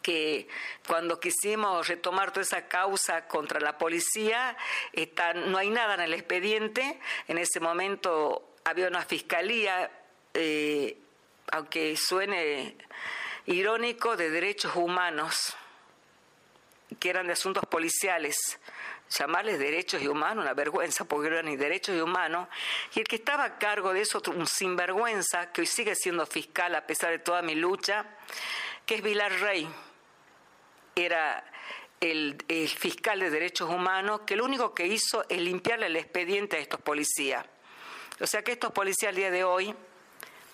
que 0.00 0.48
cuando 0.88 1.20
quisimos 1.20 1.86
retomar 1.86 2.32
toda 2.32 2.42
esa 2.42 2.66
causa 2.66 3.28
contra 3.28 3.60
la 3.60 3.78
policía, 3.78 4.56
no 5.46 5.58
hay 5.58 5.70
nada 5.70 5.94
en 5.94 6.00
el 6.00 6.14
expediente. 6.14 6.98
En 7.28 7.38
ese 7.38 7.60
momento 7.60 8.54
había 8.64 8.88
una 8.88 9.02
fiscalía, 9.02 9.90
eh, 10.34 10.96
aunque 11.52 11.96
suene 11.96 12.76
irónico, 13.46 14.16
de 14.16 14.30
derechos 14.30 14.74
humanos, 14.74 15.54
que 16.98 17.10
eran 17.10 17.26
de 17.26 17.34
asuntos 17.34 17.64
policiales. 17.66 18.58
Llamarles 19.10 19.58
derechos 19.58 20.00
y 20.00 20.08
humanos, 20.08 20.42
una 20.42 20.54
vergüenza, 20.54 21.04
porque 21.04 21.28
eran 21.28 21.44
ni 21.44 21.56
derechos 21.56 21.94
y 21.94 22.00
humanos. 22.00 22.48
Y 22.94 23.00
el 23.00 23.06
que 23.06 23.16
estaba 23.16 23.44
a 23.44 23.58
cargo 23.58 23.92
de 23.92 24.00
eso, 24.00 24.22
un 24.34 24.46
sinvergüenza, 24.46 25.52
que 25.52 25.60
hoy 25.60 25.66
sigue 25.66 25.94
siendo 25.94 26.24
fiscal 26.24 26.74
a 26.74 26.86
pesar 26.86 27.10
de 27.10 27.18
toda 27.18 27.42
mi 27.42 27.54
lucha, 27.54 28.06
que 28.86 28.94
es 28.96 29.02
Vilar 29.02 29.32
Rey. 29.40 29.68
Era 30.94 31.44
el, 32.00 32.42
fiscal 32.68 33.20
de 33.20 33.28
derechos 33.28 33.68
humanos 33.68 34.22
que 34.26 34.36
lo 34.36 34.44
único 34.46 34.74
que 34.74 34.86
hizo 34.86 35.24
es 35.28 35.38
limpiarle 35.38 35.86
el 35.86 35.96
expediente 35.96 36.56
a 36.56 36.60
estos 36.60 36.80
policías. 36.80 37.44
O 38.20 38.26
sea 38.26 38.42
que 38.42 38.52
estos 38.52 38.72
policías 38.72 39.10
al 39.10 39.16
día 39.16 39.30
de 39.30 39.44
hoy, 39.44 39.74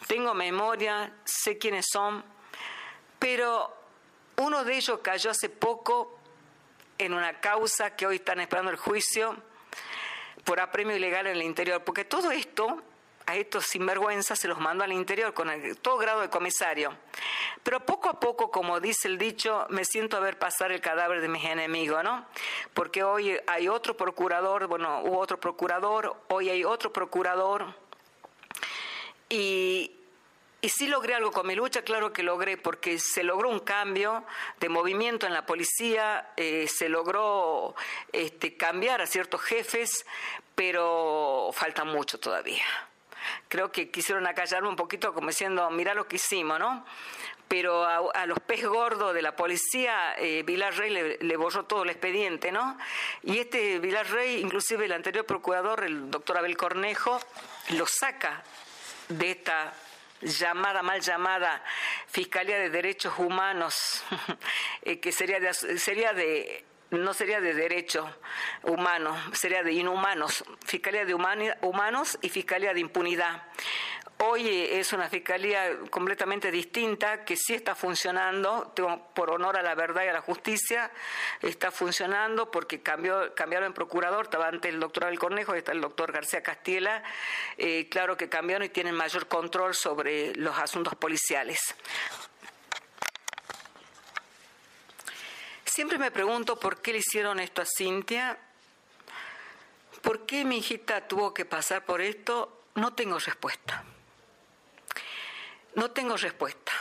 tengo 0.09 0.35
memoria, 0.35 1.13
sé 1.25 1.59
quiénes 1.59 1.87
son, 1.93 2.25
pero 3.19 3.73
uno 4.39 4.65
de 4.65 4.77
ellos 4.77 5.01
cayó 5.03 5.31
hace 5.31 5.49
poco 5.51 6.19
en 6.97 7.15
una 7.15 7.41
causa 7.41 7.95
que 7.95 8.07
hoy 8.07 8.17
están 8.17 8.41
esperando 8.41 8.71
el 8.71 8.79
juicio 8.79 9.37
por 10.45 10.61
apremio 10.61 10.97
ilegal 10.97 11.27
en 11.27 11.37
el 11.37 11.43
interior, 11.43 11.85
porque 11.85 12.05
todo 12.05 12.33
esto 12.33 12.83
a 13.27 13.37
estos 13.37 13.67
sinvergüenzas 13.67 14.39
se 14.39 14.49
los 14.49 14.59
mandó 14.59 14.85
al 14.85 14.93
interior 14.93 15.35
con 15.35 15.51
todo 15.83 15.99
grado 15.99 16.23
de 16.23 16.31
comisario. 16.31 16.97
Pero 17.63 17.85
poco 17.85 18.09
a 18.09 18.19
poco, 18.19 18.51
como 18.51 18.81
dice 18.81 19.09
el 19.09 19.19
dicho, 19.19 19.67
me 19.69 19.85
siento 19.85 20.17
a 20.17 20.21
ver 20.21 20.39
pasar 20.39 20.73
el 20.73 20.81
cadáver 20.81 21.21
de 21.21 21.29
mis 21.29 21.45
enemigos, 21.45 22.03
¿no? 22.03 22.25
Porque 22.73 23.05
hoy 23.05 23.39
hay 23.47 23.69
otro 23.69 23.95
procurador, 23.95 24.67
bueno, 24.67 25.03
hubo 25.03 25.19
otro 25.19 25.39
procurador, 25.39 26.17
hoy 26.29 26.49
hay 26.49 26.65
otro 26.65 26.91
procurador. 26.91 27.75
Y, 29.29 29.98
y 30.61 30.69
sí 30.69 30.87
logré 30.87 31.15
algo 31.15 31.31
con 31.31 31.47
mi 31.47 31.55
lucha, 31.55 31.83
claro 31.83 32.13
que 32.13 32.23
logré, 32.23 32.57
porque 32.57 32.99
se 32.99 33.23
logró 33.23 33.49
un 33.49 33.61
cambio 33.61 34.25
de 34.59 34.69
movimiento 34.69 35.27
en 35.27 35.33
la 35.33 35.47
policía, 35.47 36.33
eh, 36.37 36.67
se 36.69 36.89
logró 36.89 37.77
este, 38.13 38.57
cambiar 38.57 39.01
a 39.01 39.07
ciertos 39.07 39.41
jefes, 39.43 40.05
pero 40.55 41.51
falta 41.53 41.85
mucho 41.85 42.19
todavía 42.19 42.65
creo 43.49 43.71
que 43.73 43.91
quisieron 43.91 44.27
acallarme 44.27 44.69
un 44.69 44.77
poquito 44.77 45.13
como 45.13 45.29
diciendo, 45.29 45.69
mira 45.71 45.95
lo 45.95 46.07
que 46.07 46.17
hicimos, 46.17 46.59
¿no? 46.59 46.85
Pero 47.47 47.85
a, 47.85 48.27
los 48.27 48.39
pez 48.41 48.67
gordos 48.67 49.15
de 49.15 49.23
la 49.23 49.35
policía, 49.35 50.15
eh, 50.19 50.45
Rey 50.47 51.19
le, 51.21 51.37
borró 51.37 51.65
todo 51.65 51.83
el 51.83 51.91
expediente, 51.91 52.53
¿no? 52.53 52.77
Y 53.23 53.39
este 53.39 53.79
Vilar 53.79 54.07
Rey, 54.11 54.41
inclusive 54.41 54.85
el 54.85 54.93
anterior 54.93 55.25
procurador, 55.25 55.83
el 55.85 56.11
doctor 56.11 56.37
Abel 56.37 56.59
Cornejo, 56.59 57.19
lo 57.71 57.87
saca 57.87 58.43
de 59.09 59.31
esta 59.31 59.73
llamada, 60.23 60.83
mal 60.83 61.01
llamada 61.01 61.63
Fiscalía 62.07 62.59
de 62.59 62.71
Derechos 62.71 63.19
Humanos, 63.19 64.05
eh, 64.83 65.01
que 65.01 65.13
sería 65.13 65.53
sería 65.53 66.13
de 66.13 66.65
no 66.91 67.13
sería 67.13 67.41
de 67.41 67.53
derecho 67.53 68.09
humano, 68.63 69.15
sería 69.33 69.63
de 69.63 69.73
inhumanos, 69.73 70.45
Fiscalía 70.65 71.05
de 71.05 71.15
Humanos 71.15 72.19
y 72.23 72.31
Fiscalía 72.31 72.73
de 72.73 72.81
Impunidad. 72.81 73.43
Hoy 74.21 74.49
es 74.49 74.93
una 74.93 75.09
fiscalía 75.09 75.79
completamente 75.91 76.51
distinta 76.51 77.25
que 77.25 77.37
sí 77.37 77.55
está 77.55 77.77
funcionando, 77.77 78.75
por 79.15 79.31
honor 79.31 79.57
a 79.57 79.63
la 79.63 79.77
verdad 79.77 80.03
y 80.05 80.09
a 80.09 80.13
la 80.13 80.21
justicia, 80.21 80.91
está 81.41 81.71
funcionando 81.71 82.51
porque 82.51 82.83
cambió, 82.83 83.33
cambiaron 83.37 83.69
en 83.69 83.75
procurador, 83.75 84.25
estaba 84.25 84.49
antes 84.49 84.75
el 84.75 84.81
doctor 84.81 85.05
Abel 85.05 85.21
Cornejo 85.21 85.55
y 85.55 85.59
está 85.59 85.71
el 85.71 85.81
doctor 85.81 86.11
García 86.11 86.43
Castiela, 86.43 87.05
eh, 87.57 87.89
claro 87.89 88.17
que 88.17 88.29
cambiaron 88.29 88.67
y 88.67 88.71
tienen 88.71 88.97
mayor 88.97 89.29
control 89.29 89.77
sobre 89.77 90.35
los 90.35 90.59
asuntos 90.59 90.97
policiales. 90.97 91.77
Siempre 95.65 95.97
me 95.97 96.11
pregunto 96.11 96.59
por 96.59 96.83
qué 96.83 96.91
le 96.93 96.99
hicieron 96.99 97.39
esto 97.39 97.63
a 97.63 97.67
Cintia, 97.67 98.37
por 100.03 100.27
qué 100.27 100.45
mi 100.45 100.59
hijita 100.59 101.07
tuvo 101.07 101.33
que 101.33 101.45
pasar 101.45 101.85
por 101.85 102.01
esto. 102.01 102.65
No 102.75 102.95
tengo 102.95 103.17
respuesta. 103.21 103.85
No 105.79 105.93
tengo 105.93 106.17
respuesta. 106.17 106.73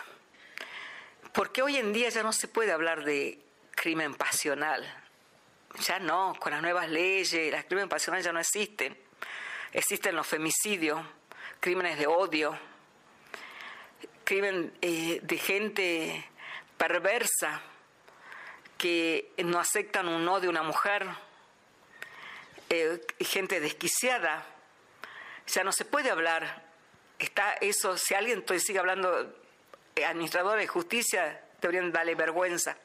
Porque 1.31 1.61
hoy 1.61 1.77
en 1.77 1.93
día 1.93 2.09
ya 2.09 2.23
no 2.23 2.33
se 2.33 2.47
puede 2.47 2.71
hablar 2.71 3.03
de 3.03 3.39
crimen 3.75 4.15
pasional. 4.15 4.83
Ya 5.81 5.99
no, 5.99 6.33
con 6.39 6.51
las 6.51 6.63
nuevas 6.63 6.89
leyes, 6.89 7.31
el 7.31 7.63
crimen 7.67 7.89
pasional 7.89 8.23
ya 8.23 8.31
no 8.31 8.39
existen. 8.39 8.97
Existen 9.71 10.15
los 10.15 10.25
femicidios, 10.25 10.99
crímenes 11.59 11.99
de 11.99 12.07
odio, 12.07 12.57
crimen 14.23 14.75
eh, 14.81 15.19
de 15.21 15.37
gente 15.37 16.27
perversa 16.75 17.61
que 18.79 19.31
no 19.45 19.59
aceptan 19.59 20.07
un 20.07 20.25
no 20.25 20.39
de 20.39 20.49
una 20.49 20.63
mujer, 20.63 21.05
eh, 22.71 22.99
gente 23.19 23.59
desquiciada. 23.59 24.43
Ya 25.45 25.63
no 25.63 25.71
se 25.71 25.85
puede 25.85 26.09
hablar. 26.09 26.66
Está 27.19 27.53
eso, 27.53 27.97
si 27.97 28.13
alguien 28.13 28.43
sigue 28.59 28.79
hablando, 28.79 29.35
eh, 29.95 30.05
administrador 30.05 30.59
de 30.59 30.67
justicia, 30.67 31.41
deberían 31.61 31.91
darle 31.91 32.15
vergüenza. 32.15 32.77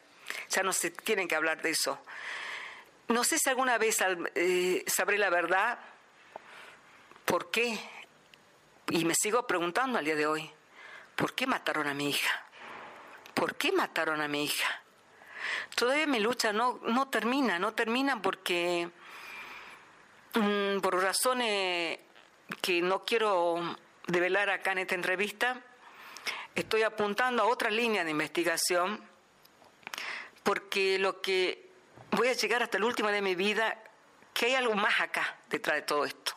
Ya 0.49 0.63
no 0.63 0.73
se 0.73 0.91
tienen 0.91 1.29
que 1.29 1.35
hablar 1.35 1.61
de 1.61 1.71
eso. 1.71 1.99
No 3.09 3.25
sé 3.25 3.39
si 3.39 3.51
alguna 3.51 3.77
vez 3.77 3.99
eh, 4.35 4.85
sabré 4.87 5.19
la 5.19 5.29
verdad, 5.29 5.79
por 7.25 7.51
qué, 7.51 7.79
y 8.89 9.05
me 9.05 9.15
sigo 9.15 9.47
preguntando 9.47 9.99
al 9.99 10.05
día 10.05 10.17
de 10.17 10.27
hoy, 10.27 10.51
¿por 11.17 11.35
qué 11.35 11.47
mataron 11.47 11.87
a 11.89 11.95
mi 11.95 12.09
hija? 12.11 12.47
¿Por 13.35 13.57
qué 13.57 13.73
mataron 13.73 14.21
a 14.21 14.29
mi 14.29 14.45
hija? 14.45 14.83
Todavía 15.75 16.07
mi 16.07 16.21
lucha 16.21 16.53
no, 16.53 16.81
no 16.85 17.09
termina, 17.09 17.59
no 17.59 17.75
termina 17.75 18.23
porque 18.23 18.89
mm, 20.35 20.79
por 20.81 21.03
razones 21.03 21.99
que 22.61 22.81
no 22.83 23.05
quiero 23.05 23.77
develar 24.07 24.51
acá 24.51 24.73
en 24.73 24.79
esta 24.79 24.95
entrevista, 24.95 25.61
estoy 26.55 26.83
apuntando 26.83 27.43
a 27.43 27.47
otra 27.47 27.71
línea 27.71 28.05
de 28.05 28.11
investigación 28.11 29.03
porque 30.43 30.99
lo 30.99 31.21
que 31.21 31.71
voy 32.11 32.29
a 32.29 32.33
llegar 32.33 32.63
hasta 32.63 32.79
el 32.79 32.85
último 32.85 33.09
de 33.09 33.23
mi 33.23 33.35
vida, 33.35 33.83
que 34.35 34.47
hay 34.47 34.55
algo 34.55 34.75
más 34.75 35.01
acá 35.01 35.39
detrás 35.49 35.77
de 35.77 35.83
todo 35.83 36.05
esto. 36.05 36.33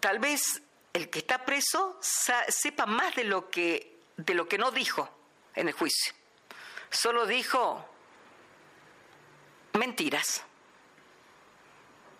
Tal 0.00 0.18
vez 0.18 0.62
el 0.92 1.08
que 1.10 1.20
está 1.20 1.44
preso 1.44 1.98
sepa 2.00 2.86
más 2.86 3.14
de 3.14 3.24
lo 3.24 3.50
que, 3.50 3.98
de 4.16 4.34
lo 4.34 4.48
que 4.48 4.58
no 4.58 4.70
dijo 4.70 5.08
en 5.54 5.68
el 5.68 5.74
juicio 5.74 6.14
solo 6.92 7.26
dijo 7.26 7.84
mentiras. 9.72 10.44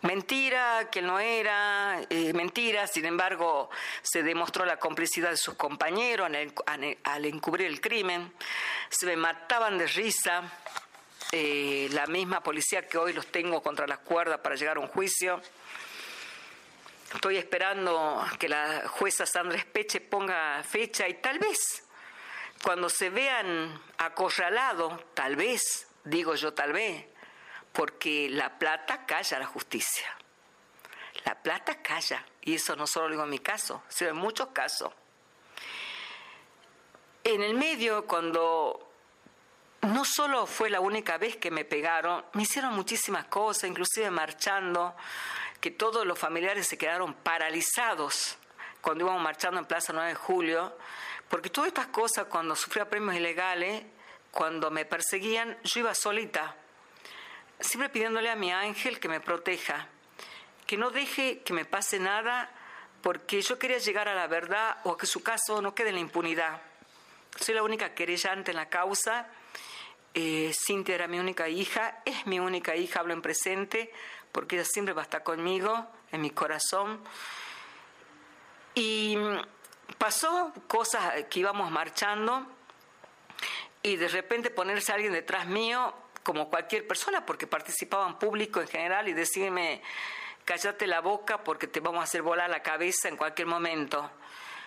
Mentira, 0.02 0.90
que 0.90 1.00
no 1.00 1.20
era, 1.20 2.00
eh, 2.10 2.32
mentira, 2.32 2.88
sin 2.88 3.04
embargo, 3.04 3.70
se 4.02 4.24
demostró 4.24 4.64
la 4.64 4.76
complicidad 4.76 5.30
de 5.30 5.36
sus 5.36 5.54
compañeros 5.54 6.28
al, 6.66 7.24
encubrir 7.24 7.68
el 7.68 7.80
crimen, 7.80 8.32
se 8.88 9.06
me 9.06 9.16
mataban 9.16 9.78
de 9.78 9.86
risa, 9.86 10.42
eh, 11.30 11.88
la 11.92 12.08
misma 12.08 12.42
policía 12.42 12.86
que 12.88 12.98
hoy 12.98 13.12
los 13.12 13.28
tengo 13.28 13.62
contra 13.62 13.86
las 13.86 14.00
cuerdas 14.00 14.40
para 14.40 14.56
llegar 14.56 14.76
a 14.76 14.80
un 14.80 14.88
juicio. 14.88 15.40
Estoy 17.14 17.36
esperando 17.36 18.26
que 18.40 18.48
la 18.48 18.88
jueza 18.88 19.24
Sandra 19.24 19.56
Espeche 19.56 20.00
ponga 20.00 20.64
fecha 20.64 21.08
y 21.08 21.14
tal 21.14 21.38
vez 21.38 21.84
cuando 22.62 22.88
se 22.88 23.10
vean 23.10 23.80
acorralados, 23.98 25.00
tal 25.14 25.36
vez, 25.36 25.86
digo 26.04 26.34
yo 26.34 26.54
tal 26.54 26.72
vez, 26.72 27.06
porque 27.72 28.28
la 28.30 28.58
plata 28.58 29.06
calla 29.06 29.38
la 29.38 29.46
justicia. 29.46 30.06
La 31.24 31.34
plata 31.40 31.80
calla, 31.82 32.24
y 32.40 32.54
eso 32.54 32.74
no 32.76 32.86
solo 32.86 33.06
lo 33.06 33.12
digo 33.12 33.24
en 33.24 33.30
mi 33.30 33.38
caso, 33.38 33.82
sino 33.88 34.10
en 34.10 34.16
muchos 34.16 34.48
casos. 34.48 34.92
En 37.24 37.42
el 37.42 37.54
medio, 37.54 38.06
cuando 38.06 38.92
no 39.82 40.04
solo 40.04 40.46
fue 40.46 40.70
la 40.70 40.80
única 40.80 41.18
vez 41.18 41.36
que 41.36 41.50
me 41.50 41.64
pegaron, 41.64 42.24
me 42.32 42.42
hicieron 42.42 42.74
muchísimas 42.74 43.26
cosas, 43.26 43.70
inclusive 43.70 44.10
marchando, 44.10 44.96
que 45.60 45.70
todos 45.70 46.04
los 46.04 46.18
familiares 46.18 46.66
se 46.66 46.76
quedaron 46.76 47.14
paralizados 47.14 48.36
cuando 48.80 49.04
íbamos 49.04 49.22
marchando 49.22 49.60
en 49.60 49.66
Plaza 49.66 49.92
9 49.92 50.08
de 50.08 50.14
Julio, 50.16 50.76
porque 51.28 51.50
todas 51.50 51.68
estas 51.68 51.86
cosas, 51.86 52.26
cuando 52.26 52.56
sufría 52.56 52.90
premios 52.90 53.14
ilegales, 53.14 53.84
cuando 54.32 54.70
me 54.70 54.84
perseguían, 54.84 55.56
yo 55.62 55.80
iba 55.80 55.94
solita, 55.94 56.56
siempre 57.62 57.88
pidiéndole 57.88 58.30
a 58.30 58.36
mi 58.36 58.52
ángel 58.52 59.00
que 59.00 59.08
me 59.08 59.20
proteja, 59.20 59.86
que 60.66 60.76
no 60.76 60.90
deje 60.90 61.40
que 61.40 61.52
me 61.52 61.64
pase 61.64 61.98
nada, 61.98 62.50
porque 63.02 63.40
yo 63.42 63.58
quería 63.58 63.78
llegar 63.78 64.08
a 64.08 64.14
la 64.14 64.26
verdad 64.26 64.78
o 64.84 64.96
que 64.96 65.06
su 65.06 65.22
caso 65.22 65.60
no 65.62 65.74
quede 65.74 65.88
en 65.88 65.96
la 65.96 66.00
impunidad. 66.00 66.60
Soy 67.40 67.54
la 67.54 67.62
única 67.62 67.94
querellante 67.94 68.50
en 68.50 68.56
la 68.56 68.68
causa. 68.68 69.28
Eh, 70.14 70.52
Cintia 70.54 70.94
era 70.94 71.08
mi 71.08 71.18
única 71.18 71.48
hija, 71.48 72.02
es 72.04 72.26
mi 72.26 72.38
única 72.38 72.76
hija, 72.76 73.00
hablo 73.00 73.14
en 73.14 73.22
presente, 73.22 73.92
porque 74.30 74.56
ella 74.56 74.64
siempre 74.64 74.94
va 74.94 75.02
a 75.02 75.04
estar 75.04 75.22
conmigo, 75.22 75.86
en 76.10 76.20
mi 76.20 76.30
corazón. 76.30 77.02
Y 78.74 79.16
pasó 79.98 80.52
cosas 80.68 81.24
que 81.30 81.40
íbamos 81.40 81.70
marchando 81.70 82.46
y 83.82 83.96
de 83.96 84.08
repente 84.08 84.50
ponerse 84.50 84.92
alguien 84.92 85.12
detrás 85.12 85.46
mío, 85.46 85.92
como 86.22 86.48
cualquier 86.48 86.86
persona, 86.86 87.24
porque 87.24 87.46
participaba 87.46 88.06
en 88.06 88.14
público 88.14 88.60
en 88.60 88.68
general, 88.68 89.08
y 89.08 89.12
decirme, 89.12 89.82
cállate 90.44 90.86
la 90.86 91.00
boca 91.00 91.42
porque 91.42 91.66
te 91.66 91.80
vamos 91.80 92.00
a 92.00 92.04
hacer 92.04 92.22
volar 92.22 92.50
la 92.50 92.62
cabeza 92.62 93.08
en 93.08 93.16
cualquier 93.16 93.46
momento. 93.46 94.10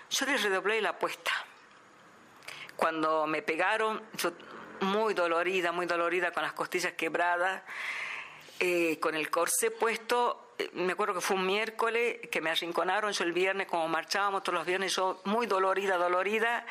Yo 0.10 0.26
le 0.26 0.38
redoblé 0.38 0.82
la 0.82 0.90
apuesta. 0.90 1.32
Cuando 2.76 3.26
me 3.26 3.42
pegaron, 3.42 4.04
yo 4.18 4.34
muy 4.82 5.14
dolorida, 5.14 5.72
muy 5.72 5.86
dolorida, 5.86 6.32
con 6.32 6.44
las 6.44 6.54
costillas 6.54 6.94
quebradas, 6.94 7.64
eh, 8.60 9.00
con 9.00 9.16
el 9.16 9.30
corsé 9.30 9.72
puesto, 9.72 10.54
eh, 10.58 10.70
me 10.74 10.94
acuerdo 10.94 11.16
que 11.16 11.22
fue 11.22 11.36
un 11.36 11.46
miércoles 11.46 12.20
que 12.32 12.42
me 12.42 12.50
arrinconaron, 12.50 13.12
yo 13.12 13.24
el 13.24 13.34
viernes, 13.34 13.68
como 13.68 13.88
marchábamos 13.88 14.44
todos 14.44 14.60
los 14.60 14.66
viernes, 14.66 14.96
yo 14.96 15.22
muy 15.26 15.48
dolorida, 15.48 15.98
dolorida, 15.98 16.66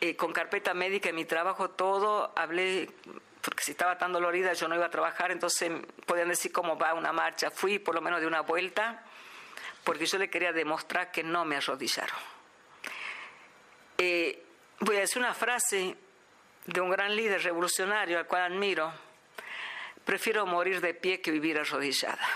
eh, 0.00 0.16
con 0.16 0.32
carpeta 0.32 0.74
médica 0.74 1.08
en 1.08 1.14
mi 1.16 1.24
trabajo, 1.24 1.70
todo, 1.70 2.32
hablé, 2.36 2.90
porque 3.46 3.62
si 3.62 3.70
estaba 3.70 3.96
tan 3.96 4.12
dolorida 4.12 4.54
yo 4.54 4.66
no 4.66 4.74
iba 4.74 4.86
a 4.86 4.90
trabajar, 4.90 5.30
entonces 5.30 5.70
podían 6.04 6.28
decir 6.28 6.50
cómo 6.50 6.76
va 6.76 6.94
una 6.94 7.12
marcha, 7.12 7.48
fui 7.48 7.78
por 7.78 7.94
lo 7.94 8.00
menos 8.00 8.20
de 8.20 8.26
una 8.26 8.40
vuelta, 8.40 9.04
porque 9.84 10.04
yo 10.04 10.18
le 10.18 10.28
quería 10.28 10.52
demostrar 10.52 11.12
que 11.12 11.22
no 11.22 11.44
me 11.44 11.56
arrodillaron. 11.56 12.18
voy 14.80 14.96
a 14.96 15.00
decir 15.00 15.18
una 15.18 15.32
frase 15.32 15.96
de 16.64 16.80
un 16.80 16.90
gran 16.90 17.14
líder 17.14 17.40
revolucionario 17.44 18.18
al 18.18 18.26
cual 18.26 18.52
admiro, 18.52 18.92
prefiero 20.04 20.44
morir 20.44 20.80
de 20.80 20.94
pie 20.94 21.20
que 21.20 21.30
vivir 21.30 21.56
arrodillada. 21.56 22.28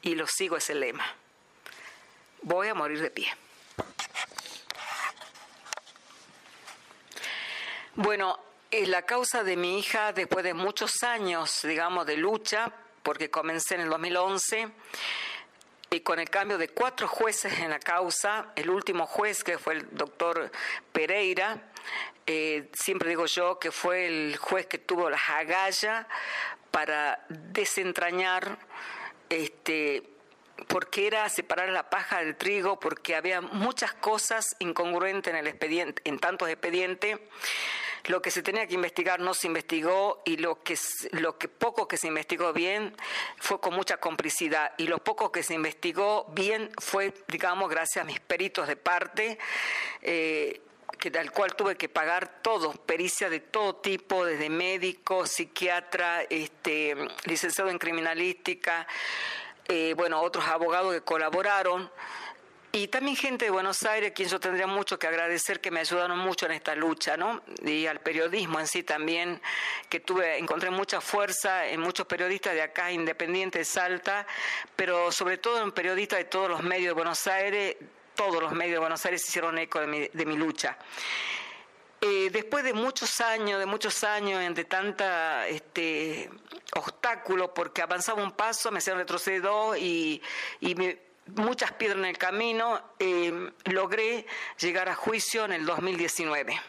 Y 0.00 0.14
lo 0.14 0.26
sigo 0.26 0.56
ese 0.56 0.74
lema. 0.74 1.04
Voy 2.40 2.68
a 2.68 2.74
morir 2.74 3.02
de 3.02 3.10
pie. 3.10 3.28
Bueno, 7.96 8.53
la 8.86 9.02
causa 9.02 9.44
de 9.44 9.56
mi 9.56 9.78
hija, 9.78 10.12
después 10.12 10.44
de 10.44 10.54
muchos 10.54 11.02
años, 11.02 11.60
digamos, 11.62 12.06
de 12.06 12.16
lucha, 12.16 12.72
porque 13.02 13.30
comencé 13.30 13.76
en 13.76 13.82
el 13.82 13.90
2011, 13.90 14.68
y 15.90 16.00
con 16.00 16.18
el 16.18 16.28
cambio 16.28 16.58
de 16.58 16.68
cuatro 16.68 17.06
jueces 17.06 17.60
en 17.60 17.70
la 17.70 17.78
causa, 17.78 18.52
el 18.56 18.70
último 18.70 19.06
juez, 19.06 19.44
que 19.44 19.58
fue 19.58 19.74
el 19.74 19.88
doctor 19.92 20.50
Pereira, 20.92 21.70
eh, 22.26 22.70
siempre 22.72 23.10
digo 23.10 23.26
yo 23.26 23.58
que 23.58 23.70
fue 23.70 24.06
el 24.06 24.36
juez 24.38 24.66
que 24.66 24.78
tuvo 24.78 25.10
la 25.10 25.18
agalla 25.18 26.08
para 26.70 27.24
desentrañar 27.28 28.58
este 29.28 30.10
porque 30.68 31.06
era 31.06 31.28
separar 31.28 31.68
la 31.68 31.90
paja 31.90 32.20
del 32.20 32.36
trigo, 32.36 32.78
porque 32.78 33.16
había 33.16 33.40
muchas 33.40 33.92
cosas 33.92 34.56
incongruentes 34.60 35.32
en 35.32 35.38
el 35.38 35.46
expediente, 35.48 36.00
en 36.04 36.18
tantos 36.18 36.48
expedientes. 36.48 37.18
Lo 38.06 38.20
que 38.20 38.30
se 38.30 38.42
tenía 38.42 38.66
que 38.66 38.74
investigar 38.74 39.20
no 39.20 39.32
se 39.32 39.46
investigó 39.46 40.22
y 40.26 40.36
lo 40.36 40.62
que, 40.62 40.76
lo 41.12 41.38
que 41.38 41.48
poco 41.48 41.88
que 41.88 41.96
se 41.96 42.08
investigó 42.08 42.52
bien 42.52 42.94
fue 43.38 43.60
con 43.60 43.74
mucha 43.74 43.96
complicidad 43.96 44.72
y 44.76 44.86
lo 44.86 44.98
poco 45.02 45.32
que 45.32 45.42
se 45.42 45.54
investigó 45.54 46.26
bien 46.32 46.70
fue, 46.78 47.14
digamos, 47.28 47.70
gracias 47.70 48.04
a 48.04 48.06
mis 48.06 48.20
peritos 48.20 48.68
de 48.68 48.76
parte. 48.76 49.38
Eh, 50.02 50.60
que, 50.98 51.08
al 51.18 51.32
cual 51.32 51.54
tuve 51.54 51.76
que 51.76 51.88
pagar 51.88 52.42
todo, 52.42 52.72
pericia 52.72 53.28
de 53.28 53.40
todo 53.40 53.76
tipo, 53.76 54.24
desde 54.24 54.48
médico, 54.50 55.26
psiquiatra, 55.26 56.22
este, 56.28 56.96
licenciado 57.24 57.70
en 57.70 57.78
criminalística, 57.78 58.86
eh, 59.66 59.94
bueno, 59.96 60.20
otros 60.20 60.46
abogados 60.46 60.92
que 60.92 61.00
colaboraron. 61.00 61.90
Y 62.76 62.88
también 62.88 63.16
gente 63.16 63.44
de 63.44 63.52
Buenos 63.52 63.84
Aires, 63.84 64.10
quien 64.16 64.28
yo 64.28 64.40
tendría 64.40 64.66
mucho 64.66 64.98
que 64.98 65.06
agradecer, 65.06 65.60
que 65.60 65.70
me 65.70 65.78
ayudaron 65.78 66.18
mucho 66.18 66.46
en 66.46 66.52
esta 66.52 66.74
lucha, 66.74 67.16
¿no? 67.16 67.40
Y 67.64 67.86
al 67.86 68.00
periodismo 68.00 68.58
en 68.58 68.66
sí 68.66 68.82
también, 68.82 69.40
que 69.88 70.00
tuve, 70.00 70.38
encontré 70.38 70.70
mucha 70.70 71.00
fuerza 71.00 71.68
en 71.68 71.78
muchos 71.78 72.04
periodistas 72.08 72.52
de 72.52 72.62
acá, 72.62 72.90
independientes 72.90 73.60
de 73.60 73.64
Salta, 73.64 74.26
pero 74.74 75.12
sobre 75.12 75.38
todo 75.38 75.62
en 75.62 75.70
periodistas 75.70 76.18
de 76.18 76.24
todos 76.24 76.48
los 76.50 76.64
medios 76.64 76.86
de 76.86 76.92
Buenos 76.94 77.24
Aires, 77.28 77.76
todos 78.16 78.42
los 78.42 78.50
medios 78.50 78.72
de 78.72 78.78
Buenos 78.80 79.06
Aires 79.06 79.22
hicieron 79.24 79.56
eco 79.56 79.78
de 79.78 79.86
mi, 79.86 80.08
de 80.12 80.26
mi 80.26 80.36
lucha. 80.36 80.76
Eh, 82.00 82.28
después 82.30 82.64
de 82.64 82.74
muchos 82.74 83.20
años, 83.20 83.60
de 83.60 83.66
muchos 83.66 84.02
años, 84.02 84.52
de 84.52 84.64
tanta 84.64 85.46
este, 85.46 86.28
porque 87.54 87.82
avanzaba 87.82 88.22
un 88.22 88.32
paso, 88.32 88.70
me 88.70 88.78
hacían 88.78 88.98
retroceder 88.98 89.40
dos 89.40 89.78
y, 89.78 90.20
muchas 91.26 91.72
piedras 91.72 91.98
en 91.98 92.06
el 92.06 92.18
camino, 92.18 92.80
eh, 92.98 93.50
logré 93.64 94.26
llegar 94.58 94.88
a 94.88 94.94
juicio 94.94 95.44
en 95.44 95.52
el 95.52 95.66
2019 95.66 96.60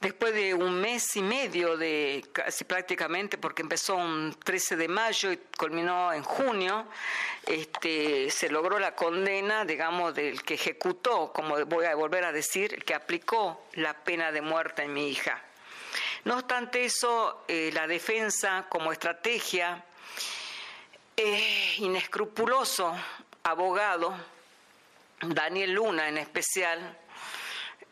después 0.00 0.32
de 0.32 0.54
un 0.54 0.80
mes 0.80 1.14
y 1.16 1.22
medio 1.22 1.76
de 1.76 2.24
casi 2.32 2.64
prácticamente, 2.64 3.36
porque 3.36 3.62
empezó 3.62 3.96
un 3.96 4.34
13 4.42 4.76
de 4.76 4.88
mayo 4.88 5.30
y 5.30 5.36
culminó 5.58 6.12
en 6.12 6.22
junio, 6.22 6.86
este, 7.46 8.30
se 8.30 8.48
logró 8.48 8.78
la 8.78 8.94
condena, 8.94 9.64
digamos, 9.64 10.14
del 10.14 10.42
que 10.42 10.54
ejecutó, 10.54 11.32
como 11.32 11.64
voy 11.66 11.84
a 11.84 11.94
volver 11.94 12.24
a 12.24 12.32
decir, 12.32 12.74
el 12.74 12.84
que 12.84 12.94
aplicó 12.94 13.66
la 13.74 13.92
pena 13.94 14.32
de 14.32 14.40
muerte 14.40 14.82
en 14.82 14.92
mi 14.94 15.08
hija. 15.08 15.42
No 16.24 16.34
obstante 16.34 16.84
eso, 16.84 17.44
eh, 17.48 17.70
la 17.72 17.86
defensa 17.86 18.66
como 18.68 18.92
estrategia, 18.92 19.84
eh, 21.16 21.74
inescrupuloso 21.78 22.94
abogado, 23.42 24.14
Daniel 25.20 25.72
Luna 25.72 26.08
en 26.08 26.18
especial, 26.18 26.98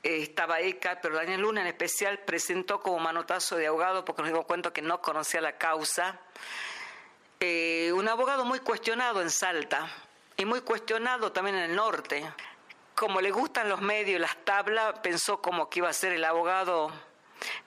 estaba 0.02 0.60
ECA, 0.60 1.00
pero 1.00 1.16
Daniel 1.16 1.40
Luna 1.40 1.60
en 1.60 1.66
especial 1.66 2.20
presentó 2.20 2.80
como 2.80 2.98
manotazo 2.98 3.56
de 3.56 3.66
abogado, 3.66 4.04
porque 4.04 4.22
nos 4.22 4.32
dio 4.32 4.42
cuenta 4.44 4.72
que 4.72 4.82
no 4.82 5.00
conocía 5.02 5.40
la 5.40 5.58
causa, 5.58 6.18
eh, 7.40 7.92
un 7.94 8.08
abogado 8.08 8.44
muy 8.44 8.60
cuestionado 8.60 9.22
en 9.22 9.30
Salta 9.30 9.88
y 10.36 10.44
muy 10.44 10.60
cuestionado 10.62 11.32
también 11.32 11.56
en 11.56 11.70
el 11.70 11.76
norte. 11.76 12.28
Como 12.94 13.20
le 13.20 13.30
gustan 13.30 13.68
los 13.68 13.80
medios 13.80 14.16
y 14.16 14.18
las 14.18 14.36
tablas, 14.44 14.98
pensó 15.00 15.40
como 15.40 15.68
que 15.68 15.80
iba 15.80 15.88
a 15.88 15.92
ser 15.92 16.12
el 16.12 16.24
abogado 16.24 16.92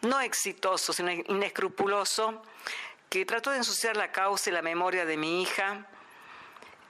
no 0.02 0.20
exitoso, 0.20 0.92
sino 0.92 1.12
inescrupuloso, 1.12 2.42
que 3.12 3.26
trató 3.26 3.52
de 3.52 3.58
ensuciar 3.58 3.96
la 3.96 4.12
causa 4.12 4.50
y 4.50 4.54
la 4.54 4.64
memoria 4.64 5.06
de 5.06 5.18
mi 5.18 5.44
hija 5.44 5.86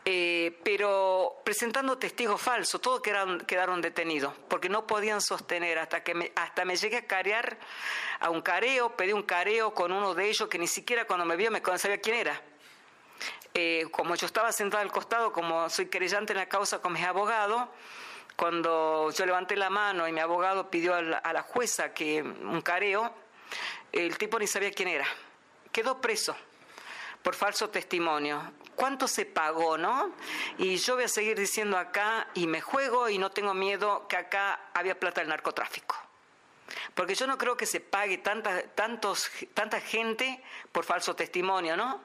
eh, 0.03 0.59
pero 0.63 1.41
presentando 1.43 1.99
testigos 1.99 2.41
falsos, 2.41 2.82
todos 2.82 3.01
quedaron, 3.01 3.82
detenidos, 3.82 4.34
porque 4.47 4.67
no 4.67 4.88
podían 4.88 5.22
sostener, 5.22 5.78
hasta 5.78 6.03
que 6.03 6.15
me, 6.15 6.32
hasta 6.36 6.65
me 6.65 6.76
llegué 6.76 6.97
a 6.97 7.05
carear 7.05 7.59
a 8.19 8.32
un 8.32 8.41
careo, 8.41 8.95
pedí 8.95 9.13
un 9.13 9.22
careo 9.22 9.76
con 9.76 9.91
uno 9.91 10.15
de 10.15 10.28
ellos 10.28 10.49
que 10.49 10.57
ni 10.57 10.65
siquiera 10.65 11.05
cuando 11.05 11.26
me 11.26 11.36
vio 11.36 11.51
me 11.51 11.61
sabía 11.78 11.99
quién 11.99 12.15
era. 12.15 12.41
Eh, 13.53 13.88
como 13.91 14.15
yo 14.15 14.26
estaba 14.26 14.51
sentado 14.51 14.82
al 14.82 14.91
costado, 14.91 15.32
como 15.32 15.69
soy 15.69 15.88
querellante 15.88 16.34
en 16.34 16.38
la 16.38 16.49
causa 16.49 16.82
con 16.82 16.93
mis 16.93 17.03
abogados, 17.03 17.67
cuando 18.36 19.11
yo 19.11 19.26
levanté 19.28 19.55
la 19.55 19.69
mano 19.69 20.07
y 20.07 20.11
mi 20.11 20.19
abogado 20.19 20.72
pidió 20.72 20.95
a 20.95 21.01
la, 21.03 21.17
a 21.17 21.32
la 21.32 21.43
jueza 21.43 21.93
que 21.93 22.24
un 22.24 22.61
careo, 22.61 23.13
el 23.91 24.17
tipo 24.17 24.39
ni 24.39 24.47
sabía 24.47 24.72
quién 24.72 24.88
era. 24.88 25.05
Quedó 25.72 26.01
preso 26.01 26.36
por 27.22 27.36
falso 27.36 27.69
testimonio. 27.69 28.53
¿Cuánto 28.76 29.07
se 29.07 29.26
pagó, 29.26 29.78
no? 29.78 30.11
Y 30.57 30.78
yo 30.78 30.95
voy 30.95 31.03
a 31.03 31.07
seguir 31.07 31.38
diciendo 31.38 31.78
acá, 31.78 32.28
y 32.34 32.47
me 32.47 32.61
juego 32.61 33.09
y 33.09 33.17
no 33.17 33.32
tengo 33.32 33.53
miedo, 33.53 34.07
que 34.07 34.17
acá 34.17 34.59
había 34.74 34.99
plata 34.99 35.22
del 35.22 35.30
narcotráfico. 35.30 35.95
Porque 36.93 37.15
yo 37.15 37.28
no 37.28 37.38
creo 37.38 37.55
que 37.55 37.65
se 37.65 37.80
pague 37.80 38.17
tanta, 38.19 38.63
tantos, 38.63 39.30
tanta 39.53 39.80
gente 39.82 40.41
por 40.72 40.86
falso 40.86 41.15
testimonio, 41.15 41.76
¿no? 41.76 42.01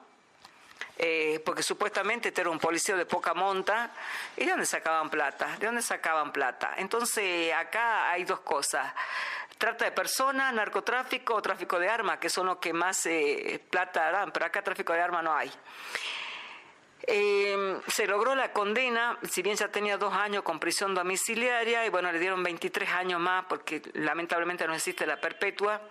Eh, 0.99 1.41
porque 1.45 1.63
supuestamente 1.63 2.29
este 2.29 2.41
era 2.41 2.49
un 2.49 2.59
policía 2.59 2.95
de 2.95 3.05
poca 3.05 3.33
monta. 3.33 3.91
¿Y 4.35 4.45
de 4.45 4.51
dónde 4.51 4.65
sacaban 4.65 5.09
plata? 5.09 5.55
¿De 5.57 5.65
dónde 5.65 5.81
sacaban 5.81 6.31
plata? 6.31 6.73
Entonces, 6.77 7.53
acá 7.53 8.11
hay 8.11 8.23
dos 8.23 8.41
cosas 8.41 8.93
trata 9.57 9.85
de 9.85 9.91
personas, 9.91 10.53
narcotráfico 10.53 11.35
o 11.35 11.41
tráfico 11.41 11.79
de 11.79 11.89
armas, 11.89 12.17
que 12.17 12.29
son 12.29 12.47
los 12.47 12.57
que 12.57 12.73
más 12.73 13.05
eh, 13.05 13.61
plata 13.69 14.11
dan, 14.11 14.31
pero 14.31 14.45
acá 14.45 14.61
tráfico 14.61 14.93
de 14.93 15.01
armas 15.01 15.23
no 15.23 15.33
hay. 15.33 15.51
Em, 17.09 17.79
se 17.87 18.05
logró 18.05 18.35
la 18.35 18.51
condena, 18.51 19.17
si 19.23 19.41
bien 19.41 19.55
ya 19.55 19.69
tenía 19.69 19.97
dos 19.97 20.13
años 20.13 20.43
con 20.43 20.59
prisión 20.59 20.93
domiciliaria, 20.93 21.85
y 21.85 21.89
bueno, 21.89 22.11
le 22.11 22.19
dieron 22.19 22.43
23 22.43 22.89
años 22.89 23.19
más 23.19 23.45
porque 23.45 23.81
lamentablemente 23.93 24.67
no 24.67 24.73
existe 24.73 25.05
la 25.05 25.19
perpetua. 25.19 25.81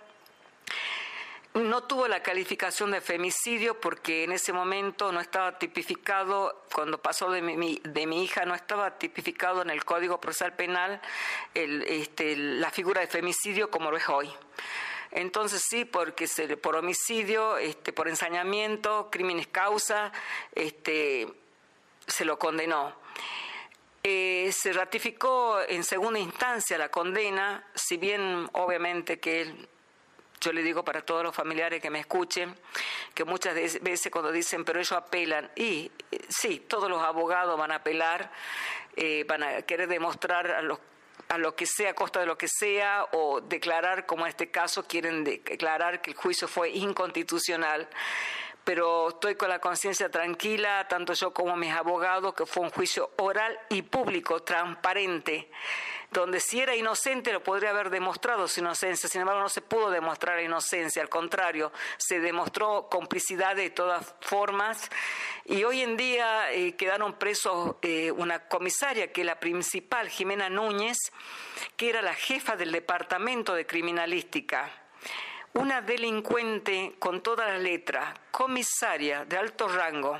No 1.63 1.83
tuvo 1.83 2.07
la 2.07 2.21
calificación 2.21 2.91
de 2.91 3.01
femicidio 3.01 3.79
porque 3.79 4.23
en 4.23 4.31
ese 4.31 4.53
momento 4.53 5.11
no 5.11 5.19
estaba 5.19 5.57
tipificado, 5.57 6.63
cuando 6.73 7.01
pasó 7.01 7.29
de 7.31 7.41
mi, 7.41 7.81
de 7.83 8.07
mi 8.07 8.23
hija, 8.23 8.45
no 8.45 8.55
estaba 8.55 8.97
tipificado 8.97 9.61
en 9.61 9.69
el 9.69 9.83
Código 9.85 10.19
Procesal 10.19 10.53
Penal 10.53 11.01
este, 11.53 12.35
la 12.35 12.71
figura 12.71 13.01
de 13.01 13.07
femicidio 13.07 13.69
como 13.69 13.91
lo 13.91 13.97
es 13.97 14.07
hoy. 14.09 14.31
Entonces 15.11 15.63
sí, 15.67 15.85
porque 15.85 16.27
se, 16.27 16.57
por 16.57 16.75
homicidio, 16.75 17.57
este, 17.57 17.93
por 17.93 18.07
ensañamiento, 18.07 19.09
crímenes 19.09 19.47
causa, 19.47 20.11
este, 20.53 21.27
se 22.05 22.25
lo 22.25 22.37
condenó. 22.37 22.95
Eh, 24.03 24.51
se 24.53 24.73
ratificó 24.73 25.59
en 25.67 25.83
segunda 25.83 26.19
instancia 26.19 26.77
la 26.77 26.89
condena, 26.89 27.67
si 27.73 27.97
bien 27.97 28.49
obviamente 28.53 29.19
que 29.19 29.41
él 29.41 29.69
yo 30.39 30.53
le 30.53 30.61
digo 30.61 30.83
para 30.83 31.01
todos 31.01 31.23
los 31.23 31.35
familiares 31.35 31.81
que 31.81 31.89
me 31.89 31.99
escuchen, 31.99 32.55
que 33.13 33.23
muchas 33.23 33.55
veces 33.55 34.11
cuando 34.11 34.31
dicen, 34.31 34.63
pero 34.63 34.79
ellos 34.79 34.91
apelan, 34.91 35.49
y 35.55 35.91
sí, 36.29 36.65
todos 36.67 36.89
los 36.89 37.01
abogados 37.01 37.57
van 37.57 37.71
a 37.71 37.75
apelar, 37.75 38.31
eh, 38.95 39.25
van 39.27 39.43
a 39.43 39.61
querer 39.63 39.87
demostrar 39.87 40.51
a 40.51 40.61
los 40.61 40.79
a 41.29 41.37
lo 41.37 41.55
que 41.55 41.65
sea, 41.65 41.91
a 41.91 41.93
costa 41.93 42.21
de 42.21 42.25
lo 42.25 42.37
que 42.37 42.47
sea, 42.47 43.05
o 43.11 43.41
declarar, 43.41 44.05
como 44.05 44.25
en 44.25 44.29
este 44.29 44.49
caso, 44.49 44.87
quieren 44.87 45.25
declarar 45.25 46.01
que 46.01 46.11
el 46.11 46.15
juicio 46.15 46.47
fue 46.47 46.69
inconstitucional. 46.69 47.89
Pero 48.63 49.09
estoy 49.09 49.35
con 49.35 49.49
la 49.49 49.59
conciencia 49.59 50.09
tranquila, 50.09 50.87
tanto 50.87 51.11
yo 51.13 51.33
como 51.33 51.57
mis 51.57 51.73
abogados, 51.73 52.33
que 52.33 52.45
fue 52.45 52.63
un 52.63 52.69
juicio 52.69 53.11
oral 53.17 53.59
y 53.69 53.81
público, 53.81 54.43
transparente 54.43 55.49
donde 56.11 56.39
si 56.39 56.61
era 56.61 56.75
inocente 56.75 57.33
lo 57.33 57.43
podría 57.43 57.71
haber 57.71 57.89
demostrado 57.89 58.47
su 58.47 58.61
inocencia, 58.61 59.09
sin 59.09 59.21
embargo 59.21 59.41
no 59.41 59.49
se 59.49 59.61
pudo 59.61 59.89
demostrar 59.89 60.41
inocencia, 60.41 61.01
al 61.01 61.09
contrario, 61.09 61.71
se 61.97 62.19
demostró 62.19 62.87
complicidad 62.89 63.55
de 63.55 63.69
todas 63.69 64.15
formas 64.21 64.89
y 65.45 65.63
hoy 65.63 65.81
en 65.81 65.97
día 65.97 66.51
eh, 66.51 66.75
quedaron 66.75 67.13
presos 67.13 67.75
eh, 67.81 68.11
una 68.11 68.47
comisaria 68.47 69.11
que 69.11 69.21
es 69.21 69.27
la 69.27 69.39
principal, 69.39 70.09
Jimena 70.09 70.49
Núñez, 70.49 70.97
que 71.75 71.89
era 71.89 72.01
la 72.01 72.13
jefa 72.13 72.55
del 72.55 72.71
departamento 72.71 73.53
de 73.53 73.65
criminalística. 73.65 74.69
Una 75.53 75.81
delincuente 75.81 76.95
con 76.99 77.21
todas 77.21 77.51
las 77.51 77.61
letras, 77.61 78.13
comisaria 78.31 79.25
de 79.25 79.37
alto 79.37 79.67
rango, 79.67 80.19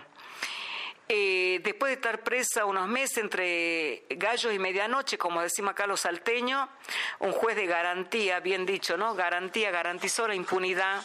eh, 1.09 1.61
después 1.63 1.89
de 1.89 1.95
estar 1.95 2.21
presa 2.21 2.65
unos 2.65 2.87
meses 2.87 3.19
entre 3.19 4.03
gallos 4.09 4.53
y 4.53 4.59
medianoche, 4.59 5.17
como 5.17 5.41
decimos 5.41 5.71
acá 5.71 5.87
los 5.87 6.01
salteños, 6.01 6.67
un 7.19 7.31
juez 7.31 7.55
de 7.55 7.65
garantía, 7.65 8.39
bien 8.41 8.65
dicho, 8.65 8.97
¿no? 8.97 9.15
Garantía, 9.15 9.71
garantizó 9.71 10.27
la 10.27 10.35
impunidad. 10.35 11.01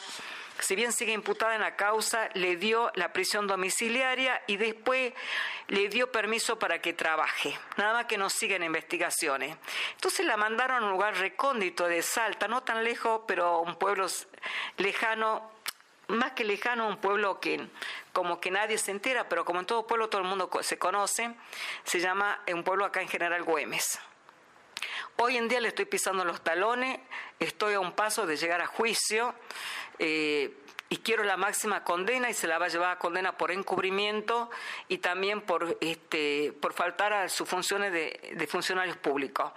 Si 0.59 0.76
bien 0.76 0.92
sigue 0.92 1.12
imputada 1.12 1.55
en 1.55 1.61
la 1.61 1.76
causa, 1.76 2.28
le 2.34 2.57
dio 2.57 2.90
la 2.94 3.12
prisión 3.12 3.46
domiciliaria 3.46 4.42
y 4.46 4.57
después 4.57 5.12
le 5.68 5.88
dio 5.88 6.12
permiso 6.12 6.59
para 6.59 6.80
que 6.80 6.92
trabaje, 6.92 7.57
nada 7.76 7.94
más 7.94 8.07
que 8.07 8.18
no 8.18 8.28
siga 8.28 8.57
en 8.57 8.62
investigaciones. 8.62 9.57
Entonces 9.94 10.26
la 10.26 10.36
mandaron 10.36 10.82
a 10.82 10.86
un 10.86 10.92
lugar 10.92 11.16
recóndito 11.16 11.86
de 11.86 12.03
Salta, 12.03 12.48
no 12.48 12.62
tan 12.62 12.84
lejos, 12.84 13.22
pero 13.26 13.61
un 13.61 13.76
pueblo 13.76 14.07
lejano 14.76 15.50
más 16.12 16.32
que 16.32 16.44
lejano, 16.44 16.88
un 16.88 16.98
pueblo 16.98 17.40
que 17.40 17.66
como 18.12 18.40
que 18.40 18.50
nadie 18.50 18.78
se 18.78 18.90
entera, 18.90 19.28
pero 19.28 19.44
como 19.44 19.60
en 19.60 19.66
todo 19.66 19.86
pueblo 19.86 20.08
todo 20.08 20.20
el 20.20 20.28
mundo 20.28 20.50
se 20.62 20.78
conoce, 20.78 21.34
se 21.84 22.00
llama 22.00 22.40
un 22.52 22.62
pueblo 22.62 22.84
acá 22.84 23.00
en 23.00 23.08
General 23.08 23.42
Güemes. 23.42 23.98
Hoy 25.16 25.36
en 25.36 25.48
día 25.48 25.60
le 25.60 25.68
estoy 25.68 25.84
pisando 25.84 26.24
los 26.24 26.42
talones, 26.42 26.98
estoy 27.38 27.74
a 27.74 27.80
un 27.80 27.92
paso 27.92 28.26
de 28.26 28.36
llegar 28.36 28.60
a 28.60 28.66
juicio 28.66 29.34
eh, 29.98 30.56
y 30.88 30.98
quiero 30.98 31.22
la 31.22 31.36
máxima 31.36 31.84
condena 31.84 32.28
y 32.28 32.34
se 32.34 32.46
la 32.46 32.58
va 32.58 32.66
a 32.66 32.68
llevar 32.68 32.90
a 32.92 32.98
condena 32.98 33.36
por 33.36 33.50
encubrimiento 33.50 34.50
y 34.88 34.98
también 34.98 35.40
por, 35.40 35.78
este, 35.80 36.52
por 36.60 36.72
faltar 36.72 37.12
a 37.12 37.28
sus 37.28 37.48
funciones 37.48 37.92
de, 37.92 38.46
funcionarios 38.46 38.96
públicos. 38.96 39.52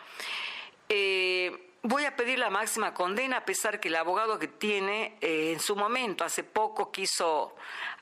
Eh, 0.88 1.74
Voy 1.88 2.04
a 2.06 2.16
pedir 2.16 2.40
la 2.40 2.50
máxima 2.50 2.96
condena 2.96 3.38
a 3.38 3.46
pesar 3.46 3.80
que 3.80 3.90
el 3.90 3.96
abogado 3.96 4.40
que 4.40 4.48
tiene 4.48 5.20
eh, 5.22 5.52
en 5.54 5.60
su 5.60 5.76
momento, 5.76 6.24
hace 6.24 6.44
poco, 6.44 6.92
quiso 6.92 7.56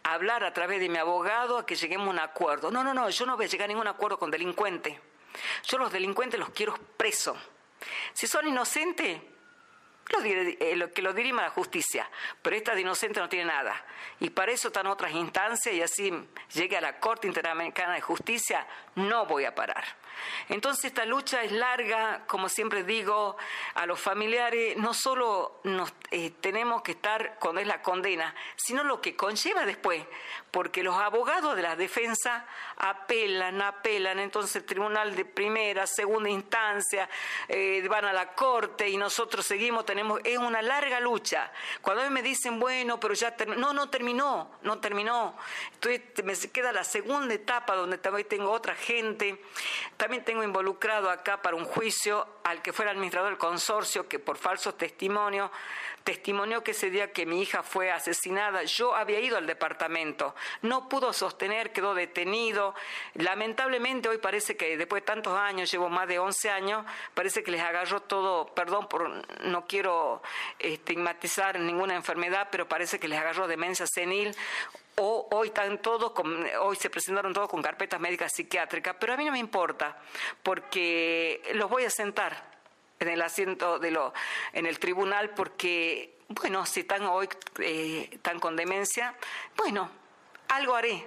hablar 0.03 0.45
a 0.45 0.53
través 0.53 0.79
de 0.79 0.87
mi 0.87 0.97
abogado 0.97 1.57
a 1.57 1.65
que 1.65 1.75
lleguemos 1.75 2.07
a 2.07 2.11
un 2.11 2.19
acuerdo. 2.19 2.71
No, 2.71 2.81
no, 2.81 2.93
no, 2.93 3.09
yo 3.09 3.25
no 3.25 3.35
voy 3.35 3.43
a 3.43 3.49
llegar 3.49 3.65
a 3.65 3.67
ningún 3.67 3.89
acuerdo 3.89 4.17
con 4.17 4.31
delincuente. 4.31 5.01
Yo 5.67 5.77
los 5.79 5.91
delincuentes 5.91 6.39
los 6.39 6.51
quiero 6.51 6.75
presos. 6.95 7.37
Si 8.13 8.25
son 8.25 8.47
inocentes, 8.47 9.19
eh, 10.23 10.75
lo 10.77 10.93
que 10.93 11.01
lo 11.01 11.11
dirima 11.11 11.41
la 11.41 11.49
justicia, 11.49 12.09
pero 12.41 12.55
esta 12.55 12.73
de 12.75 12.79
inocente 12.79 13.19
no 13.19 13.27
tiene 13.27 13.51
nada. 13.51 13.85
Y 14.21 14.29
para 14.29 14.53
eso 14.53 14.69
están 14.69 14.87
otras 14.87 15.11
instancias 15.11 15.75
y 15.75 15.81
así 15.81 16.09
llegue 16.53 16.77
a 16.77 16.81
la 16.81 17.01
Corte 17.01 17.27
Interamericana 17.27 17.95
de 17.95 18.01
Justicia, 18.01 18.65
no 18.95 19.25
voy 19.25 19.43
a 19.43 19.53
parar. 19.53 19.83
Entonces 20.49 20.85
esta 20.85 21.05
lucha 21.05 21.43
es 21.43 21.51
larga, 21.51 22.25
como 22.27 22.49
siempre 22.49 22.83
digo 22.83 23.37
a 23.75 23.85
los 23.85 23.99
familiares, 23.99 24.77
no 24.77 24.93
solo 24.93 25.61
eh, 26.11 26.31
tenemos 26.41 26.81
que 26.81 26.91
estar 26.93 27.37
cuando 27.39 27.61
es 27.61 27.67
la 27.67 27.81
condena, 27.81 28.33
sino 28.55 28.83
lo 28.83 29.01
que 29.01 29.15
conlleva 29.15 29.65
después, 29.65 30.05
porque 30.51 30.83
los 30.83 30.95
abogados 30.95 31.55
de 31.55 31.61
la 31.61 31.75
defensa 31.75 32.45
apelan, 32.77 33.61
apelan, 33.61 34.19
entonces 34.19 34.65
tribunal 34.65 35.15
de 35.15 35.25
primera, 35.25 35.87
segunda 35.87 36.29
instancia, 36.29 37.09
eh, 37.47 37.85
van 37.89 38.05
a 38.05 38.13
la 38.13 38.33
corte 38.33 38.89
y 38.89 38.97
nosotros 38.97 39.45
seguimos, 39.45 39.85
tenemos, 39.85 40.19
es 40.23 40.37
una 40.37 40.61
larga 40.61 40.99
lucha. 40.99 41.51
Cuando 41.81 42.03
a 42.03 42.05
mí 42.05 42.13
me 42.13 42.21
dicen, 42.21 42.59
bueno, 42.59 42.99
pero 42.99 43.13
ya 43.13 43.35
terminó, 43.35 43.61
no, 43.61 43.73
no 43.73 43.89
terminó, 43.89 44.51
no 44.61 44.79
terminó. 44.79 45.35
Entonces 45.73 46.23
me 46.23 46.51
queda 46.51 46.71
la 46.71 46.83
segunda 46.83 47.33
etapa 47.33 47.75
donde 47.75 47.97
también 47.97 48.27
tengo 48.27 48.51
otra 48.51 48.75
gente. 48.75 49.41
También 50.03 50.25
tengo 50.25 50.43
involucrado 50.43 51.09
acá 51.09 51.41
para 51.41 51.55
un 51.55 51.63
juicio 51.63 52.27
al 52.43 52.61
que 52.61 52.73
fue 52.73 52.83
el 52.83 52.91
administrador 52.91 53.29
del 53.29 53.37
consorcio 53.37 54.09
que 54.09 54.19
por 54.19 54.35
falsos 54.37 54.77
testimonios 54.77 55.49
testimonió 56.03 56.61
que 56.61 56.71
ese 56.71 56.89
día 56.89 57.13
que 57.13 57.25
mi 57.25 57.41
hija 57.41 57.63
fue 57.63 57.89
asesinada, 57.89 58.63
yo 58.63 58.93
había 58.97 59.21
ido 59.21 59.37
al 59.37 59.47
departamento, 59.47 60.35
no 60.61 60.89
pudo 60.89 61.13
sostener, 61.13 61.71
quedó 61.71 61.93
detenido. 61.93 62.75
Lamentablemente 63.13 64.09
hoy 64.09 64.17
parece 64.17 64.57
que 64.57 64.75
después 64.75 65.03
de 65.03 65.05
tantos 65.05 65.39
años, 65.39 65.71
llevo 65.71 65.87
más 65.87 66.09
de 66.09 66.19
11 66.19 66.49
años, 66.49 66.85
parece 67.13 67.41
que 67.41 67.51
les 67.51 67.61
agarró 67.61 68.01
todo, 68.01 68.53
perdón, 68.53 68.89
por, 68.89 69.09
no 69.45 69.65
quiero 69.67 70.21
estigmatizar 70.59 71.57
ninguna 71.61 71.95
enfermedad, 71.95 72.49
pero 72.51 72.67
parece 72.67 72.99
que 72.99 73.07
les 73.07 73.17
agarró 73.17 73.47
demencia 73.47 73.87
senil 73.87 74.35
o 74.97 75.27
hoy 75.31 75.47
están 75.47 75.81
todos 75.81 76.13
hoy 76.61 76.75
se 76.75 76.89
presentaron 76.89 77.33
todos 77.33 77.49
con 77.49 77.61
carpetas 77.61 77.99
médicas 77.99 78.31
psiquiátricas, 78.33 78.95
pero 78.99 79.13
a 79.13 79.17
mí 79.17 79.25
no 79.25 79.31
me 79.31 79.39
importa, 79.39 79.97
porque 80.41 81.41
los 81.53 81.69
voy 81.69 81.85
a 81.85 81.89
sentar 81.89 82.51
en 82.99 83.07
el 83.07 83.21
asiento 83.21 83.79
de 83.79 83.91
lo, 83.91 84.13
en 84.53 84.65
el 84.65 84.79
tribunal, 84.79 85.31
porque, 85.31 86.19
bueno, 86.29 86.65
si 86.65 86.81
están 86.81 87.03
hoy 87.03 87.27
eh, 87.59 88.09
están 88.11 88.39
con 88.39 88.55
demencia, 88.55 89.15
bueno, 89.57 89.89
algo 90.49 90.75
haré, 90.75 91.05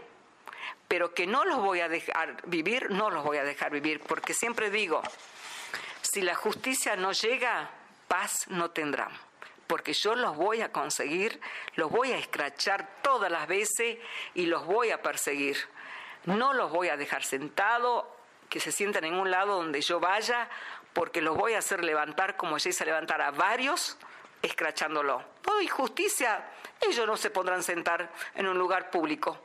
pero 0.88 1.14
que 1.14 1.26
no 1.26 1.44
los 1.44 1.58
voy 1.58 1.80
a 1.80 1.88
dejar 1.88 2.36
vivir, 2.46 2.90
no 2.90 3.10
los 3.10 3.24
voy 3.24 3.38
a 3.38 3.44
dejar 3.44 3.70
vivir, 3.70 4.00
porque 4.00 4.34
siempre 4.34 4.70
digo, 4.70 5.02
si 6.02 6.22
la 6.22 6.34
justicia 6.34 6.96
no 6.96 7.12
llega, 7.12 7.70
paz 8.08 8.46
no 8.48 8.70
tendrán 8.70 9.25
porque 9.66 9.92
yo 9.92 10.14
los 10.14 10.36
voy 10.36 10.60
a 10.60 10.72
conseguir, 10.72 11.40
los 11.74 11.90
voy 11.90 12.12
a 12.12 12.18
escrachar 12.18 12.88
todas 13.02 13.30
las 13.30 13.46
veces 13.48 13.98
y 14.34 14.46
los 14.46 14.64
voy 14.66 14.90
a 14.90 15.02
perseguir. 15.02 15.56
No 16.24 16.52
los 16.52 16.70
voy 16.70 16.88
a 16.88 16.96
dejar 16.96 17.24
sentados, 17.24 18.04
que 18.48 18.60
se 18.60 18.72
sientan 18.72 19.04
en 19.04 19.14
un 19.14 19.30
lado 19.30 19.56
donde 19.56 19.80
yo 19.80 20.00
vaya, 20.00 20.48
porque 20.92 21.20
los 21.20 21.36
voy 21.36 21.54
a 21.54 21.58
hacer 21.58 21.84
levantar 21.84 22.36
como 22.36 22.58
ya 22.58 22.70
hice 22.70 22.84
levantar 22.84 23.20
a 23.20 23.30
varios, 23.30 23.96
escrachándolo. 24.42 25.22
Hay 25.58 25.68
justicia, 25.68 26.44
ellos 26.80 27.06
no 27.06 27.16
se 27.16 27.30
podrán 27.30 27.62
sentar 27.62 28.10
en 28.34 28.46
un 28.46 28.58
lugar 28.58 28.90
público. 28.90 29.38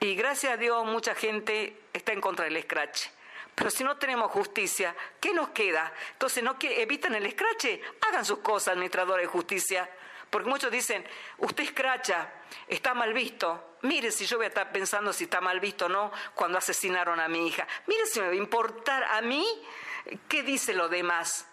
Y 0.00 0.14
gracias 0.14 0.54
a 0.54 0.56
Dios 0.56 0.84
mucha 0.84 1.14
gente 1.14 1.80
está 1.92 2.12
en 2.12 2.20
contra 2.20 2.44
del 2.44 2.56
escrache. 2.56 3.10
Pero 3.54 3.70
si 3.70 3.84
no 3.84 3.96
tenemos 3.96 4.30
justicia, 4.30 4.94
¿qué 5.20 5.34
nos 5.34 5.50
queda? 5.50 5.92
Entonces, 6.12 6.42
no 6.42 6.58
que 6.58 6.82
eviten 6.82 7.14
el 7.14 7.26
escrache, 7.26 7.80
hagan 8.00 8.24
sus 8.24 8.38
cosas, 8.38 8.72
administradores 8.72 9.26
de 9.26 9.32
justicia. 9.32 9.88
Porque 10.30 10.48
muchos 10.48 10.70
dicen, 10.70 11.04
usted 11.38 11.64
escracha, 11.64 12.30
está 12.66 12.94
mal 12.94 13.12
visto. 13.12 13.76
Mire 13.82 14.10
si 14.10 14.24
yo 14.24 14.38
voy 14.38 14.46
a 14.46 14.48
estar 14.48 14.72
pensando 14.72 15.12
si 15.12 15.24
está 15.24 15.42
mal 15.42 15.60
visto 15.60 15.86
o 15.86 15.88
no 15.90 16.10
cuando 16.34 16.56
asesinaron 16.56 17.20
a 17.20 17.28
mi 17.28 17.46
hija. 17.46 17.66
Mire 17.86 18.06
si 18.06 18.20
me 18.20 18.28
va 18.28 18.32
a 18.32 18.36
importar 18.36 19.04
a 19.04 19.20
mí 19.20 19.46
qué 20.28 20.42
dice 20.42 20.72
lo 20.72 20.88
demás. 20.88 21.46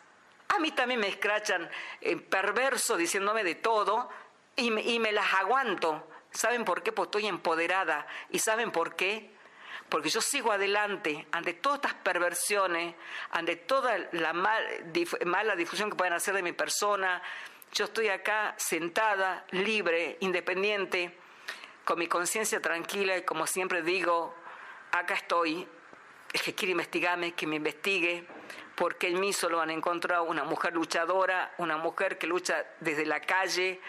A 0.48 0.60
mí 0.60 0.72
también 0.72 1.02
me 1.02 1.10
escrachan 1.10 1.70
eh, 2.00 2.16
perverso 2.16 2.96
diciéndome 2.96 3.44
de 3.44 3.56
todo 3.56 4.10
y 4.56 4.72
me, 4.72 4.82
y 4.82 5.00
me 5.00 5.12
las 5.12 5.34
aguanto. 5.34 6.08
¿Saben 6.32 6.64
por 6.64 6.82
qué? 6.82 6.94
Porque 6.94 7.18
estoy 7.18 7.28
empoderada. 7.28 8.08
¿Y 8.30 8.40
saben 8.40 8.72
por 8.72 8.96
qué? 8.96 9.30
Porque 9.90 10.10
yo 10.10 10.22
sigo 10.22 10.52
adelante 10.52 11.28
ante 11.32 11.54
todas 11.54 11.78
estas 11.78 11.94
perversiones, 11.96 12.96
ante 13.32 13.56
toda 13.56 13.98
la 14.12 14.34
mala 14.34 15.56
difusión 15.56 15.90
que 15.90 15.96
pueden 15.96 16.14
hacer 16.14 16.34
de 16.36 16.44
mi 16.44 16.54
persona, 16.54 17.22
Yo 17.72 17.86
estoy 17.86 18.10
acá 18.10 18.56
sentada, 18.58 19.46
libre, 19.52 20.18
independiente, 20.22 21.16
con 21.86 22.00
mi 22.00 22.08
conciencia 22.08 22.60
tranquila 22.60 23.18
y 23.18 23.24
como 23.24 23.46
siempre 23.46 23.84
digo, 23.84 24.34
acá 24.92 25.14
estoy. 25.14 25.68
Es 26.34 26.42
que 26.42 26.54
quiere 26.54 26.72
investigarme, 26.72 27.34
que 27.34 27.48
me 27.48 27.58
investigue, 27.58 28.26
porque 28.76 29.08
en 29.08 29.20
mí 29.20 29.34
solo 29.34 29.62
han 29.62 29.70
encontrado 29.70 30.24
una 30.24 30.44
mujer 30.44 30.74
luchadora, 30.74 31.54
una 31.58 31.78
mujer 31.78 32.18
que 32.18 32.28
lucha 32.28 32.66
desde 32.80 33.06
la 33.06 33.20
calle, 33.20 33.82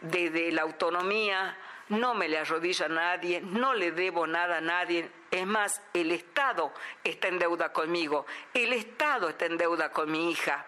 desde 0.00 0.52
la 0.52 0.62
autonomía, 0.62 1.56
no 1.88 2.14
me 2.14 2.28
le 2.28 2.38
arrodillo 2.38 2.86
a 2.86 2.88
nadie, 2.88 3.40
no 3.40 3.74
le 3.74 3.92
debo 3.92 4.26
nada 4.26 4.58
a 4.58 4.60
nadie. 4.60 5.10
Es 5.36 5.46
más, 5.46 5.82
el 5.92 6.12
Estado 6.12 6.72
está 7.04 7.28
en 7.28 7.38
deuda 7.38 7.70
conmigo, 7.70 8.24
el 8.54 8.72
Estado 8.72 9.28
está 9.28 9.44
en 9.44 9.58
deuda 9.58 9.92
con 9.92 10.10
mi 10.10 10.30
hija. 10.30 10.64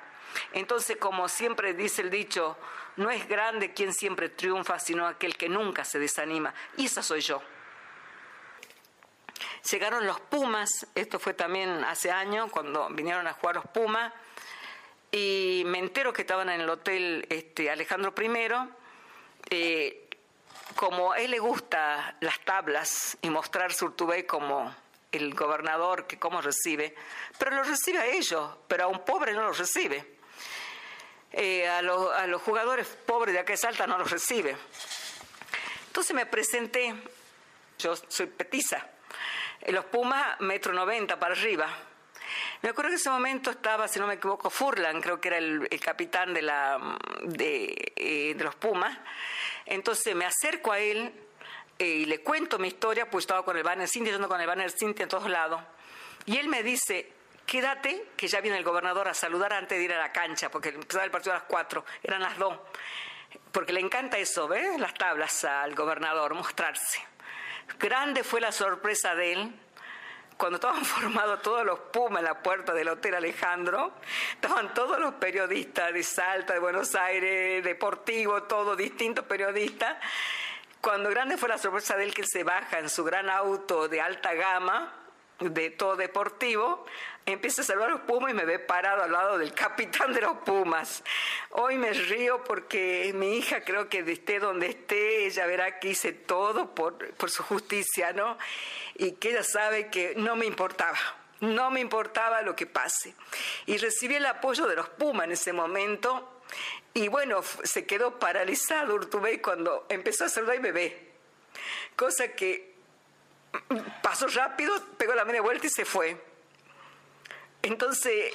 Entonces, 0.52 0.98
como 0.98 1.26
siempre 1.26 1.72
dice 1.72 2.02
el 2.02 2.10
dicho, 2.10 2.54
no 2.96 3.10
es 3.10 3.26
grande 3.26 3.72
quien 3.72 3.94
siempre 3.94 4.28
triunfa, 4.28 4.78
sino 4.78 5.06
aquel 5.06 5.38
que 5.38 5.48
nunca 5.48 5.86
se 5.86 5.98
desanima. 5.98 6.52
Y 6.76 6.84
esa 6.84 7.02
soy 7.02 7.22
yo. 7.22 7.40
Llegaron 9.70 10.06
los 10.06 10.20
Pumas, 10.20 10.68
esto 10.94 11.18
fue 11.18 11.32
también 11.32 11.82
hace 11.84 12.10
años, 12.10 12.50
cuando 12.50 12.90
vinieron 12.90 13.26
a 13.26 13.32
jugar 13.32 13.56
los 13.56 13.66
Pumas, 13.68 14.12
y 15.10 15.62
me 15.64 15.78
entero 15.78 16.12
que 16.12 16.20
estaban 16.20 16.50
en 16.50 16.60
el 16.60 16.68
hotel 16.68 17.26
este, 17.30 17.70
Alejandro 17.70 18.12
I. 19.50 20.07
como 20.78 21.10
a 21.10 21.18
él 21.18 21.32
le 21.32 21.40
gusta 21.40 22.14
las 22.20 22.38
tablas 22.44 23.18
y 23.20 23.30
mostrar 23.30 23.72
Surtubey 23.72 24.22
como 24.22 24.72
el 25.10 25.34
gobernador 25.34 26.06
que 26.06 26.20
cómo 26.20 26.40
recibe, 26.40 26.94
pero 27.36 27.50
lo 27.50 27.64
recibe 27.64 27.98
a 27.98 28.06
ellos, 28.06 28.48
pero 28.68 28.84
a 28.84 28.86
un 28.86 29.04
pobre 29.04 29.32
no 29.32 29.42
lo 29.42 29.52
recibe. 29.52 30.18
Eh, 31.32 31.68
a, 31.68 31.82
los, 31.82 32.40
jugadores 32.42 32.86
pobres 32.86 33.34
de 33.34 33.42
de 33.42 33.56
Salta 33.56 33.88
no 33.88 33.98
los 33.98 34.08
recibe. 34.08 34.56
Entonces 35.88 36.14
me 36.14 36.26
presenté, 36.26 36.94
yo 37.76 37.96
soy 37.96 38.26
petiza, 38.26 38.86
los 39.66 39.84
Pumas 39.86 40.40
metro 40.42 40.72
90 40.72 41.18
para 41.18 41.34
arriba. 41.34 41.68
Me 42.62 42.68
acuerdo 42.68 42.90
que 42.90 42.94
en 42.94 43.00
ese 43.00 43.10
momento 43.10 43.50
estaba, 43.50 43.88
si 43.88 43.98
no 43.98 44.06
me 44.06 44.14
equivoco, 44.14 44.48
Furlan, 44.48 45.00
creo 45.00 45.20
que 45.20 45.26
era 45.26 45.38
el, 45.38 45.68
capitán 45.80 46.34
de, 46.34 46.42
la, 46.42 46.98
de, 47.24 47.92
eh, 47.96 48.34
de, 48.36 48.44
los 48.44 48.54
Pumas. 48.54 48.96
Entonces 49.68 50.14
me 50.14 50.24
acerco 50.24 50.72
a 50.72 50.78
él 50.78 51.12
eh, 51.78 51.86
y 51.86 52.04
le 52.06 52.22
cuento 52.22 52.58
mi 52.58 52.68
historia, 52.68 53.10
pues 53.10 53.24
estaba 53.24 53.44
con 53.44 53.56
el 53.56 53.62
banner 53.62 53.88
Cintia, 53.88 54.10
yo 54.10 54.16
ando 54.16 54.28
con 54.28 54.40
el 54.40 54.46
banner 54.46 54.70
Cintia 54.70 55.02
en 55.02 55.08
todos 55.08 55.28
lados. 55.28 55.60
Y 56.26 56.38
él 56.38 56.48
me 56.48 56.62
dice, 56.62 57.12
quédate, 57.46 58.08
que 58.16 58.28
ya 58.28 58.40
viene 58.40 58.58
el 58.58 58.64
gobernador 58.64 59.08
a 59.08 59.14
saludar 59.14 59.52
antes 59.52 59.78
de 59.78 59.84
ir 59.84 59.92
a 59.92 59.98
la 59.98 60.12
cancha, 60.12 60.50
porque 60.50 60.70
empezaba 60.70 61.04
el 61.04 61.10
partido 61.10 61.32
a 61.32 61.38
las 61.38 61.46
cuatro, 61.46 61.84
eran 62.02 62.22
las 62.22 62.38
dos. 62.38 62.56
Porque 63.52 63.72
le 63.72 63.80
encanta 63.80 64.18
eso, 64.18 64.48
¿ves? 64.48 64.78
Las 64.80 64.94
tablas 64.94 65.44
al 65.44 65.74
gobernador, 65.74 66.34
mostrarse. 66.34 67.00
Grande 67.78 68.24
fue 68.24 68.40
la 68.40 68.52
sorpresa 68.52 69.14
de 69.14 69.32
él 69.32 69.54
cuando 70.38 70.56
estaban 70.56 70.84
formados 70.86 71.42
todos 71.42 71.66
los 71.66 71.78
Pumas 71.80 72.20
en 72.20 72.24
la 72.24 72.42
puerta 72.42 72.72
del 72.72 72.88
Hotel 72.88 73.16
Alejandro, 73.16 73.92
estaban 74.32 74.72
todos 74.72 74.98
los 74.98 75.14
periodistas 75.14 75.92
de 75.92 76.02
Salta, 76.02 76.54
de 76.54 76.60
Buenos 76.60 76.94
Aires, 76.94 77.62
Deportivo, 77.62 78.44
todos 78.44 78.78
distintos 78.78 79.26
periodistas. 79.26 79.96
Cuando 80.80 81.10
grande 81.10 81.36
fue 81.36 81.48
la 81.48 81.58
sorpresa 81.58 81.96
de 81.96 82.04
él 82.04 82.14
que 82.14 82.24
se 82.24 82.44
baja 82.44 82.78
en 82.78 82.88
su 82.88 83.04
gran 83.04 83.28
auto 83.28 83.88
de 83.88 84.00
alta 84.00 84.32
gama, 84.32 84.94
de 85.40 85.70
todo 85.70 85.96
deportivo, 85.96 86.86
empieza 87.32 87.62
a 87.62 87.64
salvar 87.64 87.90
los 87.90 88.00
Pumas 88.00 88.30
y 88.30 88.34
me 88.34 88.44
ve 88.44 88.58
parado 88.58 89.02
al 89.02 89.12
lado 89.12 89.38
del 89.38 89.52
capitán 89.52 90.12
de 90.12 90.20
los 90.20 90.38
Pumas. 90.38 91.02
Hoy 91.50 91.76
me 91.76 91.92
río 91.92 92.42
porque 92.44 93.12
mi 93.14 93.36
hija 93.36 93.62
creo 93.62 93.88
que 93.88 94.00
esté 94.00 94.38
donde 94.38 94.68
esté, 94.68 95.26
ella 95.26 95.46
verá 95.46 95.78
que 95.78 95.88
hice 95.88 96.12
todo 96.12 96.74
por, 96.74 97.14
por 97.14 97.30
su 97.30 97.42
justicia, 97.42 98.12
¿no? 98.12 98.38
Y 98.94 99.12
que 99.12 99.30
ella 99.30 99.44
sabe 99.44 99.88
que 99.88 100.14
no 100.16 100.36
me 100.36 100.46
importaba. 100.46 100.98
No 101.40 101.70
me 101.70 101.80
importaba 101.80 102.42
lo 102.42 102.56
que 102.56 102.66
pase. 102.66 103.14
Y 103.66 103.76
recibí 103.76 104.16
el 104.16 104.26
apoyo 104.26 104.66
de 104.66 104.76
los 104.76 104.88
Pumas 104.88 105.26
en 105.26 105.32
ese 105.32 105.52
momento. 105.52 106.42
Y 106.94 107.08
bueno, 107.08 107.42
se 107.62 107.86
quedó 107.86 108.18
paralizado 108.18 108.94
Urtubey 108.94 109.38
cuando 109.38 109.86
empezó 109.88 110.24
a 110.24 110.28
saludar 110.28 110.56
y 110.56 110.70
ve. 110.72 111.12
Cosa 111.94 112.28
que 112.32 112.74
pasó 114.02 114.26
rápido, 114.28 114.72
pegó 114.96 115.14
la 115.14 115.24
media 115.24 115.42
vuelta 115.42 115.66
y 115.66 115.70
se 115.70 115.84
fue. 115.84 116.27
Entonces, 117.62 118.34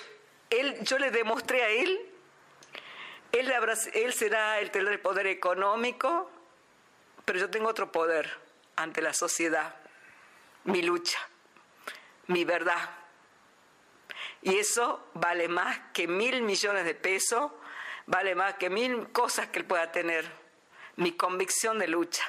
él, 0.50 0.78
yo 0.82 1.00
le 1.00 1.12
demostré 1.12 1.64
a 1.64 1.70
él, 1.70 2.00
él, 3.32 4.14
será 4.14 4.60
el 4.60 4.70
tener 4.70 5.02
poder 5.02 5.26
económico, 5.26 6.30
pero 7.26 7.40
yo 7.40 7.50
tengo 7.50 7.68
otro 7.68 7.92
poder 7.92 8.30
ante 8.76 9.02
la 9.02 9.14
sociedad, 9.14 9.76
mi 10.66 10.84
lucha, 10.84 11.18
mi 12.28 12.46
verdad. 12.46 12.92
Y 14.44 14.58
eso 14.58 15.08
vale 15.16 15.48
más 15.48 15.80
que 15.94 16.08
mil 16.08 16.44
millones 16.44 16.86
de 16.86 16.94
pesos, 16.94 17.52
vale 18.06 18.36
más 18.36 18.56
que 18.56 18.70
mil 18.70 19.10
cosas 19.12 19.48
que 19.48 19.60
él 19.60 19.66
pueda 19.66 19.92
tener, 19.92 20.30
mi 20.98 21.14
convicción 21.14 21.80
de 21.80 21.88
lucha. 21.88 22.24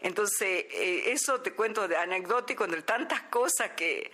Entonces, 0.00 0.66
eh, 0.70 1.10
eso 1.12 1.40
te 1.40 1.54
cuento 1.54 1.88
de 1.88 1.96
anecdótico, 1.96 2.64
entre 2.64 2.82
tantas 2.82 3.22
cosas 3.22 3.70
que, 3.70 4.12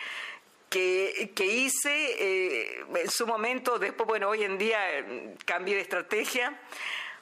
que, 0.70 1.32
hice 1.38 1.90
eh, 1.90 2.84
en 2.94 3.10
su 3.10 3.26
momento, 3.26 3.78
después, 3.78 4.06
bueno, 4.06 4.28
hoy 4.28 4.44
en 4.44 4.56
día 4.56 4.98
eh, 4.98 5.34
cambié 5.44 5.74
de 5.74 5.82
estrategia. 5.82 6.58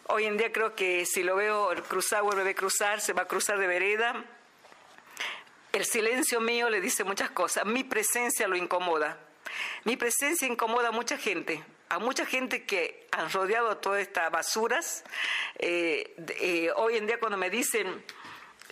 Hoy 0.05 0.25
en 0.25 0.37
día 0.37 0.53
creo 0.53 0.75
que 0.75 1.05
si 1.07 1.23
lo 1.23 1.37
veo 1.37 1.71
cruzar, 1.89 2.23
vuelve 2.23 2.51
a 2.51 2.55
cruzar, 2.55 3.01
se 3.01 3.13
va 3.13 3.23
a 3.23 3.29
cruzar 3.29 3.59
de 3.59 3.67
vereda. 3.67 4.25
El 5.73 5.85
silencio 5.85 6.41
mío 6.41 6.71
le 6.71 6.81
dice 6.81 7.05
muchas 7.05 7.31
cosas. 7.31 7.65
Mi 7.67 7.85
presencia 7.85 8.47
lo 8.49 8.57
incomoda. 8.57 9.19
Mi 9.85 9.97
presencia 9.97 10.47
incomoda 10.47 10.89
a 10.89 10.93
mucha 10.93 11.19
gente, 11.19 11.63
a 11.89 11.99
mucha 11.99 12.27
gente 12.27 12.65
que 12.65 13.07
han 13.11 13.31
rodeado 13.33 13.79
todas 13.79 14.03
estas 14.03 14.31
basuras. 14.31 15.05
hoy 15.59 16.97
en 16.97 17.07
día 17.07 17.19
cuando 17.19 17.39
me 17.39 17.51
dicen, 17.51 18.05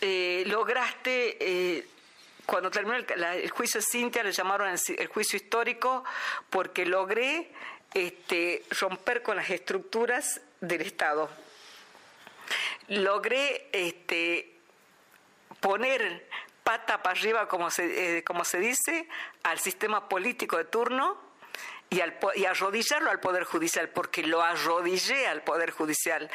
eh, 0.00 0.44
lograste, 0.46 1.38
eh, 1.40 1.86
cuando 2.46 2.70
terminó 2.70 2.96
el, 2.96 3.50
juicio 3.50 3.80
de 3.80 3.86
Cintia, 3.86 4.22
le 4.22 4.32
llamaron 4.32 4.68
el, 4.72 5.06
juicio 5.08 5.36
histórico, 5.36 6.04
porque 6.48 6.86
logré 6.86 7.50
este, 7.92 8.64
romper 8.80 9.22
con 9.22 9.36
las 9.36 9.50
estructuras 9.50 10.40
del 10.60 10.82
Estado. 10.82 11.28
Logré 12.88 13.68
este, 13.72 14.58
poner 15.60 16.28
pata 16.62 17.02
para 17.02 17.18
arriba, 17.18 17.48
como 17.48 17.70
se, 17.70 18.18
eh, 18.18 18.24
como 18.24 18.44
se 18.44 18.58
dice, 18.58 19.08
al 19.42 19.58
sistema 19.58 20.08
político 20.08 20.56
de 20.56 20.64
turno 20.64 21.20
y, 21.90 22.00
y 22.36 22.44
arrodillarlo 22.44 23.10
al 23.10 23.18
Poder 23.18 23.42
Judicial, 23.42 23.88
porque 23.88 24.22
lo 24.22 24.40
arrodillé 24.40 25.26
al 25.26 25.42
Poder 25.42 25.72
Judicial. 25.72 26.30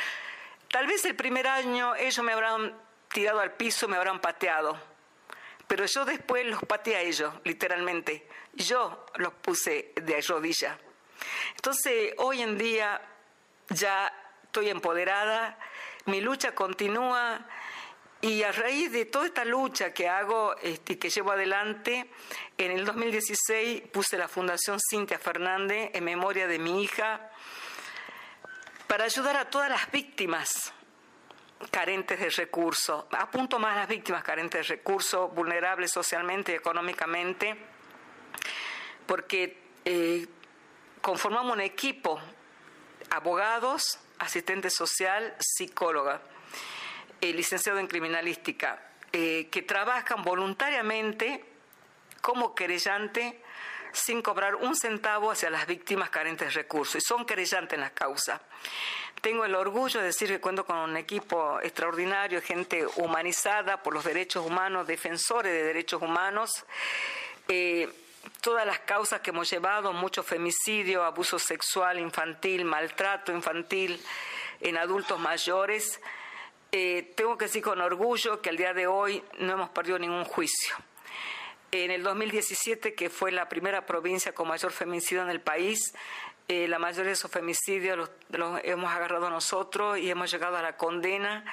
Tal 0.70 0.88
vez 0.88 1.06
el 1.06 1.16
primer 1.16 1.48
año 1.48 1.96
ellos 1.96 2.24
me 2.24 2.34
habrán 2.34 2.78
tirado 3.14 3.40
al 3.40 3.54
piso, 3.54 3.88
me 3.88 3.96
habrán 3.96 4.20
pateado. 4.20 4.91
Pero 5.72 5.86
yo 5.86 6.04
después 6.04 6.46
los 6.46 6.62
pateé 6.64 6.98
a 6.98 7.02
ellos, 7.02 7.34
literalmente. 7.46 8.28
Yo 8.56 9.06
los 9.16 9.32
puse 9.36 9.94
de 9.96 10.20
rodilla. 10.20 10.78
Entonces, 11.56 12.14
hoy 12.18 12.42
en 12.42 12.58
día 12.58 13.00
ya 13.70 14.12
estoy 14.44 14.70
empoderada, 14.70 15.58
mi 16.08 16.20
lucha 16.20 16.54
continúa 16.54 17.48
y 18.20 18.44
a 18.44 18.52
raíz 18.52 18.92
de 18.92 19.06
toda 19.06 19.28
esta 19.28 19.46
lucha 19.46 19.94
que 19.94 20.10
hago 20.10 20.58
y 20.62 20.72
este, 20.72 21.00
que 21.00 21.10
llevo 21.10 21.32
adelante, 21.32 22.06
en 22.58 22.72
el 22.72 22.84
2016 22.84 23.84
puse 23.94 24.18
la 24.18 24.28
Fundación 24.28 24.78
Cintia 24.90 25.20
Fernández 25.20 25.92
en 25.94 26.04
memoria 26.04 26.48
de 26.48 26.60
mi 26.60 26.84
hija 26.84 27.32
para 28.88 29.06
ayudar 29.06 29.38
a 29.38 29.50
todas 29.50 29.70
las 29.70 29.90
víctimas 29.90 30.74
carentes 31.70 32.20
de 32.20 32.30
recursos. 32.30 33.06
Apunto 33.12 33.60
más 33.60 33.74
a 33.74 33.80
las 33.82 33.88
víctimas 33.88 34.24
carentes 34.24 34.68
de 34.68 34.76
recursos, 34.76 35.34
vulnerables 35.34 35.92
socialmente 35.92 36.54
y 36.54 36.56
económicamente, 36.56 37.56
porque 39.06 39.62
eh, 39.86 40.28
conformamos 41.02 41.54
un 41.54 41.62
equipo, 41.62 42.20
abogados, 43.10 44.00
asistente 44.20 44.70
social, 44.70 45.36
psicóloga, 45.40 46.22
eh, 47.20 47.34
licenciado 47.34 47.80
en 47.80 47.88
criminalística, 47.88 48.82
eh, 49.12 49.50
que 49.52 49.62
trabajan 49.62 50.24
voluntariamente 50.24 51.44
como 52.22 52.56
querellante 52.56 53.42
sin 53.94 54.22
cobrar 54.22 54.56
un 54.56 54.76
centavo 54.76 55.32
hacia 55.32 55.50
las 55.50 55.68
víctimas 55.68 56.10
carentes 56.10 56.48
de 56.48 56.62
recursos 56.62 56.96
y 56.96 57.02
son 57.02 57.26
querellantes 57.26 57.74
en 57.74 57.82
la 57.82 57.90
causa. 57.90 58.42
Tengo 59.22 59.46
el 59.46 59.54
orgullo 59.54 60.00
de 60.00 60.08
decir 60.08 60.30
que 60.30 60.42
cuento 60.42 60.66
con 60.66 60.78
un 60.78 60.98
equipo 60.98 61.60
extraordinario, 61.62 62.42
gente 62.42 62.88
humanizada 62.96 63.84
por 63.84 63.94
los 63.94 64.04
derechos 64.04 64.44
humanos, 64.44 64.88
defensores 64.88 65.54
de 65.54 65.64
derechos 65.64 66.02
humanos. 66.02 66.66
Eh, 67.48 67.88
todas 68.42 68.66
las 68.66 68.80
causas 68.80 69.22
que 69.22 69.30
hemos 69.30 69.48
llevado, 69.48 69.94
mucho 69.94 70.24
femicidio, 70.24 71.04
abuso 71.04 71.38
sexual 71.38 72.00
infantil, 72.00 72.66
maltrato 72.66 73.32
infantil, 73.32 74.02
en 74.60 74.78
adultos 74.78 75.20
mayores. 75.20 76.02
Eh, 76.72 77.14
tengo 77.16 77.38
que 77.38 77.46
decir 77.46 77.62
con 77.62 77.80
orgullo 77.80 78.42
que 78.42 78.50
al 78.50 78.58
día 78.58 78.74
de 78.74 78.88
hoy 78.88 79.24
no 79.38 79.54
hemos 79.54 79.70
perdido 79.70 80.00
ningún 80.00 80.24
juicio. 80.24 80.76
En 81.72 81.92
el 81.92 82.02
2017, 82.02 82.96
que 82.96 83.12
fue 83.12 83.32
la 83.32 83.48
primera 83.48 83.86
provincia 83.86 84.34
con 84.34 84.48
mayor 84.48 84.72
feminicidio 84.72 85.22
en 85.22 85.30
el 85.30 85.42
país, 85.42 85.94
eh, 86.48 86.68
la 86.68 86.80
mayoría 86.80 87.08
de 87.08 87.14
esos 87.14 87.32
femicidios 87.32 88.10
los, 88.30 88.60
hemos 88.64 88.92
agarrado 88.92 89.30
nosotros 89.30 89.98
y 89.98 90.10
hemos 90.10 90.32
llegado 90.32 90.58
a 90.58 90.62
la 90.62 90.78
condena 90.78 91.46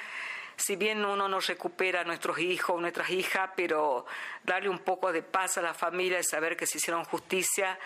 si 0.58 0.74
bien 0.74 1.04
uno 1.04 1.28
no 1.28 1.38
recupera 1.38 2.00
a 2.00 2.04
nuestros 2.04 2.38
hijos, 2.40 2.80
nuestras 2.80 3.10
hijas, 3.10 3.50
pero 3.54 4.04
darle 4.42 4.68
un 4.68 4.80
poco 4.80 5.12
de 5.12 5.22
paz 5.22 5.56
a 5.56 5.62
la 5.62 5.72
familia 5.72 6.18
y 6.18 6.24
saber 6.24 6.56
que 6.56 6.66
se 6.66 6.78
hicieron 6.78 7.04
justicia. 7.04 7.78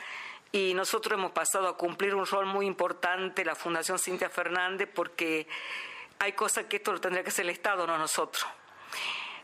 Y 0.51 0.73
nosotros 0.73 1.19
hemos 1.19 1.33
pasado 1.33 1.69
a 1.69 1.77
cumplir 1.77 2.15
un 2.15 2.25
rol 2.25 2.47
muy 2.47 2.67
importante, 2.67 3.45
la 3.45 3.55
Fundación 3.55 3.99
Cintia 3.99 4.31
Fernández, 4.31 4.89
porque 4.93 5.47
hay 6.19 6.33
cosas 6.33 6.65
que 6.65 6.77
esto 6.77 6.93
lo 6.93 7.01
tendría 7.01 7.23
que 7.23 7.29
hacer 7.29 7.45
el 7.45 7.51
Estado, 7.51 7.87
no 7.87 7.99
nosotros. 7.99 8.47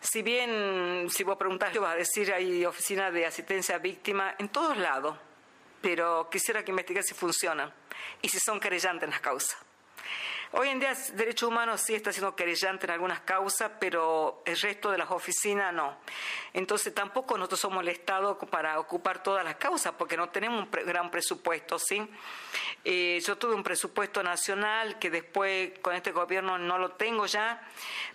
Si 0.01 0.23
bien, 0.23 1.09
si 1.11 1.23
vos 1.23 1.37
preguntás, 1.37 1.75
yo 1.75 1.83
vas 1.83 1.95
a 1.95 1.97
decir, 1.97 2.33
hay 2.33 2.65
oficinas 2.65 3.13
de 3.13 3.27
asistencia 3.27 3.75
a 3.75 3.79
víctimas 3.79 4.37
en 4.39 4.49
todos 4.49 4.77
lados, 4.79 5.17
pero 5.81 6.29
quisiera 6.31 6.65
que 6.65 6.71
investigue 6.71 7.03
si 7.03 7.15
funcionan 7.15 7.73
y 8.23 8.29
si 8.29 8.39
son 8.39 8.61
querellantes 8.61 9.05
en 9.05 9.11
las 9.11 9.21
causas. 9.21 9.68
Hoy 10.53 10.69
en 10.69 10.81
día 10.81 10.95
Derechos 11.13 11.47
Humanos 11.47 11.83
sí 11.83 11.95
está 11.95 12.11
siendo 12.11 12.35
querellante 12.35 12.87
en 12.87 12.93
algunas 12.93 13.21
causas, 13.21 13.71
pero 13.79 14.43
el 14.47 14.59
resto 14.59 14.91
de 14.91 14.97
las 14.97 15.11
oficinas 15.11 15.75
no. 15.75 15.99
Entonces 16.55 16.95
tampoco 16.95 17.37
nosotros 17.37 17.61
somos 17.61 17.83
el 17.83 17.89
Estado 17.91 18.39
para 18.39 18.81
ocupar 18.81 19.23
todas 19.23 19.45
las 19.45 19.57
causas, 19.57 19.93
porque 19.99 20.17
no 20.17 20.31
tenemos 20.31 20.65
un 20.65 20.71
gran 20.71 21.11
presupuesto, 21.11 21.79
¿sí? 21.79 22.03
Eh, 22.83 23.21
yo 23.27 23.37
tuve 23.37 23.55
un 23.55 23.63
presupuesto 23.63 24.23
nacional 24.23 24.99
que 24.99 25.11
después 25.11 25.79
con 25.81 25.95
este 25.95 26.13
gobierno 26.13 26.57
no 26.57 26.79
lo 26.79 26.93
tengo 26.93 27.27
ya, 27.27 27.63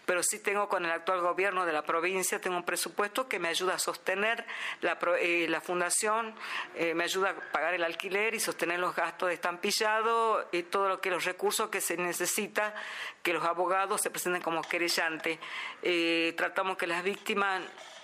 pero 0.08 0.24
sí 0.24 0.40
tengo 0.40 0.68
con 0.68 0.86
el 0.86 0.92
actual 0.92 1.22
gobierno 1.22 1.68
de 1.68 1.74
la 1.74 1.84
provincia, 1.84 2.42
tengo 2.42 2.58
un 2.58 2.66
presupuesto 2.66 3.30
que 3.30 3.38
me 3.38 3.50
ayuda 3.50 3.76
a 3.76 3.80
sostener 3.80 4.44
la, 4.82 4.98
eh, 5.20 5.56
fundación, 5.62 6.34
eh, 6.74 6.96
me 6.96 7.04
ayuda 7.04 7.30
a 7.30 7.52
pagar 7.52 7.76
el 7.76 7.84
alquiler 7.84 8.34
y 8.34 8.40
sostener 8.40 8.80
los 8.80 8.96
gastos 8.96 9.30
de 9.30 9.36
estampillado 9.36 10.50
y 10.52 10.64
todo 10.64 10.90
lo 10.90 11.00
que 11.00 11.12
los 11.12 11.26
recursos 11.26 11.70
que 11.70 11.80
se 11.80 11.96
necesitan 11.96 12.23
necesita 12.24 12.74
que 13.22 13.34
los 13.34 13.44
abogados 13.44 14.02
se 14.02 14.10
presenten 14.10 14.42
como 14.42 14.62
querellantes. 14.62 15.40
Eh, 15.82 16.34
tratamos 16.38 16.78
que 16.78 16.88
las 16.88 17.04
víctimas 17.04 17.62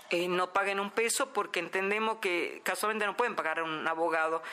eh, 0.09 0.27
no 0.27 0.51
paguen 0.51 0.79
un 0.79 0.91
peso 0.91 1.31
porque 1.31 1.59
entendemos 1.59 2.17
que 2.17 2.61
casualmente 2.63 3.05
no 3.05 3.15
pueden 3.15 3.35
pagar 3.35 3.59
a 3.59 3.63
un 3.63 3.87
abogado. 3.87 4.43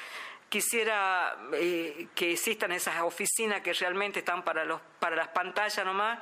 Quisiera 0.49 1.37
eh, 1.55 2.07
que 2.15 2.33
existan 2.33 2.71
esas 2.73 3.03
oficinas 3.03 3.61
que 3.63 3.73
realmente 3.73 4.21
están 4.21 4.45
para, 4.45 4.65
los, 4.65 4.81
para 5.01 5.17
las 5.17 5.29
pantallas 5.29 5.85
nomás, 5.85 6.21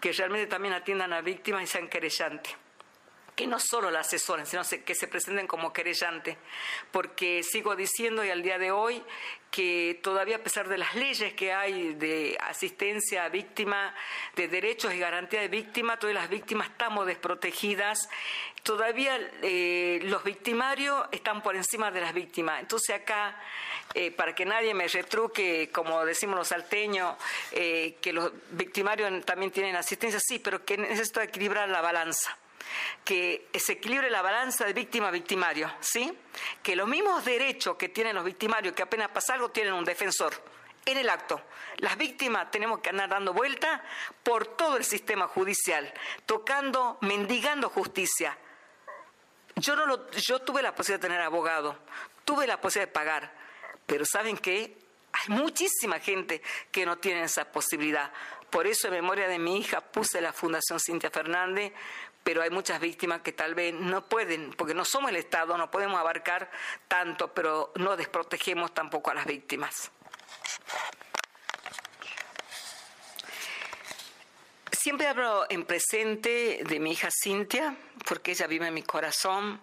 que 0.00 0.12
realmente 0.12 0.46
también 0.46 0.74
atiendan 0.74 1.12
a 1.12 1.20
víctimas 1.20 1.64
y 1.64 1.66
sean 1.66 1.88
querellantes 1.88 2.54
que 3.34 3.46
no 3.46 3.58
solo 3.60 3.90
la 3.90 4.00
asesoren, 4.00 4.46
sino 4.46 4.62
que 4.82 4.94
se 4.94 5.08
presenten 5.08 5.46
como 5.46 5.70
querellantes, 5.70 6.38
porque 6.90 7.42
sigo 7.42 7.76
diciendo 7.76 8.24
y 8.24 8.30
al 8.30 8.42
día 8.42 8.58
de 8.58 8.70
hoy 8.70 9.04
que 9.50 9.98
todavía 10.02 10.36
a 10.36 10.42
pesar 10.42 10.68
de 10.68 10.78
las 10.78 10.94
leyes 10.94 11.32
que 11.34 11.52
hay 11.52 11.94
de 11.94 12.36
asistencia 12.40 13.24
a 13.24 13.28
víctimas, 13.28 13.94
de 14.34 14.48
derechos 14.48 14.92
y 14.92 14.98
garantía 14.98 15.40
de 15.40 15.48
víctimas, 15.48 15.98
todas 15.98 16.14
las 16.14 16.28
víctimas 16.28 16.68
estamos 16.68 17.06
desprotegidas, 17.06 18.08
todavía 18.62 19.18
eh, 19.42 20.00
los 20.02 20.24
victimarios 20.24 21.06
están 21.12 21.42
por 21.42 21.56
encima 21.56 21.90
de 21.90 22.00
las 22.00 22.12
víctimas. 22.12 22.60
Entonces 22.60 22.96
acá, 22.96 23.40
eh, 23.94 24.10
para 24.10 24.34
que 24.34 24.44
nadie 24.44 24.74
me 24.74 24.88
retruque, 24.88 25.70
como 25.72 26.04
decimos 26.04 26.36
los 26.36 26.48
salteños, 26.48 27.16
eh, 27.52 27.96
que 28.00 28.12
los 28.12 28.32
victimarios 28.50 29.24
también 29.24 29.52
tienen 29.52 29.76
asistencia, 29.76 30.20
sí, 30.20 30.38
pero 30.38 30.64
que 30.64 30.76
necesito 30.76 31.20
equilibrar 31.20 31.68
la 31.68 31.80
balanza 31.80 32.36
que 33.04 33.48
se 33.54 33.74
equilibre 33.74 34.10
la 34.10 34.22
balanza 34.22 34.64
de 34.64 34.72
víctima-victimario, 34.72 35.70
¿sí? 35.80 36.16
Que 36.62 36.76
los 36.76 36.88
mismos 36.88 37.24
derechos 37.24 37.76
que 37.76 37.88
tienen 37.88 38.14
los 38.14 38.24
victimarios, 38.24 38.74
que 38.74 38.82
apenas 38.82 39.10
pasa 39.10 39.34
algo, 39.34 39.50
tienen 39.50 39.72
un 39.72 39.84
defensor 39.84 40.32
en 40.86 40.98
el 40.98 41.08
acto. 41.10 41.42
Las 41.78 41.96
víctimas 41.98 42.50
tenemos 42.50 42.80
que 42.80 42.90
andar 42.90 43.10
dando 43.10 43.32
vuelta 43.34 43.84
por 44.22 44.46
todo 44.46 44.76
el 44.76 44.84
sistema 44.84 45.28
judicial, 45.28 45.92
tocando, 46.24 46.98
mendigando 47.02 47.68
justicia. 47.68 48.38
Yo, 49.56 49.74
no 49.74 49.86
lo, 49.86 50.10
yo 50.12 50.40
tuve 50.40 50.62
la 50.62 50.74
posibilidad 50.74 51.00
de 51.00 51.08
tener 51.08 51.22
abogado, 51.22 51.78
tuve 52.24 52.46
la 52.46 52.60
posibilidad 52.60 52.88
de 52.88 52.92
pagar, 52.92 53.32
pero 53.86 54.04
¿saben 54.04 54.36
qué? 54.38 54.78
Hay 55.12 55.34
muchísima 55.34 55.98
gente 55.98 56.42
que 56.70 56.84
no 56.84 56.98
tiene 56.98 57.22
esa 57.22 57.50
posibilidad. 57.50 58.12
Por 58.50 58.66
eso, 58.66 58.88
en 58.88 58.94
memoria 58.94 59.28
de 59.28 59.38
mi 59.38 59.58
hija, 59.58 59.80
puse 59.80 60.20
la 60.20 60.32
Fundación 60.32 60.78
Cintia 60.78 61.10
Fernández, 61.10 61.72
pero 62.26 62.42
hay 62.42 62.50
muchas 62.50 62.80
víctimas 62.80 63.20
que 63.20 63.30
tal 63.30 63.54
vez 63.54 63.72
no 63.72 64.04
pueden, 64.08 64.52
porque 64.54 64.74
no 64.74 64.84
somos 64.84 65.10
el 65.10 65.16
Estado, 65.16 65.56
no 65.56 65.70
podemos 65.70 66.00
abarcar 66.00 66.50
tanto, 66.88 67.32
pero 67.32 67.72
no 67.76 67.96
desprotegemos 67.96 68.74
tampoco 68.74 69.12
a 69.12 69.14
las 69.14 69.26
víctimas. 69.26 69.92
Siempre 74.72 75.06
hablo 75.06 75.46
en 75.48 75.66
presente 75.66 76.64
de 76.66 76.80
mi 76.80 76.90
hija 76.90 77.10
Cintia, 77.12 77.76
porque 78.08 78.32
ella 78.32 78.48
vive 78.48 78.66
en 78.66 78.74
mi 78.74 78.82
corazón, 78.82 79.60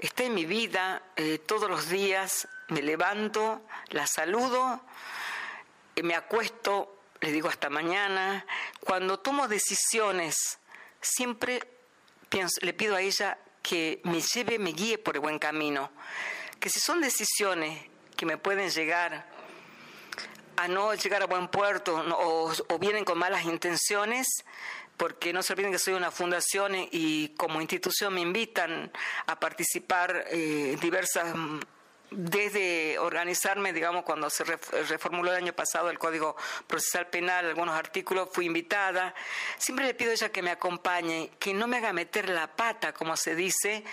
está 0.00 0.24
en 0.24 0.34
mi 0.34 0.46
vida 0.46 1.04
eh, 1.14 1.38
todos 1.38 1.70
los 1.70 1.90
días, 1.90 2.48
me 2.70 2.82
levanto, 2.82 3.62
la 3.90 4.08
saludo, 4.08 4.80
me 6.02 6.16
acuesto, 6.16 7.02
le 7.20 7.30
digo 7.30 7.48
hasta 7.48 7.70
mañana. 7.70 8.44
Cuando 8.80 9.20
tomo 9.20 9.46
decisiones, 9.46 10.58
siempre 11.00 11.78
le 12.62 12.72
pido 12.72 12.96
a 12.96 13.00
ella 13.00 13.38
que 13.62 14.00
me 14.04 14.20
lleve, 14.20 14.58
me 14.58 14.72
guíe 14.72 14.98
por 14.98 15.16
el 15.16 15.20
buen 15.20 15.38
camino. 15.38 15.90
Que 16.58 16.68
si 16.70 16.80
son 16.80 17.00
decisiones 17.00 17.78
que 18.16 18.26
me 18.26 18.36
pueden 18.36 18.70
llegar 18.70 19.26
a 20.56 20.68
no 20.68 20.94
llegar 20.94 21.22
a 21.22 21.26
buen 21.26 21.48
puerto 21.48 22.04
o, 22.18 22.78
vienen 22.78 23.04
con 23.04 23.18
malas 23.18 23.44
intenciones, 23.44 24.26
porque 24.96 25.32
no 25.32 25.42
se 25.42 25.54
olviden 25.54 25.72
que 25.72 25.78
soy 25.78 25.94
una 25.94 26.10
fundación 26.10 26.72
y 26.74 27.30
como 27.30 27.62
institución 27.62 28.12
me 28.12 28.20
invitan 28.20 28.92
a 29.26 29.40
participar 29.40 30.26
eh, 30.28 30.76
diversas 30.80 31.34
desde 32.10 32.98
organizarme, 32.98 33.72
digamos, 33.72 34.04
cuando 34.04 34.30
se 34.30 34.44
reformuló 34.44 35.30
el 35.30 35.36
año 35.36 35.52
pasado 35.52 35.90
el 35.90 35.98
Código 35.98 36.36
Procesal 36.66 37.06
Penal, 37.08 37.46
algunos 37.46 37.76
artículos, 37.76 38.28
fui 38.32 38.46
invitada. 38.46 39.14
Siempre 39.58 39.86
le 39.86 39.94
pido 39.94 40.10
a 40.10 40.14
ella 40.14 40.30
que 40.30 40.42
me 40.42 40.50
acompañe, 40.50 41.30
que 41.38 41.54
no 41.54 41.66
me 41.66 41.76
haga 41.76 41.92
meter 41.92 42.28
la 42.28 42.54
pata, 42.54 42.92
como 42.92 43.16
se 43.16 43.34
dice, 43.34 43.84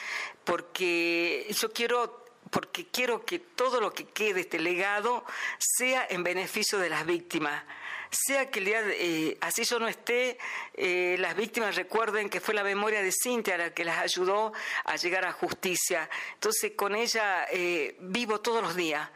porque 0.43 1.47
yo 1.49 1.71
quiero 1.71 2.25
porque 2.49 2.87
quiero 2.87 3.25
que 3.25 3.39
todo 3.39 3.81
lo 3.81 3.93
que 3.93 4.05
quede 4.05 4.39
este 4.39 4.57
legado 4.57 5.25
sea 5.59 6.07
en 6.09 6.23
beneficio 6.23 6.79
de 6.79 6.89
las 6.89 7.05
víctimas 7.05 7.61
sea 8.09 8.49
que 8.49 8.59
el 8.59 8.65
día 8.65 8.81
eh, 8.85 9.37
así 9.41 9.63
yo 9.63 9.79
no 9.79 9.87
esté, 9.87 10.37
eh, 10.73 11.17
las 11.19 11.35
víctimas 11.35 11.75
recuerden 11.75 12.29
que 12.29 12.39
fue 12.39 12.53
la 12.53 12.63
memoria 12.63 13.01
de 13.01 13.11
Cintia 13.11 13.57
la 13.57 13.73
que 13.73 13.83
las 13.83 13.99
ayudó 13.99 14.53
a 14.85 14.95
llegar 14.95 15.25
a 15.25 15.31
justicia. 15.31 16.09
Entonces 16.35 16.73
con 16.75 16.95
ella 16.95 17.45
eh, 17.51 17.95
vivo 17.99 18.39
todos 18.39 18.61
los 18.61 18.75
días, 18.75 19.09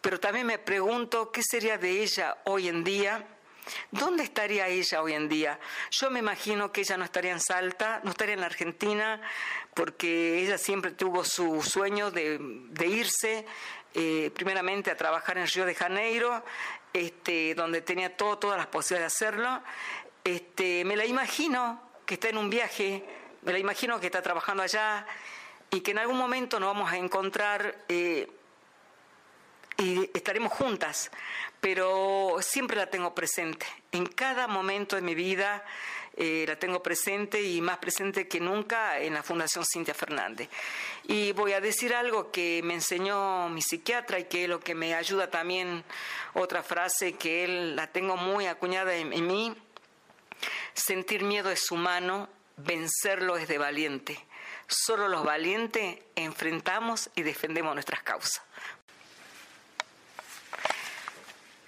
pero 0.00 0.20
también 0.20 0.46
me 0.46 0.58
pregunto 0.58 1.32
qué 1.32 1.42
sería 1.42 1.78
de 1.78 2.02
ella 2.02 2.38
hoy 2.44 2.68
en 2.68 2.84
día. 2.84 3.26
¿Dónde 3.90 4.22
estaría 4.22 4.68
ella 4.68 5.02
hoy 5.02 5.14
en 5.14 5.28
día? 5.28 5.58
Yo 5.90 6.08
me 6.08 6.20
imagino 6.20 6.70
que 6.70 6.82
ella 6.82 6.96
no 6.96 7.04
estaría 7.04 7.32
en 7.32 7.40
Salta, 7.40 8.00
no 8.04 8.12
estaría 8.12 8.34
en 8.34 8.40
la 8.40 8.46
Argentina, 8.46 9.20
porque 9.74 10.40
ella 10.40 10.56
siempre 10.56 10.92
tuvo 10.92 11.24
su 11.24 11.60
sueño 11.62 12.12
de, 12.12 12.38
irse, 12.86 13.44
primeramente 14.34 14.92
a 14.92 14.96
trabajar 14.96 15.38
en 15.38 15.48
Río 15.48 15.66
de 15.66 15.74
Janeiro 15.74 16.44
este, 16.96 17.54
donde 17.54 17.82
tenía 17.82 18.16
todas 18.16 18.56
las 18.56 18.68
posibilidades 18.68 19.12
de 19.12 19.26
hacerlo. 19.26 19.62
Este, 20.24 20.82
me 20.84 20.96
la 20.96 21.04
imagino 21.04 21.80
que 22.06 22.14
está 22.14 22.30
en 22.30 22.38
un 22.38 22.48
viaje, 22.48 23.04
me 23.42 23.52
la 23.52 23.58
imagino 23.58 24.00
que 24.00 24.06
está 24.06 24.22
trabajando 24.22 24.62
allá 24.62 25.06
y 25.70 25.80
que 25.80 25.90
en 25.90 25.98
algún 25.98 26.16
momento 26.16 26.58
nos 26.58 26.72
vamos 26.72 26.90
a 26.90 26.96
encontrar 26.96 27.84
eh, 27.88 28.26
y 29.76 30.10
estaremos 30.14 30.54
juntas, 30.54 31.10
pero 31.60 32.38
siempre 32.40 32.78
la 32.78 32.86
tengo 32.86 33.14
presente. 33.14 33.66
En 33.92 34.06
cada 34.06 34.46
momento 34.46 34.96
de 34.96 35.02
mi 35.02 35.14
vida 35.14 35.62
eh, 36.16 36.44
la 36.48 36.56
tengo 36.56 36.82
presente 36.82 37.42
y 37.42 37.60
más 37.60 37.78
presente 37.78 38.26
que 38.26 38.40
nunca 38.40 38.98
en 38.98 39.14
la 39.14 39.22
Fundación 39.22 39.64
Cintia 39.64 39.92
Fernández. 39.92 40.48
Y 41.04 41.32
voy 41.32 41.52
a 41.52 41.60
decir 41.60 41.94
algo 41.94 42.30
que 42.30 42.62
me 42.64 42.74
enseñó 42.74 43.48
mi 43.50 43.60
psiquiatra 43.60 44.18
y 44.18 44.24
que 44.24 44.44
es 44.44 44.48
lo 44.48 44.60
que 44.60 44.74
me 44.74 44.94
ayuda 44.94 45.30
también, 45.30 45.84
otra 46.34 46.62
frase 46.62 47.12
que 47.12 47.44
él 47.44 47.76
la 47.76 47.86
tengo 47.88 48.16
muy 48.16 48.46
acuñada 48.46 48.94
en, 48.94 49.12
en 49.12 49.26
mí. 49.26 49.54
Sentir 50.72 51.22
miedo 51.22 51.50
es 51.50 51.70
humano, 51.70 52.28
vencerlo 52.56 53.36
es 53.36 53.46
de 53.48 53.58
valiente. 53.58 54.18
Solo 54.66 55.08
los 55.08 55.22
valientes 55.22 55.98
enfrentamos 56.14 57.10
y 57.14 57.22
defendemos 57.22 57.74
nuestras 57.74 58.02
causas. 58.02 58.42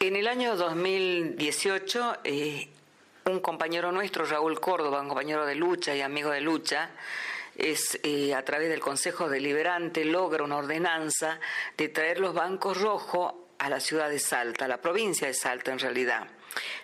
En 0.01 0.15
el 0.15 0.29
año 0.29 0.57
2018 0.57 2.19
un 3.29 3.41
compañero 3.41 3.93
nuestro, 3.93 4.25
Raúl 4.25 4.61
Córdoba, 4.61 5.01
un 5.01 5.09
compañero 5.09 5.47
de 5.47 5.55
lucha 5.55 5.95
y 5.95 6.01
amigo 6.01 6.31
de 6.31 6.41
lucha, 6.41 6.91
es 7.57 7.99
eh, 8.03 8.35
a 8.35 8.45
través 8.45 8.69
del 8.69 8.81
Consejo 8.81 9.29
Deliberante 9.29 10.05
logra 10.05 10.45
una 10.45 10.57
ordenanza 10.57 11.41
de 11.77 11.89
traer 11.89 12.21
los 12.21 12.35
bancos 12.35 12.81
rojos 12.81 13.35
a 13.59 13.69
la 13.69 13.81
ciudad 13.81 14.09
de 14.09 14.19
Salta, 14.21 14.67
a 14.67 14.69
la 14.69 14.81
provincia 14.81 15.27
de 15.27 15.35
Salta 15.35 15.73
en 15.73 15.81
realidad. 15.81 16.29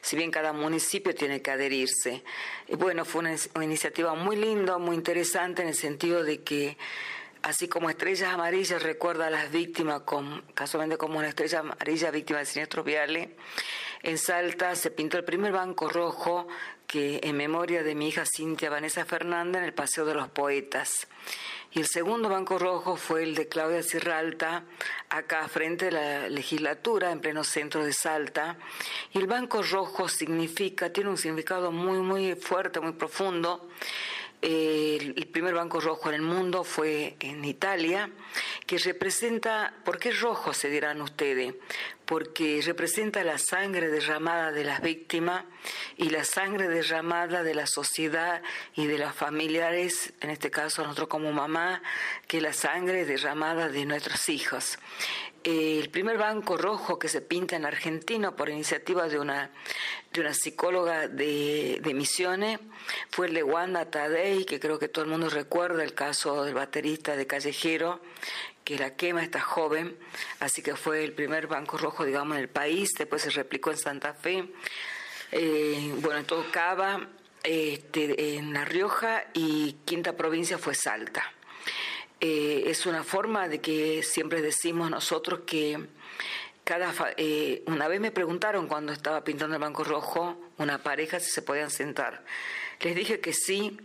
Si 0.01 0.16
bien 0.16 0.31
cada 0.31 0.53
municipio 0.53 1.15
tiene 1.15 1.41
que 1.41 1.51
adherirse. 1.51 2.23
bueno, 2.77 3.05
fue 3.05 3.21
una, 3.21 3.35
una 3.55 3.65
iniciativa 3.65 4.15
muy 4.15 4.37
linda, 4.37 4.79
muy 4.79 4.97
interesante 4.97 5.62
en 5.62 5.69
el 5.69 5.75
sentido 5.75 6.23
de 6.23 6.43
que 6.43 6.77
así 7.43 7.69
como 7.69 7.91
Estrellas 7.91 8.33
Amarillas 8.33 8.83
recuerda 8.83 9.27
a 9.27 9.31
las 9.31 9.51
víctimas, 9.51 10.03
casualmente 10.55 10.97
como 10.97 11.19
una 11.19 11.29
estrella 11.29 11.61
amarilla 11.61 12.11
víctima 12.11 12.41
de 12.41 12.47
siniestros 12.47 12.85
viales, 12.85 13.29
en 14.05 14.19
Salta 14.19 14.77
se 14.77 14.91
pintó 14.91 15.17
el 15.17 15.25
primer 15.25 15.53
banco 15.53 15.89
rojo 15.89 16.47
que 16.87 17.21
en 17.23 17.37
memoria 17.37 17.83
de 17.83 17.95
mi 17.95 18.09
hija 18.09 18.25
Cintia 18.27 18.69
Vanessa 18.69 19.05
Fernández 19.07 19.63
en 19.63 19.65
el 19.65 19.73
Paseo 19.73 20.05
de 20.05 20.15
los 20.15 20.29
Poetas. 20.29 21.09
Y 21.73 21.81
el 21.81 21.87
segundo 21.87 22.29
banco 22.29 22.59
rojo 22.59 22.97
fue 22.97 23.25
el 23.25 23.35
de 23.35 23.49
Claudia 23.49 23.83
Cirralta, 23.83 24.65
acá 25.09 25.49
frente 25.49 25.89
a 25.89 25.91
la 25.91 26.29
legislatura, 26.29 27.11
en 27.11 27.21
pleno 27.21 27.43
centro 27.43 27.85
de 27.85 27.93
Salta. 27.93 28.59
Y 29.13 29.19
el 29.19 29.27
banco 29.27 29.63
rojo 29.63 30.09
significa, 30.09 30.93
tiene 30.93 31.11
un 31.11 31.19
significado 31.19 31.73
muy, 31.73 31.99
muy 31.99 32.37
fuerte, 32.37 32.81
muy 32.81 32.93
profundo 32.93 33.69
el 34.47 35.27
primer 35.33 35.55
banco 35.55 35.81
rojo 35.81 36.11
en 36.11 36.17
el 36.17 36.23
mundo 36.23 36.65
fue 36.65 37.17
en 37.21 37.45
Italia, 37.45 38.11
que 38.67 38.79
representa, 38.79 39.73
¿por 39.85 39.99
qué 39.99 40.11
rojo 40.11 40.53
se 40.53 40.69
dirán 40.69 41.01
ustedes? 41.01 41.55
Porque 42.07 42.61
representa 42.65 43.25
la 43.25 43.39
sangre 43.39 43.89
derramada 43.89 44.53
de 44.53 44.65
las 44.65 44.83
víctimas 44.83 45.45
y 45.97 46.11
la 46.11 46.25
sangre 46.25 46.69
derramada 46.69 47.43
de 47.43 47.55
la 47.55 47.67
sociedad 47.67 48.43
y 48.75 48.87
de 48.87 48.99
los 48.99 49.15
familiares, 49.15 50.13
en 50.21 50.31
este 50.31 50.51
caso 50.51 50.83
nosotros 50.83 51.09
como 51.09 51.33
mamá, 51.33 51.83
que 52.27 52.41
la 52.41 52.53
sangre 52.53 53.05
derramada 53.05 53.69
de 53.69 53.87
nuestros 53.87 54.29
hijos. 54.29 54.79
El 55.45 55.91
primer 55.91 56.17
banco 56.17 56.57
rojo 56.57 56.99
que 56.99 57.09
se 57.09 57.21
pinta 57.21 57.55
en 57.57 57.67
Argentina 57.67 58.35
por 58.35 58.49
iniciativa 58.49 59.09
de 59.09 59.19
una, 59.19 59.51
de 60.11 60.23
una 60.23 60.33
psicóloga 60.33 61.07
de, 61.07 61.81
de 61.83 61.95
Misiones 61.95 62.61
fue 63.11 63.27
el 63.27 63.35
de 63.35 63.43
Wanda 63.43 63.91
Tadei, 63.91 64.47
que 64.47 64.59
creo 64.59 64.79
que 64.79 64.89
todo 64.89 65.05
el 65.05 65.11
mundo 65.11 65.29
recuerda 65.29 65.85
el 65.85 65.93
caso 65.93 66.45
del 66.45 66.55
baterista 66.55 67.15
de 67.15 67.27
Callejero, 67.27 68.01
que 68.65 68.78
la 68.78 68.97
quema 68.97 69.23
esta 69.23 69.41
joven, 69.41 69.97
así 70.41 70.62
que 70.62 70.74
fue 70.74 71.05
el 71.05 71.12
primer 71.12 71.47
banco 71.47 71.77
rojo, 71.77 72.05
digamos, 72.05 72.36
en 72.36 72.43
el 72.43 72.49
país, 72.49 72.91
después 72.97 73.23
se 73.23 73.31
replicó 73.31 73.70
en 73.70 73.77
Santa 73.77 74.15
Fe, 74.15 74.49
eh, 75.32 75.93
bueno, 75.99 76.20
en 76.20 76.24
todo 76.24 76.51
Cava, 76.51 77.09
este, 77.43 78.36
en 78.36 78.55
La 78.55 78.65
Rioja 78.65 79.24
y 79.35 79.74
quinta 79.85 80.16
provincia 80.16 80.57
fue 80.57 80.74
Salta. 80.74 81.31
Eh, 82.20 82.65
es 82.66 82.86
una 82.86 83.05
forma 83.05 83.49
de 83.49 83.61
que 83.61 84.03
siempre 84.03 84.41
decimos 84.41 84.91
nosotros 84.91 85.41
que 85.47 85.78
cada 86.65 86.95
eh, 87.19 87.62
una 87.66 87.86
vez 87.89 88.01
me 88.01 88.11
preguntaron 88.11 88.66
cuando 88.66 88.93
estaba 88.93 89.23
pintando 89.23 89.57
el 89.57 89.61
banco 89.61 89.85
rojo 89.85 90.41
una 90.57 90.82
pareja 90.82 91.20
si 91.20 91.31
se 91.31 91.43
podían 91.43 91.70
sentar. 91.70 92.24
Les 92.81 92.97
dije 92.97 93.20
que 93.20 93.35
sí 93.35 93.78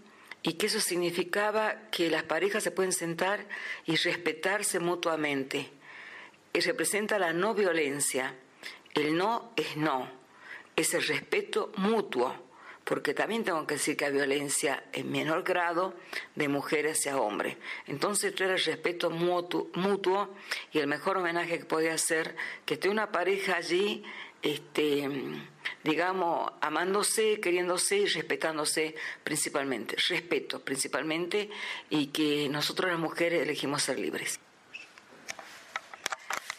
y 0.43 0.53
que 0.53 0.67
eso 0.67 0.79
significaba 0.79 1.89
que 1.91 2.09
las 2.09 2.23
parejas 2.23 2.63
se 2.63 2.71
pueden 2.71 2.93
sentar 2.93 3.45
y 3.85 3.95
respetarse 3.95 4.79
mutuamente. 4.79 5.69
Y 6.53 6.59
representa 6.61 7.19
la 7.19 7.33
no 7.33 7.53
violencia. 7.53 8.35
El 8.93 9.17
no 9.17 9.51
es 9.55 9.77
no, 9.77 10.09
es 10.75 10.93
el 10.93 11.05
respeto 11.05 11.71
mutuo 11.75 12.49
porque 12.89 13.13
también 13.13 13.43
tengo 13.43 13.67
que 13.67 13.75
decir 13.75 13.95
que 13.95 14.05
hay 14.05 14.11
violencia 14.11 14.83
en 14.93 15.11
menor 15.11 15.43
grado 15.43 15.93
de 16.33 16.47
mujeres 16.47 16.97
hacia 16.97 17.17
hombres. 17.17 17.55
Entonces 17.85 18.33
tú 18.33 18.43
eres 18.43 18.65
respeto 18.65 19.11
mutuo, 19.11 20.35
y 20.71 20.79
el 20.79 20.87
mejor 20.87 21.17
homenaje 21.17 21.59
que 21.59 21.65
podía 21.65 21.93
hacer 21.93 22.35
que 22.65 22.73
esté 22.73 22.89
una 22.89 23.11
pareja 23.11 23.57
allí, 23.57 24.03
este, 24.41 25.09
digamos, 25.83 26.51
amándose, 26.61 27.39
queriéndose 27.39 27.97
y 27.97 28.05
respetándose 28.05 28.95
principalmente. 29.23 29.95
Respeto 30.07 30.59
principalmente 30.61 31.49
y 31.89 32.07
que 32.07 32.47
nosotros 32.49 32.91
las 32.91 32.99
mujeres 32.99 33.43
elegimos 33.43 33.83
ser 33.83 33.99
libres. 33.99 34.39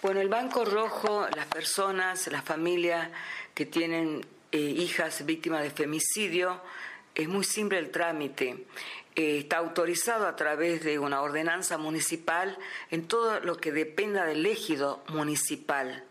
Bueno, 0.03 0.21
el 0.21 0.29
Banco 0.29 0.65
Rojo, 0.65 1.27
las 1.37 1.47
personas, 1.47 2.27
las 2.29 2.43
familias 2.43 3.11
que 3.55 3.67
tienen 3.67 4.27
eh, 4.51 4.59
hijas 4.59 5.27
víctimas 5.27 5.63
de 5.63 5.71
femicidio, 5.71 6.63
es 7.15 7.29
muy 7.29 7.45
simple 7.45 7.79
el 7.79 7.91
trámite. 7.91 8.65
Eh, 9.15 9.39
está 9.39 9.59
autorizado 9.59 10.27
a 10.27 10.37
través 10.37 10.83
de 10.85 10.99
una 10.99 11.21
ordenanza 11.21 11.77
municipal 11.77 12.57
en 12.91 13.09
todo 13.09 13.41
lo 13.41 13.59
que 13.59 13.73
dependa 13.73 14.25
del 14.25 14.47
ejido 14.47 15.05
municipal. 15.09 16.05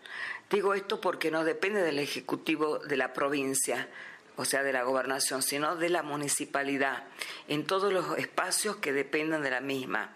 Digo 0.50 0.74
esto 0.74 1.00
porque 1.00 1.30
no 1.30 1.44
depende 1.44 1.82
del 1.84 2.00
Ejecutivo 2.00 2.80
de 2.80 2.98
la 2.98 3.14
provincia, 3.14 3.88
o 4.36 4.46
sea, 4.46 4.64
de 4.64 4.74
la 4.74 4.84
gobernación, 4.84 5.44
sino 5.44 5.76
de 5.76 5.90
la 5.90 6.02
municipalidad, 6.02 7.04
en 7.48 7.66
todos 7.66 7.94
los 7.94 8.18
espacios 8.18 8.78
que 8.78 8.92
dependan 8.92 9.44
de 9.44 9.52
la 9.52 9.62
misma. 9.62 10.16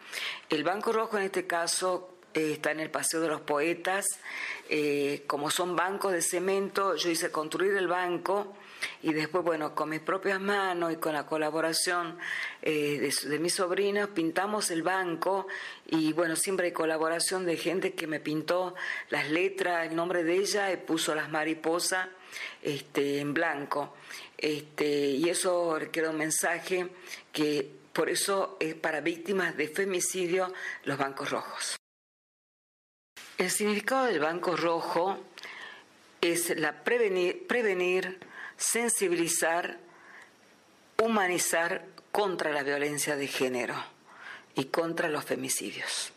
El 0.50 0.64
Banco 0.64 0.92
Rojo 0.92 1.18
en 1.18 1.26
este 1.26 1.46
caso 1.46 2.16
eh, 2.34 2.54
está 2.54 2.72
en 2.72 2.80
el 2.80 2.90
Paseo 2.90 3.22
de 3.22 3.28
los 3.28 3.42
Poetas. 3.42 4.06
Eh, 4.70 5.24
como 5.28 5.52
son 5.52 5.76
bancos 5.76 6.14
de 6.14 6.22
cemento, 6.22 6.96
yo 6.96 7.10
hice 7.10 7.32
construir 7.32 7.76
el 7.76 7.88
banco 7.88 8.56
y 9.02 9.14
después, 9.14 9.44
bueno, 9.44 9.76
con 9.76 9.90
mis 9.90 10.00
propias 10.00 10.40
manos 10.40 10.94
y 10.94 10.98
con 10.98 11.14
la 11.14 11.26
colaboración 11.26 12.18
eh, 12.62 13.12
de, 13.26 13.40
mis 13.40 13.54
sobrinos, 13.54 14.10
pintamos 14.10 14.72
el 14.72 14.84
banco 14.84 15.48
y, 15.88 16.14
bueno, 16.14 16.36
siempre 16.36 16.68
hay 16.68 16.74
colaboración 16.74 17.46
de 17.46 17.58
gente 17.58 17.94
que 17.94 18.08
me 18.08 18.20
pintó 18.20 18.76
las 19.10 19.30
letras, 19.30 19.88
el 19.88 19.96
nombre 19.96 20.24
de 20.24 20.36
ella 20.36 20.72
y 20.72 20.78
puso 20.78 21.16
las 21.16 21.30
mariposas 21.30 22.08
este, 22.62 23.20
en 23.20 23.34
blanco. 23.34 23.96
Este, 24.38 24.86
y 24.86 25.30
eso 25.30 25.78
queda 25.92 26.10
un 26.10 26.18
mensaje 26.18 26.90
que 27.32 27.70
por 27.94 28.10
eso 28.10 28.58
es 28.60 28.74
para 28.76 29.02
víctimas 29.02 29.56
de 29.56 29.68
femicidio 29.68 30.52
los 30.84 30.98
bancos 30.98 31.30
rojos. 31.30 31.78
El 33.38 33.50
significado 33.50 34.06
del 34.06 34.20
Banco 34.20 34.56
Rojo 34.56 35.20
es 36.22 36.58
la 36.58 36.84
prevenir, 36.84 37.46
prevenir, 37.48 38.20
sensibilizar, 38.64 39.78
humanizar 41.02 41.86
contra 42.12 42.52
la 42.52 42.64
violencia 42.64 43.16
de 43.16 43.28
género 43.28 43.76
y 44.56 44.66
contra 44.66 45.10
los 45.10 45.26
femicidios. 45.26 46.12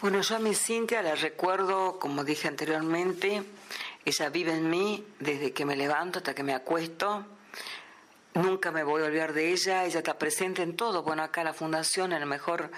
Bueno, 0.00 0.20
yo 0.20 0.36
a 0.36 0.40
mi 0.40 0.54
Cintia 0.54 1.00
la 1.00 1.14
recuerdo, 1.14 1.98
como 1.98 2.24
dije 2.24 2.48
anteriormente, 2.48 3.42
ella 4.04 4.28
vive 4.30 4.52
en 4.52 4.68
mí 4.68 5.06
desde 5.20 5.52
que 5.52 5.64
me 5.64 5.76
levanto 5.76 6.18
hasta 6.18 6.34
que 6.34 6.42
me 6.42 6.54
acuesto. 6.54 7.24
Nunca 8.34 8.72
me 8.72 8.82
voy 8.82 9.02
a 9.02 9.06
olvidar 9.06 9.32
de 9.32 9.52
ella, 9.52 9.84
ella 9.84 9.98
está 9.98 10.18
presente 10.18 10.62
en 10.62 10.76
todo. 10.76 11.04
Bueno, 11.04 11.22
acá 11.22 11.44
la 11.44 11.54
fundación, 11.54 12.12
en 12.12 12.22
el 12.22 12.28
mejor 12.28 12.70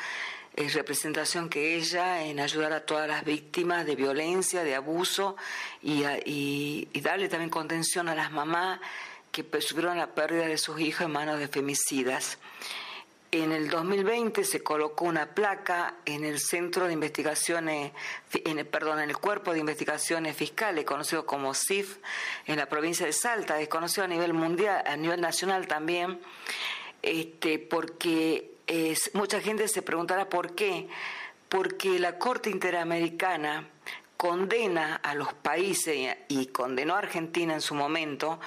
representación 0.56 1.48
que 1.48 1.76
ella 1.76 2.22
en 2.24 2.38
ayudar 2.38 2.72
a 2.72 2.86
todas 2.86 3.08
las 3.08 3.24
víctimas 3.24 3.86
de 3.86 3.96
violencia, 3.96 4.62
de 4.62 4.74
abuso 4.74 5.36
y, 5.82 6.04
y, 6.24 7.00
darle 7.00 7.28
también 7.28 7.50
contención 7.50 8.08
a 8.08 8.14
las 8.14 8.30
mamás 8.30 8.80
que 9.32 9.44
sufrieron 9.60 9.98
la 9.98 10.14
pérdida 10.14 10.46
de 10.46 10.56
sus 10.58 10.80
hijos 10.80 11.06
en 11.06 11.12
manos 11.12 11.40
de 11.40 11.48
femicidas. 11.48 12.38
En 13.32 13.50
el 13.50 13.68
2020 13.68 14.44
se 14.44 14.62
colocó 14.62 15.06
una 15.06 15.34
placa 15.34 15.96
en 16.04 16.24
el 16.24 16.38
Centro 16.38 16.86
de 16.86 16.92
Investigaciones, 16.92 17.90
en 18.32 18.64
perdón, 18.68 19.00
en 19.00 19.10
el 19.10 19.18
Cuerpo 19.18 19.52
de 19.52 19.58
Investigaciones 19.58 20.36
Fiscales, 20.36 20.84
conocido 20.84 21.26
como 21.26 21.52
CIF, 21.52 21.96
en 22.46 22.58
la 22.58 22.66
provincia 22.66 23.06
de 23.06 23.12
Salta, 23.12 23.60
es 23.60 23.68
conocido 23.68 24.04
a 24.04 24.08
nivel 24.08 24.34
mundial, 24.34 24.84
a 24.86 24.96
nivel 24.96 25.20
nacional 25.20 25.66
también, 25.66 26.20
este, 27.02 27.58
porque 27.58 28.53
es, 28.66 29.10
mucha 29.14 29.40
gente 29.40 29.68
se 29.68 29.82
preguntará 29.82 30.28
por 30.28 30.54
qué. 30.54 30.88
Porque 31.48 31.98
la 31.98 32.18
Corte 32.18 32.50
Interamericana 32.50 33.68
condena 34.16 34.96
a 34.96 35.14
los 35.14 35.34
países 35.34 36.16
y 36.28 36.46
condenó 36.46 36.94
a 36.94 36.98
Argentina 36.98 37.54
en 37.54 37.60
su 37.60 37.74
momento 37.74 38.40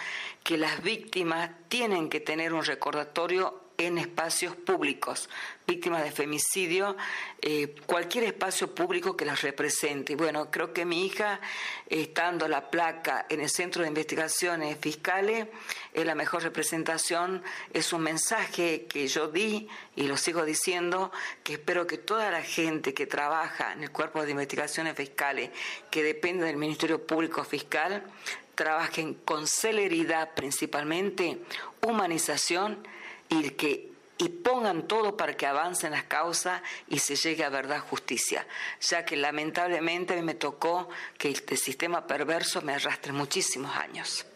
que 0.44 0.58
las 0.58 0.82
víctimas 0.82 1.52
tienen 1.68 2.10
que 2.10 2.20
tener 2.20 2.54
un 2.54 2.64
recordatorio 2.64 3.62
en 3.78 3.98
espacios 3.98 4.56
públicos, 4.56 5.30
víctimas 5.68 6.02
de 6.02 6.12
femicidio, 6.12 6.96
eh, 7.42 7.76
cualquier 7.86 8.24
espacio 8.24 8.74
público 8.74 9.18
que 9.18 9.26
las 9.26 9.42
represente. 9.42 10.16
Bueno, 10.16 10.50
creo 10.50 10.72
que 10.72 10.86
mi 10.86 11.06
hija, 11.06 11.42
estando 11.90 12.48
la 12.48 12.72
placa 12.72 13.26
en 13.28 13.42
el 13.42 13.50
Centro 13.50 13.82
de 13.82 13.90
Investigaciones 13.90 14.78
Fiscales, 14.80 15.48
es 15.94 16.06
la 16.06 16.16
mejor 16.16 16.44
representación, 16.44 17.44
es 17.74 17.92
un 17.92 18.02
mensaje 18.02 18.86
que 18.86 19.10
yo 19.10 19.28
di 19.28 19.68
y 19.98 20.04
lo 20.04 20.16
sigo 20.16 20.46
diciendo, 20.46 21.12
que 21.44 21.54
espero 21.54 21.86
que 21.86 21.98
toda 21.98 22.32
la 22.32 22.42
gente 22.42 22.94
que 22.94 23.06
trabaja 23.06 23.74
en 23.74 23.84
el 23.84 23.92
Cuerpo 23.92 24.24
de 24.24 24.32
Investigaciones 24.32 24.96
Fiscales, 24.96 25.50
que 25.92 26.02
depende 26.02 26.46
del 26.46 26.56
Ministerio 26.56 27.06
Público 27.06 27.44
Fiscal, 27.44 28.04
trabajen 28.56 29.16
con 29.16 29.48
celeridad 29.48 30.34
principalmente, 30.34 31.40
humanización 31.82 32.88
y 33.28 33.50
que 33.50 33.97
y 34.20 34.30
pongan 34.30 34.88
todo 34.88 35.18
para 35.18 35.36
que 35.36 35.48
avancen 35.48 35.92
las 35.92 36.04
causas 36.04 36.62
y 36.88 37.00
se 37.00 37.16
llegue 37.16 37.44
a 37.44 37.50
verdad 37.50 37.80
justicia, 37.80 38.46
ya 38.82 39.04
que 39.04 39.18
lamentablemente 39.18 40.22
me 40.22 40.36
tocó 40.36 40.90
que 41.18 41.30
este 41.30 41.58
sistema 41.58 42.06
perverso 42.06 42.62
me 42.62 42.76
arrastre 42.76 43.12
muchísimos 43.12 43.76
años. 43.76 44.27